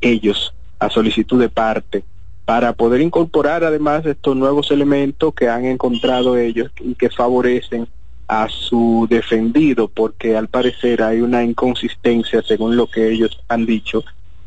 ellos 0.00 0.54
a 0.78 0.88
solicitud 0.90 1.40
de 1.40 1.48
parte 1.48 2.04
para 2.50 2.72
poder 2.72 3.00
incorporar 3.00 3.62
además 3.62 4.04
estos 4.04 4.34
nuevos 4.34 4.72
elementos 4.72 5.32
que 5.34 5.48
han 5.48 5.66
encontrado 5.66 6.36
ellos 6.36 6.72
y 6.80 6.96
que 6.96 7.08
favorecen 7.08 7.86
a 8.26 8.48
su 8.48 9.06
defendido 9.08 9.86
porque 9.86 10.36
al 10.36 10.48
parecer 10.48 11.00
hay 11.00 11.20
una 11.20 11.44
inconsistencia 11.44 12.42
según 12.42 12.74
lo 12.74 12.88
que 12.88 13.08
ellos 13.08 13.40
han 13.46 13.66
dicho 13.66 14.02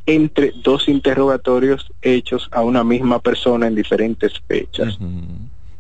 entre 0.06 0.52
dos 0.52 0.90
interrogatorios 0.90 1.94
hechos 2.02 2.50
a 2.52 2.62
una 2.62 2.84
misma 2.84 3.20
persona 3.20 3.68
en 3.68 3.76
diferentes 3.76 4.34
fechas. 4.50 5.00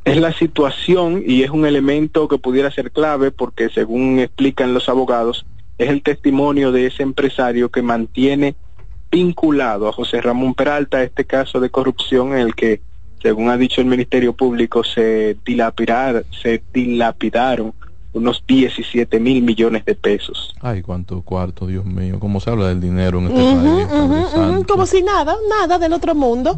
Es 0.05 0.15
la 0.15 0.31
situación 0.31 1.23
y 1.27 1.43
es 1.43 1.49
un 1.49 1.65
elemento 1.65 2.29
que 2.29 2.37
pudiera 2.37 2.71
ser 2.71 2.91
clave 2.91 3.31
porque 3.31 3.67
según 3.67 4.19
explican 4.19 4.73
los 4.73 4.87
abogados, 4.87 5.45
es 5.77 5.89
el 5.89 6.01
testimonio 6.01 6.71
de 6.71 6.85
ese 6.85 7.03
empresario 7.03 7.69
que 7.69 7.81
mantiene 7.81 8.55
vinculado 9.13 9.87
a 9.87 9.93
José 9.93 10.21
Ramón 10.21 10.55
Peralta 10.55 10.97
a 10.97 11.03
este 11.03 11.23
caso 11.25 11.59
de 11.59 11.69
corrupción 11.69 12.33
en 12.33 12.39
el 12.39 12.55
que, 12.55 12.81
según 13.21 13.49
ha 13.49 13.57
dicho 13.57 13.79
el 13.79 13.85
Ministerio 13.85 14.33
Público, 14.33 14.83
se, 14.83 15.37
dilapidar, 15.45 16.25
se 16.41 16.63
dilapidaron 16.73 17.75
unos 18.13 18.43
17 18.47 19.19
mil 19.19 19.41
millones 19.41 19.85
de 19.85 19.95
pesos. 19.95 20.53
Ay, 20.61 20.81
cuánto 20.81 21.21
cuarto, 21.23 21.65
Dios 21.65 21.83
mío. 21.83 22.17
¿Cómo 22.19 22.39
se 22.39 22.49
habla 22.49 22.67
del 22.67 22.79
dinero 22.79 23.19
en 23.19 23.27
este 23.27 23.39
país? 23.41 24.65
como 24.67 24.85
si 24.85 25.01
nada, 25.01 25.35
nada 25.49 25.79
del 25.79 25.93
otro 25.93 26.13
mundo. 26.13 26.57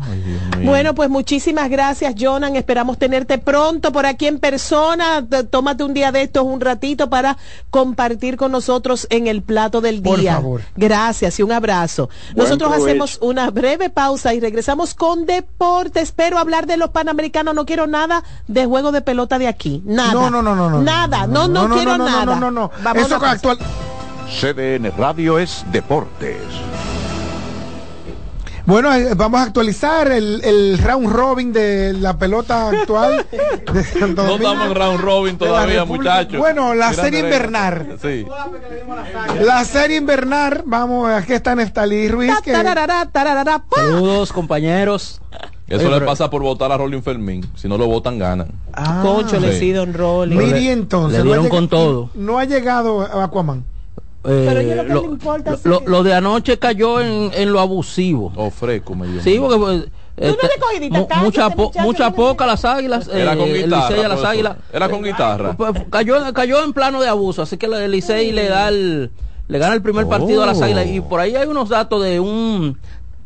bueno, 0.64 0.93
pues 0.93 1.10
muchísimas 1.10 1.70
gracias, 1.70 2.16
Jonan. 2.20 2.56
Esperamos 2.56 2.97
tenerte 2.97 3.38
pronto 3.38 3.91
por 3.91 4.06
aquí 4.06 4.28
en 4.28 4.39
persona. 4.39 5.26
Tómate 5.49 5.84
un 5.84 5.93
día 5.93 6.12
de 6.12 6.24
estos, 6.24 6.43
un 6.43 6.60
ratito, 6.60 7.10
para 7.10 7.38
compartir 7.70 8.36
con 8.36 8.51
nosotros 8.51 9.08
en 9.10 9.28
el 9.28 9.41
plato 9.41 9.80
del 9.80 10.03
día. 10.03 10.14
Por 10.14 10.43
favor. 10.43 10.62
Gracias 10.76 11.39
y 11.39 11.43
un 11.43 11.53
abrazo. 11.53 12.10
nosotros 12.36 12.74
hacemos 12.74 13.18
una 13.22 13.49
breve 13.49 13.89
pausa 13.89 14.34
y 14.34 14.41
regresamos 14.41 14.93
con 14.93 15.26
deporte. 15.26 16.01
Espero 16.01 16.38
hablar 16.38 16.68
de 16.68 16.76
los 16.76 16.89
panamericanos. 16.89 17.56
No 17.56 17.66
quiero 17.66 17.88
nada 17.88 18.24
de 18.47 18.66
juego 18.66 18.91
de 18.91 19.01
pelota 19.01 19.39
de 19.39 19.47
aquí. 19.47 19.82
Nada. 19.86 20.14
No, 20.14 20.30
no, 20.30 20.41
no, 20.41 20.53
no. 20.56 20.70
no 20.70 20.82
nada. 20.82 21.28
no 21.28 21.45
no, 21.45 21.45
no, 21.48 21.76
quiero 21.76 21.98
nada. 21.98 22.26
No, 22.26 22.36
no, 22.39 22.52
no, 22.52 22.72
no. 22.84 22.93
Eso 22.96 23.16
actual. 23.16 23.58
CDN 24.28 24.91
Radio 24.98 25.39
es 25.39 25.64
Deportes. 25.72 26.41
Bueno, 28.66 28.91
eh, 28.96 29.14
vamos 29.16 29.39
a 29.39 29.43
actualizar 29.43 30.12
el, 30.12 30.43
el, 30.43 30.80
round 30.80 31.08
robin 31.08 31.54
de 31.54 31.93
la 31.93 32.18
pelota 32.18 32.70
actual. 32.70 33.28
De 33.32 34.00
no 34.00 34.36
estamos 34.36 34.68
en 34.68 34.76
round 34.76 35.00
robin 35.02 35.38
todavía, 35.38 35.86
muchachos. 35.86 36.39
Bueno, 36.39 36.74
la 36.74 36.91
serie 36.93 37.20
invernal. 37.20 37.98
Sí. 38.02 38.26
La 39.41 39.64
serie 39.66 39.98
invernal, 39.98 40.64
vamos, 40.66 41.12
aquí 41.12 41.34
está 41.34 41.54
Neftalí 41.54 42.08
Ruiz. 42.08 42.34
Saludos, 43.76 44.34
compañeros. 44.34 45.22
Eso 45.68 45.89
le 45.89 46.01
pasa 46.01 46.30
por 46.30 46.43
votar 46.43 46.72
a 46.72 46.78
Rolling 46.78 47.01
Fermín. 47.01 47.45
Si 47.55 47.68
no 47.68 47.78
lo 47.78 47.88
votan, 47.88 48.20
ganan. 48.20 48.49
Ah, 48.74 49.01
Concho, 49.03 49.39
le 49.39 49.57
sí. 49.57 49.72
don 49.72 49.93
Rolling. 49.93 50.38
Miri, 50.38 50.70
entonces. 50.70 51.20
Le 51.20 51.26
dieron 51.26 51.49
con 51.49 51.68
todo. 51.68 52.09
No 52.13 52.38
ha 52.38 52.45
llegado 52.45 53.01
a 53.01 53.24
Aquaman. 53.24 53.63
Eh, 54.28 54.45
Pero 54.47 54.61
yo 54.61 54.76
lo 54.76 54.84
que 54.86 54.93
lo, 54.93 55.01
le 55.01 55.07
importa 55.07 55.55
lo, 55.63 55.84
lo, 55.86 56.01
de 56.01 56.13
anoche 56.16 56.57
cayó 56.57 56.99
en, 56.99 57.32
en 57.34 57.53
lo 57.53 57.59
abusivo. 57.59 58.32
O 58.36 58.49
fresco, 58.49 58.95
me 58.95 59.07
dio. 59.07 59.22
Sí, 59.22 59.38
porque. 59.39 59.57
Pues, 59.57 59.86
este, 60.18 60.89
no 60.91 61.07
mucha, 61.22 61.49
po, 61.49 61.72
mucha 61.82 62.11
poca 62.11 62.45
las 62.45 62.63
águilas. 62.63 63.09
Era 63.09 63.34
eh, 63.34 63.38
con 63.38 63.53
guitarra. 63.53 64.07
las 64.07 64.24
águilas. 64.24 64.57
Era 64.72 64.89
con 64.89 65.03
guitarra. 65.03 65.53
Pues, 65.57 65.74
cayó, 65.89 66.34
cayó 66.34 66.63
en 66.63 66.74
plano 66.74 67.01
de 67.01 67.09
abuso. 67.09 67.41
Así 67.41 67.57
que 67.57 67.66
el 67.66 67.91
Licey 67.91 68.32
le 68.32 68.47
da 68.47 68.70
el. 68.70 69.11
Le 69.47 69.59
gana 69.59 69.76
el 69.76 69.82
primer 69.84 70.07
partido 70.07 70.41
a 70.41 70.47
las 70.47 70.61
águilas. 70.61 70.88
Y 70.88 71.01
por 71.01 71.20
ahí 71.20 71.36
hay 71.36 71.47
unos 71.47 71.70
datos 71.70 72.01
de 72.03 72.20
un 72.20 72.80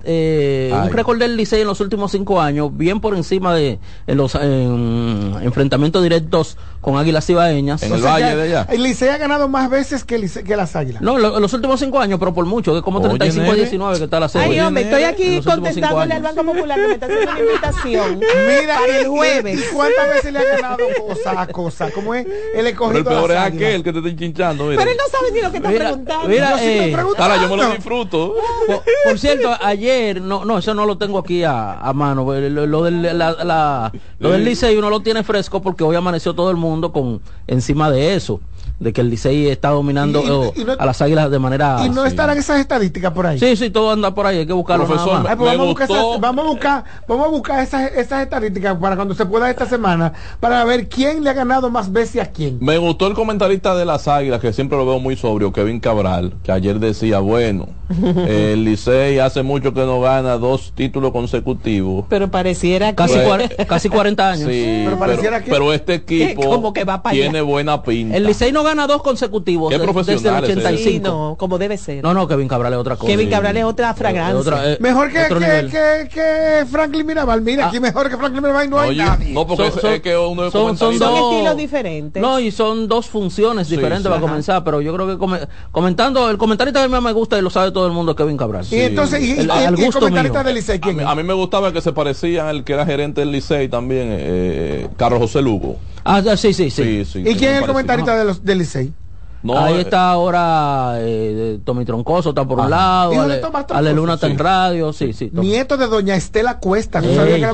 eh, 0.04 0.72
un 0.74 0.92
récord 0.92 1.20
del 1.20 1.36
Licey 1.36 1.62
en 1.62 1.68
los 1.68 1.82
últimos 1.82 2.12
cinco 2.12 2.40
años, 2.40 2.70
bien 2.76 3.02
por 3.02 3.16
encima 3.16 3.54
de 3.54 3.80
los 4.08 4.36
enfrentamientos 4.36 6.02
directos 6.02 6.58
con 6.82 6.98
Águilas 6.98 7.30
Ibaeñas. 7.30 7.84
En 7.84 7.94
el 7.94 8.02
Valle 8.02 8.36
de 8.36 8.44
allá. 8.44 8.68
El 8.70 8.84
Licey 8.84 9.10
ha 9.10 9.18
ganado 9.18 9.50
más 9.50 9.70
veces 9.70 10.04
que, 10.06 10.30
que 10.46 10.56
las 10.56 10.76
Águilas. 10.76 11.02
No, 11.02 11.18
en 11.18 11.42
los 11.42 11.54
últimos 11.54 11.80
cinco 11.80 12.00
años, 12.00 12.20
pero 12.20 12.34
por 12.34 12.46
mucho, 12.46 12.74
que 12.74 12.82
como 12.82 13.02
35 13.02 13.52
a 13.52 13.56
19 13.56 13.98
que 13.98 14.04
está 14.06 14.20
la 14.20 14.30
serie. 14.30 14.48
Ay, 14.48 14.60
hombre, 14.62 14.84
estoy 14.84 15.04
aquí 15.04 15.42
contestándole 15.42 16.14
al 16.14 16.22
Banco 16.22 16.44
Popular 16.46 16.80
que 16.80 16.88
me 16.88 16.94
está 16.94 17.06
haciendo 17.08 17.32
una 17.32 17.40
invitación. 17.40 18.20
Mira, 18.62 18.78
el 18.88 19.08
jueves. 19.08 19.60
¿Y 19.60 19.74
cuántas 19.74 20.10
veces 20.10 20.34
le 20.34 20.40
ha 20.40 20.56
ganado 20.56 20.78
cosa 21.08 21.42
a 21.42 21.48
cosa? 21.48 21.92
¿Cómo 21.92 22.16
es? 22.16 22.26
El 22.56 22.68
escogido. 22.68 23.04
Pero 23.04 23.20
el 23.20 23.28
peor 23.28 23.32
es 23.32 23.38
aquel 23.38 23.84
que 23.84 23.92
te 23.92 24.00
está 24.00 24.16
chinchando. 24.16 24.68
Pero 24.68 24.82
él 24.82 24.98
no 24.98 25.18
sabe 25.18 25.32
ni 25.34 25.42
lo 25.42 25.52
que 25.52 25.58
está 25.58 25.70
preguntando. 25.70 26.28
Mira, 26.28 26.52
yo, 26.52 26.64
eh, 26.64 26.92
yo 27.42 27.50
me 27.50 27.58
lo 27.58 27.70
disfruto. 27.72 28.36
por 29.06 29.20
cierto, 29.20 29.56
ayer 29.62 29.89
no, 30.22 30.46
no, 30.46 30.58
eso 30.58 30.74
no 30.74 30.86
lo 30.86 30.98
tengo 30.98 31.20
aquí 31.20 31.44
a, 31.44 31.80
a 31.80 31.94
mano. 31.94 32.24
Lo, 32.24 32.84
del, 32.84 33.02
la, 33.02 33.32
la, 33.44 33.92
lo 34.20 34.32
del 34.32 34.42
eh. 34.42 34.46
liceo 34.46 34.78
uno 34.80 34.90
lo 34.90 35.02
tiene 35.02 35.24
fresco 35.24 35.62
porque 35.62 35.84
hoy 35.84 35.96
amaneció 35.96 36.34
todo 36.34 36.52
el 36.52 36.58
mundo 36.58 36.92
con 36.92 37.22
encima 37.48 37.90
de 37.92 38.16
eso 38.16 38.40
de 38.80 38.94
que 38.94 39.02
el 39.02 39.10
Licey 39.10 39.48
está 39.48 39.70
dominando 39.70 40.54
eh, 40.56 40.66
a 40.78 40.86
las 40.86 41.02
águilas 41.02 41.30
de 41.30 41.40
manera. 41.40 41.86
Y 41.86 41.90
no 41.90 42.06
estarán 42.06 42.38
esas 42.38 42.60
estadísticas 42.60 43.12
por 43.12 43.28
ahí. 43.28 43.38
Sí, 43.38 43.56
sí, 43.56 43.70
todo 43.70 43.92
anda 43.92 44.14
por 44.14 44.26
ahí, 44.26 44.40
hay 44.40 44.46
que 44.48 44.54
buscarlo. 44.54 44.86
Profesor, 44.86 45.26
Ay, 45.28 45.36
pues 45.36 45.58
vamos, 45.58 45.76
gustó... 45.78 46.20
vamos, 46.20 46.46
a 46.46 46.48
buscar 46.48 46.84
vamos 47.08 47.28
a 47.28 47.30
buscar, 47.30 47.64
esas, 47.64 47.92
esas 47.92 48.24
estadísticas 48.24 48.78
para 48.78 48.96
cuando 48.96 49.14
se 49.14 49.26
pueda 49.26 49.50
esta 49.50 49.66
semana, 49.66 50.14
para 50.40 50.64
ver 50.64 50.88
quién 50.88 51.24
le 51.24 51.30
ha 51.30 51.34
ganado 51.34 51.70
más 51.70 51.92
veces 51.92 52.22
a 52.22 52.28
quién. 52.28 52.58
Me 52.62 52.78
gustó 52.78 53.08
el 53.08 53.14
comentarista 53.14 53.76
de 53.76 53.86
las 53.86 54.08
águilas, 54.08 54.40
que 54.40 54.54
siempre 54.54 54.78
lo 54.78 54.86
veo 54.86 55.00
muy 55.00 55.18
sobrio, 55.18 55.52
Kevin 55.52 55.80
Cabral, 55.80 56.36
que 56.44 56.52
ayer 56.52 56.80
decía, 56.80 57.20
bueno, 57.20 57.68
el 58.28 58.64
Licey 58.64 59.20
hace 59.20 59.44
mucho 59.44 59.74
que 59.74 59.82
no 59.82 60.00
gana 60.00 60.38
dos 60.38 60.72
títulos 60.74 61.12
consecutivos. 61.12 62.06
Pero 62.08 62.32
pareciera 62.32 62.90
que... 62.90 62.96
casi, 62.96 63.18
pues, 63.20 63.68
casi 63.68 63.90
40 63.90 64.30
años. 64.30 64.50
Pero, 64.50 64.98
pareciera 64.98 65.44
que... 65.44 65.52
pero 65.52 65.74
este 65.74 65.94
equipo 65.96 66.74
va 66.88 67.04
para 67.04 67.14
tiene 67.14 67.42
buena 67.42 67.84
pinta. 67.84 68.16
El 68.16 68.26
Licey 68.26 68.52
no 68.52 68.64
gana 68.64 68.69
gana 68.70 68.88
dos 68.88 69.02
consecutivos 69.02 69.70
desde 69.70 70.30
el 70.30 70.44
85. 70.44 70.78
Sí, 70.78 71.00
no, 71.00 71.36
como 71.38 71.58
debe 71.58 71.78
ser. 71.78 72.04
No, 72.04 72.14
no, 72.14 72.28
Kevin 72.28 72.48
Cabral 72.48 72.74
es 72.74 72.80
otra 72.80 72.96
cosa. 72.96 73.08
Kevin 73.08 73.30
Cabral 73.30 73.58
es 73.58 73.64
otra 73.64 73.94
fragancia. 73.94 74.74
Eh, 74.74 74.78
mejor 74.80 75.12
que, 75.12 75.28
que, 75.28 75.70
que, 75.70 76.10
que, 76.10 76.66
Franklin 76.70 77.06
Mirabal. 77.06 77.42
Mira, 77.42 77.68
aquí 77.68 77.78
ah. 77.78 77.82
mejor 77.82 78.10
que 78.10 78.18
Franklin 78.18 78.44
Mirabal 78.44 78.70
no 78.70 78.80
hay 78.80 78.98
nadie. 78.98 79.34
No, 79.34 79.46
porque 79.46 79.72
son, 79.72 80.00
que 80.02 80.18
uno 80.18 80.46
es 80.46 80.54
son, 80.54 80.78
son, 80.78 80.98
dos 80.98 81.34
estilos 81.34 81.58
diferentes. 81.58 82.22
No, 82.22 82.40
y 82.40 82.52
son 82.52 82.88
dos 82.88 83.08
funciones 83.08 83.70
diferentes 83.70 84.00
sí, 84.00 84.04
sí, 84.04 84.10
para 84.10 84.22
comenzar, 84.22 84.64
pero 84.64 84.82
yo 84.82 84.94
creo 84.94 85.08
que 85.08 85.48
comentando, 85.72 86.30
el 86.30 86.38
comentarista 86.38 86.82
que 86.82 86.88
más 86.88 87.02
me 87.02 87.12
gusta 87.12 87.38
y 87.38 87.42
lo 87.42 87.50
sabe 87.50 87.72
todo 87.72 87.88
el 87.88 87.94
mundo 87.94 88.12
es 88.12 88.18
Kevin 88.18 88.38
Cabral. 88.38 88.66
Y 88.70 88.80
entonces, 88.80 89.22
y, 89.22 89.40
el, 89.40 89.92
comentarista 89.92 90.44
del 90.44 90.56
Licey, 90.56 90.80
¿quién 90.80 91.00
a, 91.00 91.04
mí, 91.04 91.12
a 91.12 91.16
mí 91.16 91.24
me 91.24 91.34
gustaba 91.34 91.72
que 91.74 91.82
se 91.82 91.94
parecía 91.94 92.50
al 92.50 92.64
que 92.64 92.74
era 92.74 92.86
gerente 92.86 93.22
del 93.22 93.32
Licey 93.32 93.68
también, 93.70 94.08
eh, 94.12 94.88
Carlos 94.98 95.20
José 95.20 95.42
Lugo. 95.42 95.78
Ah, 96.04 96.22
sí, 96.38 96.54
sí, 96.54 96.70
sí. 96.70 97.06
¿Y 97.20 97.36
quién 97.36 97.56
es 97.56 97.62
el 97.62 97.68
comentarista 97.68 98.18
de 98.18 98.26
los, 98.26 98.44
del 98.44 98.60
Licey? 98.60 98.94
Ahí 99.48 99.80
está 99.80 100.12
ahora 100.12 100.96
eh, 100.98 101.60
Troncoso, 101.86 102.30
está 102.30 102.46
por 102.46 102.60
un 102.60 102.70
lado. 102.70 103.22
Ale, 103.22 103.42
Ale, 103.70 103.94
Luna 103.94 104.16
está 104.16 104.28
en 104.28 104.38
radio, 104.38 104.92
sí, 104.92 105.14
sí. 105.14 105.30
Nieto 105.32 105.78
de 105.78 105.88
doña 105.88 106.16
Estela 106.16 106.60
Cuesta. 106.60 107.02
¿Tú 107.02 107.14
sabías 107.16 107.40
que 107.40 107.46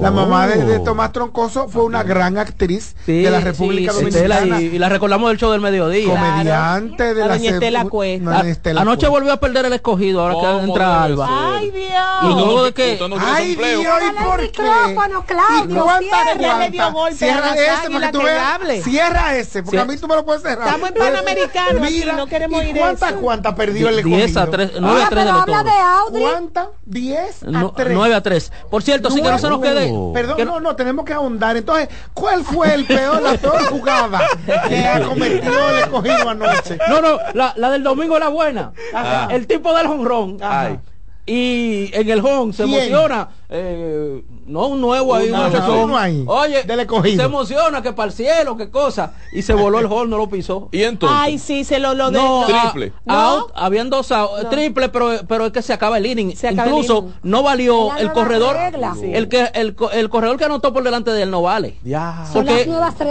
la 0.00 0.10
mamá 0.10 0.46
de, 0.46 0.78
Tomás 0.80 1.12
Troncoso 1.12 1.68
fue 1.68 1.84
una 1.84 2.02
gran 2.02 2.38
actriz 2.38 2.96
de 3.06 3.30
la 3.30 3.40
República 3.40 3.92
sí, 3.92 4.04
Dominicana? 4.04 4.60
Y, 4.60 4.78
la 4.78 4.88
recordamos 4.88 5.28
del 5.30 5.38
show 5.38 5.52
del 5.52 5.60
mediodía. 5.60 6.08
Comediante 6.08 7.14
de 7.14 7.20
la, 7.20 7.36
doña 7.36 7.50
Estela 7.50 7.84
Cuesta. 7.84 8.44
Anoche 8.80 9.06
volvió 9.08 9.32
a 9.32 9.36
perder 9.36 9.66
el 9.66 9.72
escogido, 9.74 10.22
ahora 10.22 10.34
que 10.40 10.64
entra 10.64 11.02
Alba. 11.04 11.56
Ay, 11.56 11.70
Dios. 11.70 12.22
Y 12.22 12.26
luego 12.26 12.64
de 12.64 12.72
que... 12.72 12.98
Ay, 13.20 13.54
Dios, 13.54 14.02
¿y 14.10 14.24
por 14.24 14.40
qué? 14.50 14.62
Claudio. 15.26 15.86
Cierra, 17.12 17.54
ese, 17.54 17.90
porque 17.90 18.08
tú. 18.12 18.20
Cierra 18.82 19.36
ese, 19.36 19.62
porque 19.62 19.78
a 19.78 19.84
mí 19.84 19.96
tú 19.96 20.08
me 20.08 20.14
lo 20.14 20.24
puedes 20.24 20.42
cerrar. 20.42 20.68
Panamericano 21.04 21.80
Mira, 21.80 22.12
no 22.14 22.26
queremos 22.26 22.62
ir 22.64 22.76
¿Cuántas 22.76 23.12
cuánta, 23.12 23.20
cuánta 23.20 23.54
perdió 23.54 23.88
el 23.88 24.02
10 24.02 24.36
a 24.36 24.42
a 24.42 24.46
de 24.46 26.20
¿Cuánta? 26.20 26.70
10 26.86 27.42
a 27.54 27.72
3. 27.74 27.94
9 27.94 28.14
a 28.14 28.20
3. 28.20 28.52
Por 28.70 28.82
cierto, 28.82 29.08
9, 29.10 29.20
sí 29.20 29.26
que 29.26 29.32
no 29.32 29.38
se 29.38 29.48
nos 29.48 29.60
quede. 29.60 29.92
Perdón, 30.14 30.46
no, 30.46 30.60
no, 30.60 30.76
tenemos 30.76 31.04
que 31.04 31.12
ahondar. 31.12 31.56
Entonces, 31.56 31.88
¿cuál 32.14 32.44
fue 32.44 32.74
el 32.74 32.84
peor, 32.86 33.22
la 33.22 33.34
peor 33.34 33.64
jugada 33.66 34.20
que 34.68 34.86
ha 34.86 35.02
cometido 35.02 35.70
el 35.70 35.78
escogido 35.80 36.28
anoche? 36.28 36.78
No, 36.88 37.00
no, 37.00 37.18
la, 37.34 37.54
la 37.56 37.70
del 37.70 37.82
domingo 37.82 38.18
la 38.18 38.28
buena. 38.28 38.72
Ah. 38.94 39.28
El 39.30 39.46
tipo 39.46 39.74
del 39.74 39.86
honrón. 39.86 40.38
Ajá. 40.40 40.62
Ay 40.62 40.80
y 41.24 41.90
en 41.94 42.10
el 42.10 42.18
home 42.24 42.52
se 42.52 42.64
emociona 42.64 43.28
eh, 43.48 44.24
no 44.44 44.66
un 44.66 44.80
nuevo 44.80 45.14
ahí, 45.14 45.30
no, 45.30 45.48
no, 45.48 45.86
no, 45.86 45.96
ahí. 45.96 46.24
oye 46.26 46.64
se 46.64 47.22
emociona 47.22 47.80
que 47.80 47.92
para 47.92 48.08
el 48.08 48.12
cielo 48.12 48.56
que 48.56 48.70
cosa 48.70 49.14
y 49.30 49.42
se 49.42 49.54
voló 49.54 49.78
el 49.78 49.86
home 49.86 50.08
no 50.08 50.18
lo 50.18 50.28
pisó. 50.28 50.68
Y 50.72 50.82
entonces 50.82 51.16
ay 51.20 51.38
sí 51.38 51.62
se 51.62 51.78
lo 51.78 51.94
lo 51.94 52.10
de... 52.10 52.18
triple. 52.46 52.92
Out, 53.06 53.52
ah, 53.54 53.66
habían 53.66 53.88
dos 53.88 54.12
triple 54.50 54.88
pero 54.88 55.20
pero 55.28 55.46
es 55.46 55.52
que 55.52 55.62
se 55.62 55.72
acaba 55.72 55.98
el 55.98 56.06
inning. 56.06 56.34
Incluso 56.50 57.10
no 57.22 57.44
valió 57.44 57.96
el 57.96 58.12
corredor 58.12 58.56
el 59.02 59.28
que 59.28 59.48
el, 59.54 59.76
el, 59.92 60.08
corredor 60.08 60.38
que 60.38 60.44
anotó 60.44 60.72
por 60.72 60.82
delante 60.82 61.12
de 61.12 61.22
él 61.22 61.30
no 61.30 61.42
vale. 61.42 61.76
Ya. 61.84 62.24
porque 62.32 62.68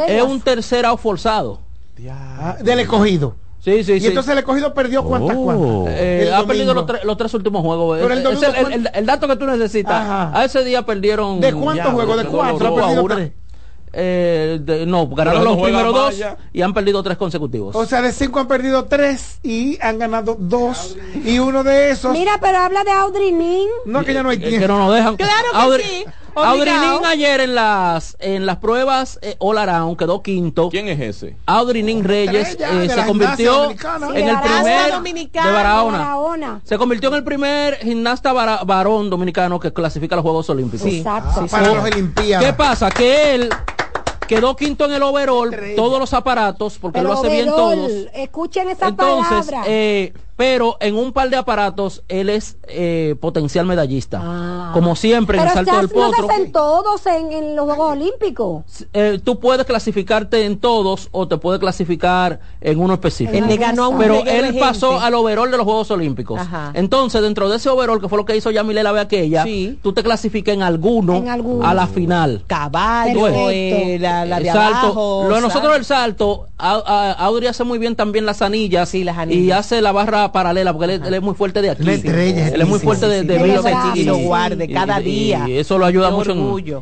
es 0.07 0.23
un 0.23 0.41
tercer 0.41 0.85
out 0.85 0.99
forzado. 0.99 1.59
Ya. 1.97 2.57
del 2.61 2.79
escogido. 2.79 3.35
Sí, 3.63 3.83
sí, 3.83 3.99
y 4.01 4.07
entonces 4.07 4.31
el 4.31 4.39
escogido 4.39 4.73
perdió 4.73 5.03
cuántas, 5.03 5.37
oh. 5.37 5.85
Eh, 5.87 6.31
ha 6.33 6.43
perdido 6.45 6.73
los, 6.73 6.87
tre 6.87 6.99
los, 7.03 7.15
tres 7.15 7.31
últimos 7.35 7.61
juegos. 7.61 7.99
Eh. 7.99 8.01
Pero 8.01 8.13
el, 8.93 9.05
dato 9.05 9.27
que 9.27 9.35
tú 9.35 9.45
necesitas. 9.45 10.33
A 10.33 10.43
ese 10.43 10.63
día 10.63 10.83
perdieron. 10.83 11.39
¿De 11.39 11.53
cuántos 11.53 11.93
juegos? 11.93 12.17
¿De 12.17 12.25
cuatro? 12.25 12.75
Perdido 12.75 13.31
eh, 13.93 14.57
de, 14.61 14.85
no, 14.85 15.07
ganaron 15.07 15.43
los 15.43 15.57
primeros 15.57 15.93
dos 15.93 16.15
y 16.53 16.61
han 16.61 16.73
perdido 16.73 17.03
tres 17.03 17.17
consecutivos. 17.17 17.75
O 17.75 17.85
sea, 17.85 18.01
de 18.01 18.11
cinco 18.13 18.39
han 18.39 18.47
perdido 18.47 18.85
tres 18.85 19.39
y 19.43 19.77
han 19.81 19.99
ganado 19.99 20.37
dos. 20.39 20.97
Y 21.25 21.39
uno 21.39 21.63
de 21.63 21.91
esos. 21.91 22.13
Mira, 22.13 22.39
pero 22.41 22.59
habla 22.59 22.83
de 22.83 22.91
Audrey 22.91 23.31
Nin. 23.31 23.67
No, 23.85 24.03
que 24.03 24.13
ya 24.13 24.23
no 24.23 24.29
hay 24.29 24.37
tiempo. 24.37 24.59
Que 24.59 24.67
no 24.67 24.79
nos 24.79 24.95
dejan. 24.95 25.17
Claro 25.17 25.77
que 25.77 25.83
sí. 25.83 26.05
Audrey 26.35 26.73
ayer 27.05 27.41
en 27.41 27.55
las 27.55 28.15
en 28.19 28.45
las 28.45 28.57
pruebas 28.57 29.19
eh, 29.21 29.35
All 29.39 29.57
Around 29.57 29.97
quedó 29.97 30.21
quinto. 30.21 30.69
¿Quién 30.69 30.87
es 30.87 30.99
ese? 30.99 31.35
Audrey 31.45 32.01
Reyes 32.01 32.57
eh, 32.59 32.89
se 32.89 33.05
convirtió 33.05 33.71
en 34.13 34.29
el 34.29 34.39
primer 34.39 35.01
de 35.31 35.51
Barahona. 35.51 36.61
Se 36.63 36.77
convirtió 36.77 37.09
en 37.09 37.15
el 37.15 37.23
primer 37.23 37.75
gimnasta 37.77 38.31
varón 38.31 39.09
dominicano 39.09 39.59
que 39.59 39.73
clasifica 39.73 40.15
a 40.15 40.17
los 40.17 40.23
Juegos 40.23 40.49
Olímpicos. 40.49 40.87
Exacto. 40.87 41.47
Para 41.47 41.73
los 41.73 41.83
Olimpiadas. 41.83 42.45
¿Qué 42.45 42.53
pasa? 42.53 42.89
Que 42.91 43.35
él 43.35 43.49
quedó 44.27 44.55
quinto 44.55 44.85
en 44.85 44.93
el 44.93 45.03
overall, 45.03 45.53
todos 45.75 45.99
los 45.99 46.13
aparatos 46.13 46.77
porque 46.79 47.01
lo 47.01 47.13
hace 47.13 47.29
bien 47.29 47.47
todos. 47.47 47.91
Escuchen 48.13 48.69
esa 48.69 48.87
Entonces, 48.87 49.47
palabra. 49.47 49.63
Eh, 49.67 50.13
pero 50.41 50.75
en 50.79 50.95
un 50.95 51.13
par 51.13 51.29
de 51.29 51.37
aparatos 51.37 52.01
él 52.07 52.27
es 52.27 52.57
eh, 52.63 53.15
potencial 53.21 53.67
medallista. 53.67 54.19
Ah. 54.23 54.71
Como 54.73 54.95
siempre, 54.95 55.37
en 55.37 55.43
el 55.43 55.53
salto 55.53 55.77
del 55.77 55.87
potro. 55.87 56.27
No 56.27 56.33
en 56.33 56.51
todos 56.51 57.05
en, 57.05 57.55
los 57.55 57.65
Juegos 57.65 57.91
Olímpicos. 57.91 58.63
Eh, 58.91 59.19
tú 59.23 59.39
puedes 59.39 59.67
clasificarte 59.67 60.45
en 60.45 60.57
todos 60.57 61.09
o 61.11 61.27
te 61.27 61.37
puedes 61.37 61.59
clasificar 61.59 62.39
en 62.59 62.79
uno 62.79 62.95
específico. 62.95 63.37
Él 63.37 63.45
le 63.45 63.57
ganó 63.57 63.89
un 63.89 63.99
pero 63.99 64.25
él 64.25 64.57
pasó 64.57 64.99
al 64.99 65.13
overall 65.13 65.51
de 65.51 65.57
los 65.57 65.63
Juegos 65.63 65.91
Olímpicos. 65.91 66.41
Ajá. 66.41 66.71
Entonces, 66.73 67.21
dentro 67.21 67.47
de 67.47 67.57
ese 67.57 67.69
overall, 67.69 68.01
que 68.01 68.09
fue 68.09 68.17
lo 68.17 68.25
que 68.25 68.35
hizo 68.35 68.49
Yamile 68.49 68.81
la 68.81 68.93
vez 68.93 69.03
aquella, 69.03 69.43
sí. 69.43 69.77
tú 69.83 69.93
te 69.93 70.01
clasificas 70.01 70.55
en 70.55 70.63
alguno, 70.63 71.17
en 71.17 71.29
alguno, 71.29 71.67
a 71.67 71.75
la 71.75 71.85
final. 71.85 72.45
Caballo, 72.47 73.27
eh, 73.51 73.99
la, 74.01 74.25
la 74.25 74.39
de 74.39 74.47
salto. 74.47 74.87
Abajo, 74.87 75.25
lo 75.29 75.35
de 75.35 75.41
nosotros 75.41 75.77
el 75.77 75.85
salto, 75.85 76.47
a, 76.57 77.11
Audrey 77.11 77.47
hace 77.47 77.63
muy 77.63 77.77
bien 77.77 77.95
también 77.95 78.25
las 78.25 78.41
anillas, 78.41 78.89
sí, 78.89 79.03
las 79.03 79.19
anillas. 79.19 79.43
y 79.43 79.51
hace 79.51 79.81
la 79.81 79.91
barra 79.91 80.30
paralela, 80.31 80.73
porque 80.73 80.95
él, 80.95 81.13
es 81.13 81.21
muy 81.21 81.35
fuerte 81.35 81.61
de 81.61 81.69
aquí. 81.71 81.89
Estrella. 81.89 82.49
Él 82.49 82.61
es 82.61 82.67
muy 82.67 82.79
fuerte 82.79 83.07
de, 83.07 83.23
de, 83.23 83.37
de. 83.37 83.91
Y 83.95 84.03
lo 84.03 84.17
cada 84.73 84.99
día. 84.99 85.45
Y, 85.47 85.57
eso 85.57 85.77
lo 85.77 85.85
ayuda 85.85 86.11
mucho 86.11 86.31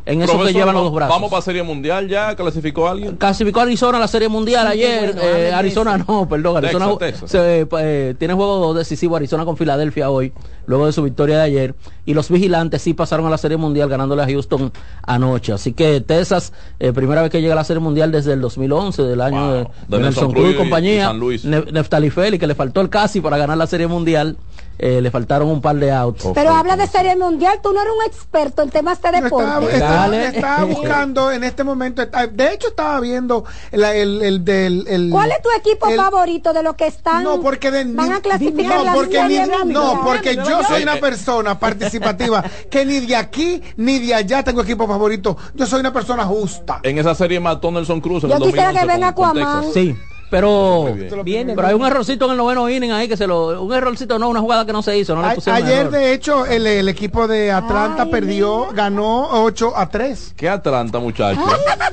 en, 0.06 0.22
eso 0.22 0.43
que 0.43 0.54
llevan 0.54 0.76
los 0.76 0.86
dos 0.86 0.93
brazos. 0.93 1.16
Vamos 1.16 1.30
para 1.30 1.41
Serie 1.41 1.64
Mundial 1.64 2.08
ya, 2.08 2.36
clasificó 2.36 2.88
alguien. 2.88 3.16
Clasificó 3.16 3.62
Arizona 3.62 3.97
a 3.97 4.02
la 4.02 4.08
Serie 4.08 4.30
Mundial 4.30 4.68
ayer. 4.68 5.16
Eh, 5.22 5.52
Arizona 5.54 5.97
no, 5.97 6.28
perdón, 6.28 6.58
Arizona 6.58 6.88
Texas, 6.97 7.32
Texas. 7.32 7.41
Eh, 7.82 8.16
tiene 8.18 8.34
juego 8.34 8.74
decisivo 8.74 9.16
Arizona 9.16 9.45
con 9.45 9.58
Filadelfia 9.58 10.10
hoy, 10.10 10.34
luego 10.66 10.86
de 10.86 10.91
su 10.91 11.04
victoria 11.04 11.38
de 11.38 11.43
ayer. 11.43 11.76
Y 12.06 12.14
los 12.14 12.30
vigilantes 12.30 12.82
sí 12.82 12.93
pasaron 12.93 13.26
a 13.28 13.30
la 13.30 13.38
Serie 13.38 13.58
Mundial 13.58 13.89
ganándole 13.89 14.24
a 14.24 14.26
Houston 14.26 14.72
anoche. 15.04 15.54
Así 15.54 15.74
que 15.74 16.02
Texas, 16.02 16.54
eh, 16.80 16.91
primera 16.91 17.22
vez 17.22 17.32
que 17.32 17.41
llega 17.41 17.54
a 17.54 17.56
la 17.56 17.64
Serie 17.64 17.82
Mundial 17.82 18.12
desde 18.12 18.34
el 18.34 18.41
2011, 18.41 19.04
del 19.04 19.22
año 19.22 19.64
wow. 19.64 19.72
de, 19.88 20.00
Nelson 20.00 20.32
Cruz 20.32 20.52
y 20.52 20.56
compañía. 20.56 21.14
Y 21.32 21.38
San 21.38 21.66
Neftali 21.72 22.10
Feli, 22.10 22.39
que 22.39 22.47
le 22.47 22.56
faltó 22.56 22.82
el 22.82 22.89
casi 22.89 23.22
para 23.22 23.28
para 23.30 23.38
ganar 23.38 23.57
la 23.57 23.67
Serie 23.67 23.86
Mundial. 23.86 24.38
Eh, 24.80 25.01
le 25.01 25.11
faltaron 25.11 25.49
un 25.49 25.61
par 25.61 25.75
de 25.75 25.91
autos. 25.91 26.32
Pero, 26.34 26.51
habla 26.51 26.77
de 26.77 26.88
Serie 26.88 27.15
Mundial, 27.17 27.59
tú 27.61 27.73
no 27.73 27.82
eres 27.82 27.93
un 27.93 28.05
experto 28.05 28.63
en 28.63 28.69
temas 28.69 29.01
de 29.01 29.11
deporte. 29.11 29.75
Estaba, 29.75 30.63
buscando 30.63 31.32
en 31.32 31.43
este 31.43 31.65
momento, 31.65 32.01
ah, 32.13 32.27
de 32.27 32.53
hecho 32.53 32.69
estaba 32.69 32.97
viendo 33.01 33.43
el, 33.71 34.45
del... 34.45 35.09
¿Cuál 35.11 35.32
es 35.32 35.41
tu 35.41 35.49
equipo 35.51 35.91
favorito 35.91 36.53
de 36.53 36.63
los 36.63 36.75
que 36.75 36.88
están? 36.88 37.25
No, 37.25 37.41
porque 37.41 37.71
de, 37.71 37.84
van 37.84 38.13
a 38.13 38.21
clasificar 38.21 38.77
no, 38.77 38.84
la 38.86 38.93
porque 38.93 39.47
No, 39.65 40.01
porque 40.01 40.36
yo 40.38 40.63
soy 40.63 40.84
una 40.84 40.95
persona 40.95 41.59
participativa 41.59 42.41
que 42.71 42.86
ni 42.86 43.01
de 43.01 43.17
aquí 43.17 43.61
ni 43.75 43.99
de 43.99 44.15
allá 44.15 44.43
tengo 44.43 44.61
equipo 44.61 44.88
favorito. 44.88 45.36
Yo 45.55 45.65
soy 45.65 45.82
una 45.82 45.91
persona 45.91 46.23
justa. 46.23 46.80
En 46.84 46.97
esa 46.97 47.13
serie 47.13 47.41
mató 47.41 47.69
Nelson 47.69 47.99
Cruz. 47.99 48.23
En 48.23 48.30
yo 48.30 48.39
quisiera 48.39 48.71
que 48.71 48.86
venga 48.86 49.09
Aquaman. 49.09 49.65
Sí. 49.73 49.93
Pero, 50.30 50.95
bien. 51.23 51.53
pero 51.55 51.67
hay 51.67 51.73
un 51.73 51.86
errorcito 51.86 52.25
en 52.25 52.32
el 52.32 52.38
noveno 52.38 52.69
inning 52.69 52.91
ahí 52.91 53.07
que 53.07 53.17
se 53.17 53.25
lo. 53.25 53.61
Un 53.63 53.73
errorcito, 53.73 54.19
no, 54.19 54.30
una 54.30 54.39
jugada 54.39 54.65
que 54.65 54.73
no 54.73 54.84
se 54.84 54.97
hizo. 54.97 55.15
No 55.15 55.25
ayer, 55.25 55.80
error. 55.80 55.91
de 55.91 56.13
hecho, 56.13 56.45
el, 56.45 56.67
el, 56.67 56.88
equipo 56.88 57.27
de 57.27 57.51
Atlanta 57.51 58.03
Ay, 58.03 58.11
perdió, 58.11 58.65
mira. 58.65 58.73
ganó 58.73 59.43
8 59.43 59.73
a 59.75 59.89
3. 59.89 60.34
¿Qué 60.38 60.47
Atlanta, 60.47 60.99
muchachos? 60.99 61.43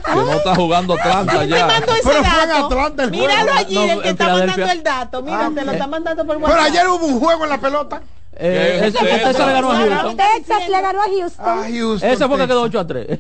Que 0.05 0.15
no 0.15 0.33
está 0.33 0.55
jugando 0.55 0.95
Atlanta 0.95 1.45
ya. 1.45 1.69
Pero 1.81 1.93
juega 2.03 2.67
Atlanta 2.67 3.05
el 3.05 3.11
Míralo 3.11 3.53
allí, 3.53 3.75
no, 3.75 3.85
el 3.85 4.03
que 4.03 4.09
está 4.11 4.29
mandando 4.29 4.67
el 4.67 4.83
dato. 4.83 5.23
Mira, 5.23 5.47
ah, 5.47 5.51
te 5.55 5.65
lo 5.65 5.73
está 5.73 5.87
mandando 5.87 6.27
por 6.27 6.37
WhatsApp. 6.37 6.57
Pero 6.57 6.69
ayer 6.69 6.89
hubo 6.89 7.07
un 7.07 7.21
juego 7.21 7.45
en 7.45 7.51
la 7.51 7.59
pelota. 7.59 8.03
Eh, 8.39 8.81
es 8.85 8.93
Texas 8.93 9.47
le 9.47 9.53
ganó 9.53 9.73
a 9.73 9.77
Houston. 9.77 10.17
Texas 10.17 10.69
le 10.69 10.81
ganó 10.83 11.01
a 11.01 11.05
Houston. 11.05 11.47
A 11.47 11.63
Houston 11.71 12.11
Esa 12.11 12.29
fue 12.29 12.37
que 12.37 12.47
quedó 12.47 12.63
8 12.63 12.81
a 12.81 12.87
3. 12.87 13.19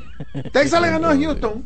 Texas 0.52 0.82
le 0.82 0.90
ganó 0.90 1.08
a 1.08 1.16
Houston. 1.16 1.64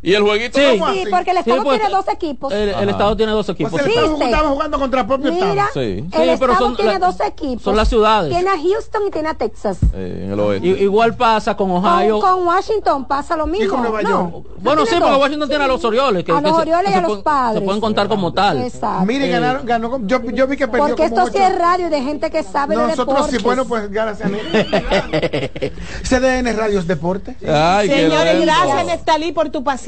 Y 0.00 0.14
el 0.14 0.22
jueguito 0.22 0.58
Sí. 0.58 0.64
¿cómo 0.78 0.92
Sí, 0.92 1.00
así? 1.02 1.10
porque 1.10 1.30
el 1.30 1.36
Sí, 1.38 1.40
estado 1.50 1.62
pues, 1.64 1.80
tiene 1.80 1.94
dos 1.94 2.08
equipos. 2.08 2.52
El, 2.52 2.88
estado 2.88 3.16
tiene 3.16 3.32
dos 3.32 3.48
equipos. 3.48 3.72
Pues 3.72 3.84
el 3.84 3.90
estado 3.92 4.22
estaba 4.22 4.48
jugando 4.50 4.78
contra 4.78 5.00
el 5.00 5.06
propio 5.06 5.32
Mira, 5.32 5.46
estado. 5.50 5.68
Sí. 5.74 5.80
el 5.80 6.02
Sí, 6.04 6.10
pero 6.12 6.32
estado 6.34 6.58
son 6.58 6.76
tiene 6.76 6.92
la- 6.92 6.98
dos 7.06 7.20
equipos. 7.20 7.62
son 7.62 7.76
las 7.76 7.88
ciudades. 7.88 8.30
Tiene 8.32 8.48
a 8.50 8.56
Houston 8.58 9.02
y 9.08 9.10
tiene 9.10 9.28
a 9.28 9.34
Texas. 9.34 9.78
Eh, 9.94 10.22
en 10.26 10.32
el 10.32 10.40
oeste. 10.40 10.68
Igual 10.68 11.16
pasa 11.16 11.56
con 11.56 11.70
Ohio. 11.72 12.20
Con, 12.20 12.30
con 12.38 12.46
Washington 12.46 13.04
pasa 13.06 13.36
lo 13.36 13.46
mismo. 13.46 13.64
Y 13.66 13.68
con 13.68 13.82
Nueva 13.82 14.02
No, 14.02 14.08
York. 14.08 14.30
no 14.32 14.44
bueno, 14.58 14.86
sí, 14.86 14.94
porque. 15.00 15.16
Washington 15.16 15.48
tiene 15.48 15.64
a 15.64 15.68
los 15.68 15.84
Orioles. 15.84 16.24
Que, 16.24 16.32
A 16.32 16.40
los 16.40 16.52
Orioles 16.52 16.90
y 16.90 16.94
a 16.94 17.00
los 17.00 17.18
padres. 17.22 17.58
Se 17.58 17.64
pueden 17.64 17.80
contar 17.80 18.08
como 18.08 18.32
tal. 18.32 18.62
Exacto. 18.62 19.04
Mire, 19.04 19.26
Eh, 19.26 19.30
ganaron, 19.30 19.66
ganó. 19.66 19.98
Yo, 20.06 20.22
yo 20.30 20.46
vi 20.46 20.56
que 20.56 20.68
perdió 20.68 20.88
Porque 20.94 21.08
como 21.10 21.26
esto 21.26 21.36
sí 21.38 21.42
es 21.42 21.58
radio 21.58 21.90
de 21.90 22.00
gente 22.02 22.30
que 22.30 22.42
sabe 22.44 22.76
de 22.76 22.82
Nosotros 22.82 23.06
deportes. 23.30 23.36
sí, 23.38 23.42
bueno, 23.44 23.64
pues 23.66 23.90
gracias 23.90 24.26
a 24.26 24.30
mí. 24.30 24.38
CDN 26.02 26.52
Radios 26.56 26.86
Deporte. 26.86 27.36
Señores, 27.40 28.40
gracias 28.42 28.86
Nestalí 28.86 29.32
por 29.32 29.50
tu 29.50 29.64
paciencia, 29.64 29.87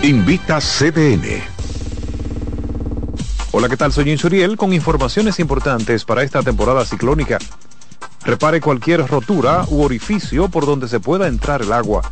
Invita 0.02 0.60
CDN. 0.60 1.42
Hola, 3.52 3.68
¿qué 3.68 3.76
tal? 3.76 3.92
Soy 3.92 4.10
Insuriel 4.10 4.56
con 4.56 4.72
informaciones 4.72 5.38
importantes 5.40 6.04
para 6.04 6.22
esta 6.22 6.42
temporada 6.42 6.84
ciclónica. 6.84 7.38
Repare 8.24 8.60
cualquier 8.60 9.06
rotura 9.06 9.64
u 9.68 9.82
orificio 9.82 10.48
por 10.48 10.66
donde 10.66 10.88
se 10.88 10.98
pueda 11.00 11.28
entrar 11.28 11.62
el 11.62 11.72
agua. 11.72 12.02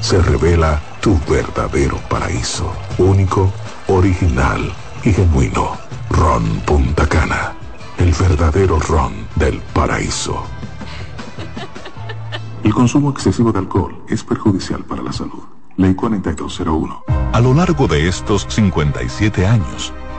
se 0.00 0.18
revela 0.22 0.80
tu 1.02 1.20
verdadero 1.28 1.98
paraíso, 2.08 2.72
único, 2.96 3.52
original 3.88 4.72
y 5.04 5.12
genuino. 5.12 5.76
Ron 6.08 6.60
Punta 6.60 7.06
Cana, 7.06 7.52
el 7.98 8.12
verdadero 8.12 8.78
ron 8.80 9.12
del 9.34 9.60
paraíso. 9.74 10.42
El 12.64 12.72
consumo 12.72 13.10
excesivo 13.10 13.52
de 13.52 13.58
alcohol 13.58 14.02
es 14.08 14.24
perjudicial 14.24 14.82
para 14.84 15.02
la 15.02 15.12
salud. 15.12 15.42
Ley 15.76 15.94
4201. 15.94 17.02
A 17.34 17.40
lo 17.42 17.52
largo 17.52 17.86
de 17.86 18.08
estos 18.08 18.46
57 18.48 19.46
años, 19.46 19.92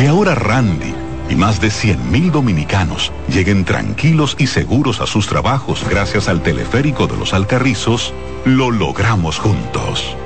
Que 0.00 0.08
ahora 0.08 0.34
Randy 0.34 0.94
y 1.28 1.34
más 1.34 1.60
de 1.60 1.68
100.000 1.68 2.30
dominicanos 2.30 3.12
lleguen 3.28 3.66
tranquilos 3.66 4.34
y 4.38 4.46
seguros 4.46 5.02
a 5.02 5.06
sus 5.06 5.26
trabajos 5.26 5.84
gracias 5.90 6.26
al 6.26 6.42
teleférico 6.42 7.06
de 7.06 7.18
los 7.18 7.34
Alcarrizos, 7.34 8.14
lo 8.46 8.70
logramos 8.70 9.38
juntos. 9.38 10.16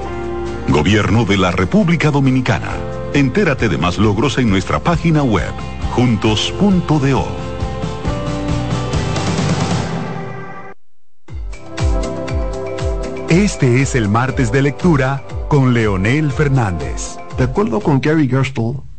Gobierno 0.69 1.25
de 1.25 1.39
la 1.39 1.51
República 1.51 2.13
Dominicana. 2.13 2.71
Entérate 3.15 3.69
de 3.69 3.77
más 3.77 3.99
logros 3.99 4.39
en 4.39 4.49
nuestra 4.49 4.79
página 4.79 5.25
web, 5.25 5.51
Juntos.do. 5.91 7.27
Este 13.29 13.83
es 13.83 13.97
el 13.97 14.09
martes 14.09 14.53
de 14.53 14.63
lectura 14.63 15.25
con 15.49 15.75
Leonel 15.75 16.31
Fernández. 16.31 17.17
De 17.37 17.43
acuerdo 17.43 17.81
con 17.81 18.01
Gary 18.01 18.29
Gerstle, 18.29 18.75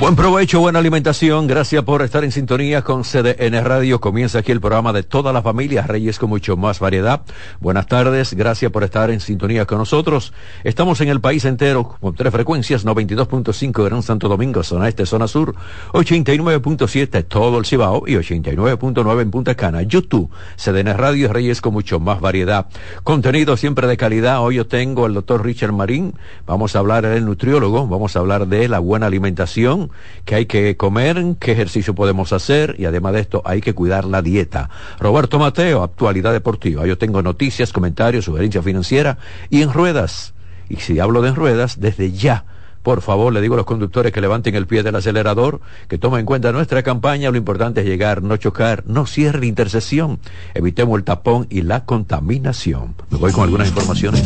Buen 0.00 0.16
provecho, 0.16 0.60
buena 0.60 0.78
alimentación. 0.78 1.46
Gracias 1.46 1.84
por 1.84 2.00
estar 2.00 2.24
en 2.24 2.32
sintonía 2.32 2.80
con 2.80 3.02
CDN 3.02 3.62
Radio. 3.62 4.00
Comienza 4.00 4.38
aquí 4.38 4.50
el 4.50 4.58
programa 4.58 4.94
de 4.94 5.02
toda 5.02 5.30
la 5.30 5.42
familia 5.42 5.82
Reyes 5.86 6.18
con 6.18 6.30
mucho 6.30 6.56
más 6.56 6.80
variedad. 6.80 7.20
Buenas 7.60 7.86
tardes. 7.86 8.32
Gracias 8.32 8.72
por 8.72 8.82
estar 8.82 9.10
en 9.10 9.20
sintonía 9.20 9.66
con 9.66 9.76
nosotros. 9.76 10.32
Estamos 10.64 11.02
en 11.02 11.10
el 11.10 11.20
país 11.20 11.44
entero 11.44 11.96
con 12.00 12.14
tres 12.14 12.32
frecuencias: 12.32 12.86
92.5 12.86 13.84
Gran 13.84 14.02
Santo 14.02 14.26
Domingo, 14.30 14.62
zona 14.62 14.88
este, 14.88 15.04
zona 15.04 15.28
sur, 15.28 15.54
89.7 15.92 17.26
todo 17.28 17.58
el 17.58 17.66
Cibao 17.66 18.04
y 18.06 18.14
89.9 18.14 19.20
en 19.20 19.30
Punta 19.30 19.54
Cana. 19.54 19.82
YouTube, 19.82 20.30
CDN 20.56 20.96
Radio 20.96 21.30
Reyes 21.30 21.60
con 21.60 21.74
mucho 21.74 22.00
más 22.00 22.22
variedad. 22.22 22.68
Contenido 23.04 23.58
siempre 23.58 23.86
de 23.86 23.98
calidad. 23.98 24.42
Hoy 24.42 24.54
yo 24.54 24.66
tengo 24.66 25.04
al 25.04 25.12
doctor 25.12 25.44
Richard 25.44 25.72
Marín. 25.72 26.14
Vamos 26.46 26.74
a 26.74 26.78
hablar 26.78 27.06
del 27.06 27.26
nutriólogo. 27.26 27.86
Vamos 27.86 28.16
a 28.16 28.20
hablar 28.20 28.46
de 28.46 28.66
la 28.66 28.78
buena 28.78 29.04
alimentación 29.04 29.89
que 30.24 30.34
hay 30.34 30.46
que 30.46 30.76
comer, 30.76 31.36
qué 31.38 31.52
ejercicio 31.52 31.94
podemos 31.94 32.32
hacer 32.32 32.76
y 32.78 32.84
además 32.84 33.14
de 33.14 33.20
esto 33.20 33.42
hay 33.44 33.60
que 33.60 33.74
cuidar 33.74 34.04
la 34.04 34.22
dieta. 34.22 34.70
Roberto 34.98 35.38
Mateo, 35.38 35.82
actualidad 35.82 36.32
deportiva. 36.32 36.86
Yo 36.86 36.98
tengo 36.98 37.22
noticias, 37.22 37.72
comentarios, 37.72 38.24
sugerencia 38.24 38.62
financiera 38.62 39.18
y 39.48 39.62
en 39.62 39.72
ruedas. 39.72 40.34
Y 40.68 40.76
si 40.76 41.00
hablo 41.00 41.22
de 41.22 41.30
en 41.30 41.34
ruedas, 41.34 41.80
desde 41.80 42.12
ya. 42.12 42.44
Por 42.82 43.02
favor, 43.02 43.32
le 43.32 43.42
digo 43.42 43.54
a 43.54 43.56
los 43.58 43.66
conductores 43.66 44.12
que 44.12 44.22
levanten 44.22 44.54
el 44.54 44.66
pie 44.66 44.82
del 44.82 44.96
acelerador, 44.96 45.60
que 45.88 45.98
tomen 45.98 46.20
en 46.20 46.26
cuenta 46.26 46.50
nuestra 46.52 46.82
campaña. 46.82 47.30
Lo 47.30 47.36
importante 47.36 47.80
es 47.80 47.86
llegar, 47.86 48.22
no 48.22 48.36
chocar, 48.38 48.84
no 48.86 49.06
cierre 49.06 49.46
intersección. 49.46 50.18
Evitemos 50.54 50.98
el 50.98 51.04
tapón 51.04 51.46
y 51.50 51.62
la 51.62 51.84
contaminación. 51.84 52.94
Me 53.10 53.18
voy 53.18 53.32
con 53.32 53.44
algunas 53.44 53.68
informaciones. 53.68 54.24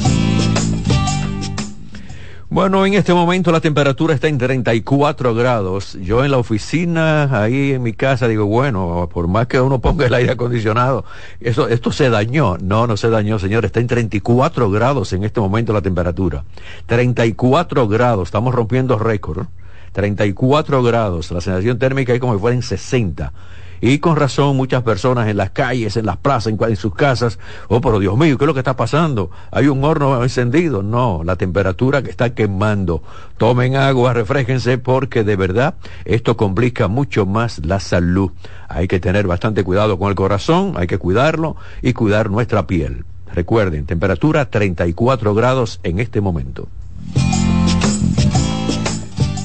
Bueno, 2.55 2.87
en 2.87 2.95
este 2.95 3.13
momento 3.13 3.51
la 3.51 3.61
temperatura 3.61 4.15
está 4.15 4.29
en 4.29 4.39
34 4.39 5.35
grados. 5.35 5.99
Yo 6.01 6.25
en 6.25 6.31
la 6.31 6.39
oficina, 6.39 7.43
ahí 7.43 7.73
en 7.73 7.83
mi 7.83 7.95
casa, 7.95 8.29
digo, 8.29 8.47
bueno, 8.47 9.09
por 9.13 9.27
más 9.27 9.49
que 9.49 9.61
uno 9.61 9.81
ponga 9.81 10.07
el 10.07 10.15
aire 10.15 10.31
acondicionado, 10.31 11.05
eso, 11.41 11.67
esto 11.67 11.91
se 11.91 12.11
dañó. 12.11 12.57
No, 12.59 12.87
no 12.87 12.97
se 12.97 13.11
dañó, 13.11 13.41
señor. 13.41 13.65
Está 13.65 13.81
en 13.81 13.89
34 13.89 14.71
grados 14.71 15.13
en 15.13 15.25
este 15.25 15.41
momento 15.41 15.73
la 15.73 15.83
temperatura. 15.83 16.45
34 16.87 17.89
grados. 17.89 18.29
Estamos 18.29 18.55
rompiendo 18.55 19.01
récord. 19.01 19.49
34 19.91 20.81
grados. 20.85 21.33
La 21.33 21.41
sensación 21.41 21.81
térmica 21.81 22.15
es 22.15 22.21
como 22.21 22.35
si 22.35 22.41
fuera 22.41 22.55
en 22.55 22.63
60. 22.63 23.33
Y 23.81 23.99
con 23.99 24.16
razón 24.16 24.57
muchas 24.57 24.83
personas 24.83 25.29
en 25.29 25.37
las 25.37 25.51
calles, 25.51 25.97
en 25.97 26.07
las 26.07 26.16
plazas, 26.16 26.53
en, 26.53 26.59
en, 26.62 26.77
sus 26.77 26.95
casas, 26.95 27.39
oh, 27.68 27.81
pero 27.81 27.99
Dios 27.99 28.16
mío, 28.16 28.39
¿qué 28.39 28.45
es 28.45 28.47
lo 28.47 28.55
que 28.55 28.61
está 28.61 28.77
pasando? 28.77 29.31
Hay 29.51 29.68
un 29.68 29.85
horno 29.85 30.22
encendido. 30.22 30.83
No, 30.83 31.22
la 31.25 31.37
temperatura 31.37 32.03
que 32.03 32.11
está 32.11 32.35
quemando. 32.35 33.03
Tomen 33.37 33.77
agua, 33.77 34.12
refresquense, 34.12 34.79
porque 34.79 35.25
de 35.25 35.37
verdad 35.37 35.75
esto 36.05 36.37
complica 36.37 36.89
mucho 36.89 37.27
más 37.27 37.64
la 37.64 37.81
salud. 37.81 38.31
Hay 38.68 38.89
que 38.89 39.01
tener 39.01 39.27
bastante 39.27 39.64
cuidado 39.64 39.99
con 39.99 40.09
el 40.09 40.14
corazón, 40.14 40.75
hay 40.77 40.87
que 40.87 40.99
cuidarlo 40.99 41.57
y 41.83 41.93
cuidar 41.93 42.31
nuestra 42.31 42.66
piel. 42.66 43.05
Recuerden, 43.35 43.85
temperatura 43.87 44.49
34 44.51 45.35
grados 45.35 45.81
en 45.83 45.99
este 45.99 46.20
momento. 46.20 46.68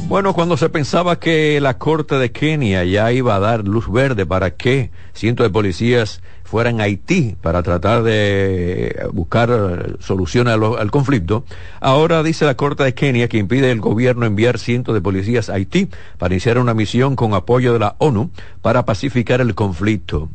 Bueno, 0.10 0.34
cuando 0.34 0.58
se 0.58 0.70
pensaba 0.70 1.20
que 1.20 1.62
la 1.62 1.78
Corte 1.78 2.16
de 2.16 2.32
Kenia 2.32 2.84
ya 2.84 3.12
iba 3.12 3.36
a 3.36 3.40
dar 3.40 3.68
luz 3.68 3.92
verde 3.92 4.26
para 4.26 4.56
que 4.56 4.90
cientos 5.14 5.46
de 5.46 5.52
policías 5.52 6.24
fueran 6.44 6.82
a 6.82 6.86
Haití 6.86 7.36
para 7.40 7.62
tratar 7.62 8.02
de 8.02 9.08
buscar 9.14 9.98
soluciones 10.00 10.56
al, 10.56 10.64
al, 10.64 10.90
conflicto, 10.90 11.44
ahora 11.80 12.24
dice 12.24 12.46
la 12.46 12.56
Corte 12.56 12.84
de 12.84 12.96
Kenia 12.96 13.28
que 13.28 13.38
impide 13.38 13.70
el 13.70 13.82
gobierno 13.82 14.26
enviar 14.26 14.58
cientos 14.58 14.96
de 14.96 15.02
policías 15.02 15.48
a 15.48 15.54
Haití 15.54 15.90
para 16.18 16.34
iniciar 16.34 16.58
una 16.58 16.74
misión 16.74 17.16
con 17.16 17.36
apoyo 17.36 17.72
de 17.72 17.78
la 17.78 17.96
ONU 18.00 18.32
para 18.64 18.86
pacificar 18.86 19.42
el 19.42 19.54
conflicto 19.54 20.30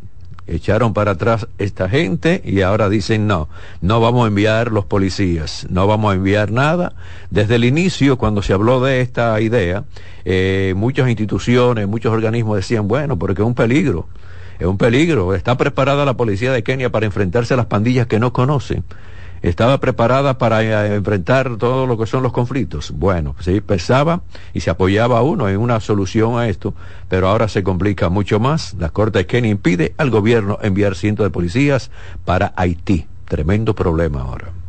echaron 0.46 0.92
para 0.92 1.12
atrás 1.12 1.46
esta 1.58 1.88
gente 1.88 2.42
y 2.44 2.60
ahora 2.60 2.88
dicen 2.88 3.26
no, 3.26 3.48
no 3.80 4.00
vamos 4.00 4.24
a 4.24 4.28
enviar 4.28 4.72
los 4.72 4.84
policías, 4.84 5.66
no 5.70 5.86
vamos 5.86 6.12
a 6.12 6.16
enviar 6.16 6.50
nada. 6.50 6.94
Desde 7.30 7.56
el 7.56 7.64
inicio, 7.64 8.18
cuando 8.18 8.42
se 8.42 8.52
habló 8.52 8.82
de 8.82 9.00
esta 9.00 9.40
idea, 9.40 9.84
eh, 10.24 10.74
muchas 10.76 11.08
instituciones, 11.08 11.88
muchos 11.88 12.12
organismos 12.12 12.56
decían, 12.56 12.88
bueno, 12.88 13.18
porque 13.18 13.42
es 13.42 13.46
un 13.46 13.54
peligro, 13.54 14.08
es 14.58 14.66
un 14.66 14.78
peligro. 14.78 15.34
Está 15.34 15.56
preparada 15.56 16.04
la 16.04 16.14
policía 16.14 16.52
de 16.52 16.62
Kenia 16.62 16.90
para 16.90 17.06
enfrentarse 17.06 17.54
a 17.54 17.56
las 17.56 17.66
pandillas 17.66 18.06
que 18.06 18.18
no 18.18 18.32
conocen 18.32 18.84
estaba 19.44 19.78
preparada 19.78 20.38
para 20.38 20.62
eh, 20.62 20.96
enfrentar 20.96 21.56
todo 21.58 21.86
lo 21.86 21.98
que 21.98 22.06
son 22.06 22.22
los 22.22 22.32
conflictos. 22.32 22.92
Bueno, 22.96 23.36
se 23.40 23.60
pensaba 23.60 24.22
y 24.54 24.60
se 24.60 24.70
apoyaba 24.70 25.22
uno 25.22 25.48
en 25.48 25.58
una 25.58 25.80
solución 25.80 26.38
a 26.38 26.48
esto, 26.48 26.74
pero 27.08 27.28
ahora 27.28 27.48
se 27.48 27.62
complica 27.62 28.08
mucho 28.08 28.40
más. 28.40 28.74
La 28.78 28.88
Corte 28.88 29.18
de 29.18 29.26
Kenia 29.26 29.50
impide 29.50 29.94
al 29.98 30.10
gobierno 30.10 30.58
enviar 30.62 30.96
cientos 30.96 31.24
de 31.24 31.30
policías 31.30 31.90
para 32.24 32.54
Haití. 32.56 33.06
Tremendo 33.26 33.74
problema 33.74 34.22
ahora. 34.22 34.63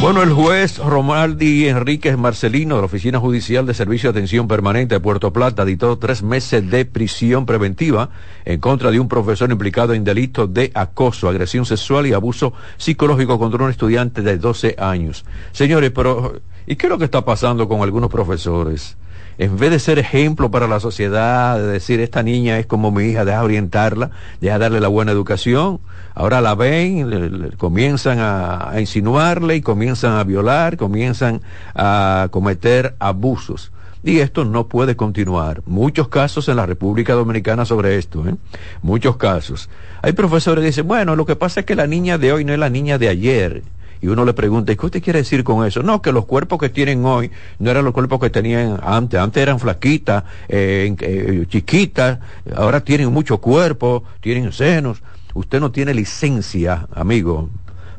Bueno, 0.00 0.22
el 0.22 0.32
juez 0.32 0.78
Romaldi 0.78 1.66
Enríquez 1.66 2.18
Marcelino 2.18 2.74
de 2.74 2.82
la 2.82 2.86
Oficina 2.86 3.18
Judicial 3.18 3.64
de 3.66 3.74
Servicio 3.74 4.12
de 4.12 4.18
Atención 4.18 4.46
Permanente 4.46 4.94
de 4.94 5.00
Puerto 5.00 5.32
Plata 5.32 5.64
dictó 5.64 5.98
tres 5.98 6.22
meses 6.22 6.70
de 6.70 6.84
prisión 6.84 7.46
preventiva 7.46 8.10
en 8.44 8.60
contra 8.60 8.90
de 8.90 9.00
un 9.00 9.08
profesor 9.08 9.50
implicado 9.50 9.94
en 9.94 10.04
delitos 10.04 10.52
de 10.52 10.70
acoso, 10.74 11.28
agresión 11.28 11.64
sexual 11.64 12.06
y 12.06 12.12
abuso 12.12 12.52
psicológico 12.76 13.38
contra 13.38 13.64
un 13.64 13.70
estudiante 13.70 14.22
de 14.22 14.36
12 14.36 14.76
años. 14.78 15.24
Señores, 15.52 15.90
pero 15.94 16.34
¿Y 16.66 16.76
qué 16.76 16.86
es 16.86 16.90
lo 16.90 16.98
que 16.98 17.04
está 17.04 17.24
pasando 17.24 17.68
con 17.68 17.82
algunos 17.82 18.10
profesores? 18.10 18.96
En 19.38 19.56
vez 19.56 19.70
de 19.70 19.78
ser 19.78 19.98
ejemplo 19.98 20.50
para 20.50 20.68
la 20.68 20.80
sociedad, 20.80 21.58
de 21.58 21.66
decir, 21.66 22.00
esta 22.00 22.22
niña 22.22 22.58
es 22.58 22.66
como 22.66 22.90
mi 22.90 23.04
hija, 23.04 23.24
deja 23.24 23.42
orientarla, 23.42 24.10
deja 24.40 24.58
darle 24.58 24.80
la 24.80 24.88
buena 24.88 25.12
educación, 25.12 25.80
ahora 26.14 26.40
la 26.40 26.54
ven, 26.54 27.52
comienzan 27.56 28.20
a, 28.20 28.70
a 28.70 28.80
insinuarle 28.80 29.56
y 29.56 29.60
comienzan 29.60 30.12
a 30.12 30.24
violar, 30.24 30.76
comienzan 30.76 31.40
a 31.74 32.28
cometer 32.30 32.94
abusos. 32.98 33.72
Y 34.06 34.20
esto 34.20 34.44
no 34.44 34.68
puede 34.68 34.96
continuar. 34.96 35.62
Muchos 35.64 36.08
casos 36.08 36.46
en 36.50 36.56
la 36.56 36.66
República 36.66 37.14
Dominicana 37.14 37.64
sobre 37.64 37.96
esto, 37.96 38.28
¿eh? 38.28 38.34
Muchos 38.82 39.16
casos. 39.16 39.70
Hay 40.02 40.12
profesores 40.12 40.60
que 40.60 40.66
dicen, 40.66 40.86
bueno, 40.86 41.16
lo 41.16 41.24
que 41.24 41.36
pasa 41.36 41.60
es 41.60 41.66
que 41.66 41.74
la 41.74 41.86
niña 41.86 42.18
de 42.18 42.30
hoy 42.30 42.44
no 42.44 42.52
es 42.52 42.58
la 42.58 42.68
niña 42.68 42.98
de 42.98 43.08
ayer. 43.08 43.62
Y 44.04 44.08
uno 44.08 44.26
le 44.26 44.34
pregunta, 44.34 44.70
¿y 44.70 44.76
qué 44.76 44.84
usted 44.84 45.02
quiere 45.02 45.20
decir 45.20 45.42
con 45.44 45.66
eso? 45.66 45.82
No, 45.82 46.02
que 46.02 46.12
los 46.12 46.26
cuerpos 46.26 46.58
que 46.58 46.68
tienen 46.68 47.06
hoy 47.06 47.30
no 47.58 47.70
eran 47.70 47.86
los 47.86 47.94
cuerpos 47.94 48.20
que 48.20 48.28
tenían 48.28 48.78
antes. 48.82 49.18
Antes 49.18 49.42
eran 49.42 49.58
flaquitas, 49.58 50.24
eh, 50.46 50.94
eh, 51.00 51.46
chiquitas, 51.48 52.18
ahora 52.54 52.82
tienen 52.82 53.10
mucho 53.10 53.38
cuerpo, 53.38 54.04
tienen 54.20 54.52
senos. 54.52 55.02
Usted 55.32 55.58
no 55.58 55.72
tiene 55.72 55.94
licencia, 55.94 56.86
amigo, 56.92 57.48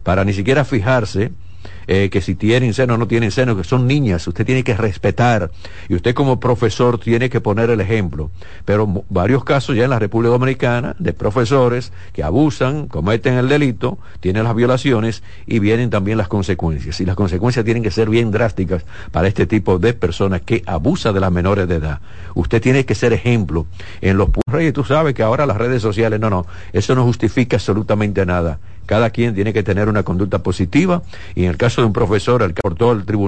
para 0.04 0.24
ni 0.24 0.34
siquiera 0.34 0.64
fijarse 0.64 1.32
eh, 1.88 2.10
que 2.10 2.22
si 2.22 2.36
tienen 2.36 2.74
seno 2.74 2.96
o 2.96 2.98
no 2.98 3.08
tienen 3.08 3.32
seno, 3.32 3.56
que 3.56 3.64
son 3.64 3.88
niñas, 3.88 4.28
usted 4.28 4.46
tiene 4.46 4.64
que 4.64 4.76
respetar 4.76 5.52
y 5.90 5.96
usted 5.96 6.14
como 6.14 6.40
profesor 6.40 7.00
tiene 7.00 7.30
que 7.30 7.42
poner 7.42 7.70
el 7.70 7.82
ejemplo. 7.82 8.32
Pero 8.66 9.04
varios 9.10 9.44
casos 9.44 9.76
ya 9.76 9.84
en 9.84 9.90
la 9.90 10.00
República 10.00 10.32
Dominicana 10.32 10.96
de 11.00 11.14
profesores 11.14 11.92
que 12.14 12.24
abusan, 12.24 12.88
cometen 12.88 13.36
el 13.36 13.50
delito, 13.50 13.98
tienen 14.20 14.44
las 14.44 14.56
violaciones 14.56 15.24
y 15.46 15.60
vienen 15.60 15.90
también 15.90 16.18
las 16.18 16.28
consecuencias. 16.28 17.00
Y 17.02 17.06
las 17.06 17.16
consecuencias 17.16 17.66
tienen 17.66 17.84
que 17.84 17.92
ser 17.92 18.10
bien 18.10 18.32
drásticas 18.32 18.86
para 19.12 19.28
este 19.28 19.46
tipo 19.46 19.80
de 19.80 19.94
personas 19.94 20.42
que 20.42 20.64
abusa 20.66 21.14
de 21.14 21.20
las 21.20 21.32
menores 21.32 21.68
de 21.68 21.76
edad. 21.76 22.00
Usted 22.34 22.62
tiene 22.62 22.86
que 22.86 22.96
ser 22.96 23.14
ejemplo. 23.14 23.66
En 24.02 24.18
los 24.18 24.30
reyes 24.48 24.74
tú 24.74 24.84
sabes 24.84 25.14
que 25.14 25.24
ahora 25.24 25.46
las 25.46 25.58
redes 25.58 25.82
sociales, 25.82 26.20
no, 26.20 26.30
no, 26.30 26.46
eso 26.74 26.96
no 26.96 27.04
justifica 27.04 27.58
absolutamente 27.58 28.26
nada. 28.26 28.60
Cada 28.86 29.10
quien 29.10 29.34
tiene 29.34 29.54
que 29.54 29.64
tener 29.64 29.90
una 29.90 30.04
conducta 30.04 30.40
positiva 30.40 31.02
y 31.34 31.44
en 31.44 31.50
el 31.50 31.58
caso 31.58 31.82
de 31.82 31.88
un 31.88 31.94
profesor, 31.94 32.44
el 32.44 32.54
que 32.54 32.60
aportó 32.60 32.92
al 32.92 33.06
tribunal, 33.06 33.16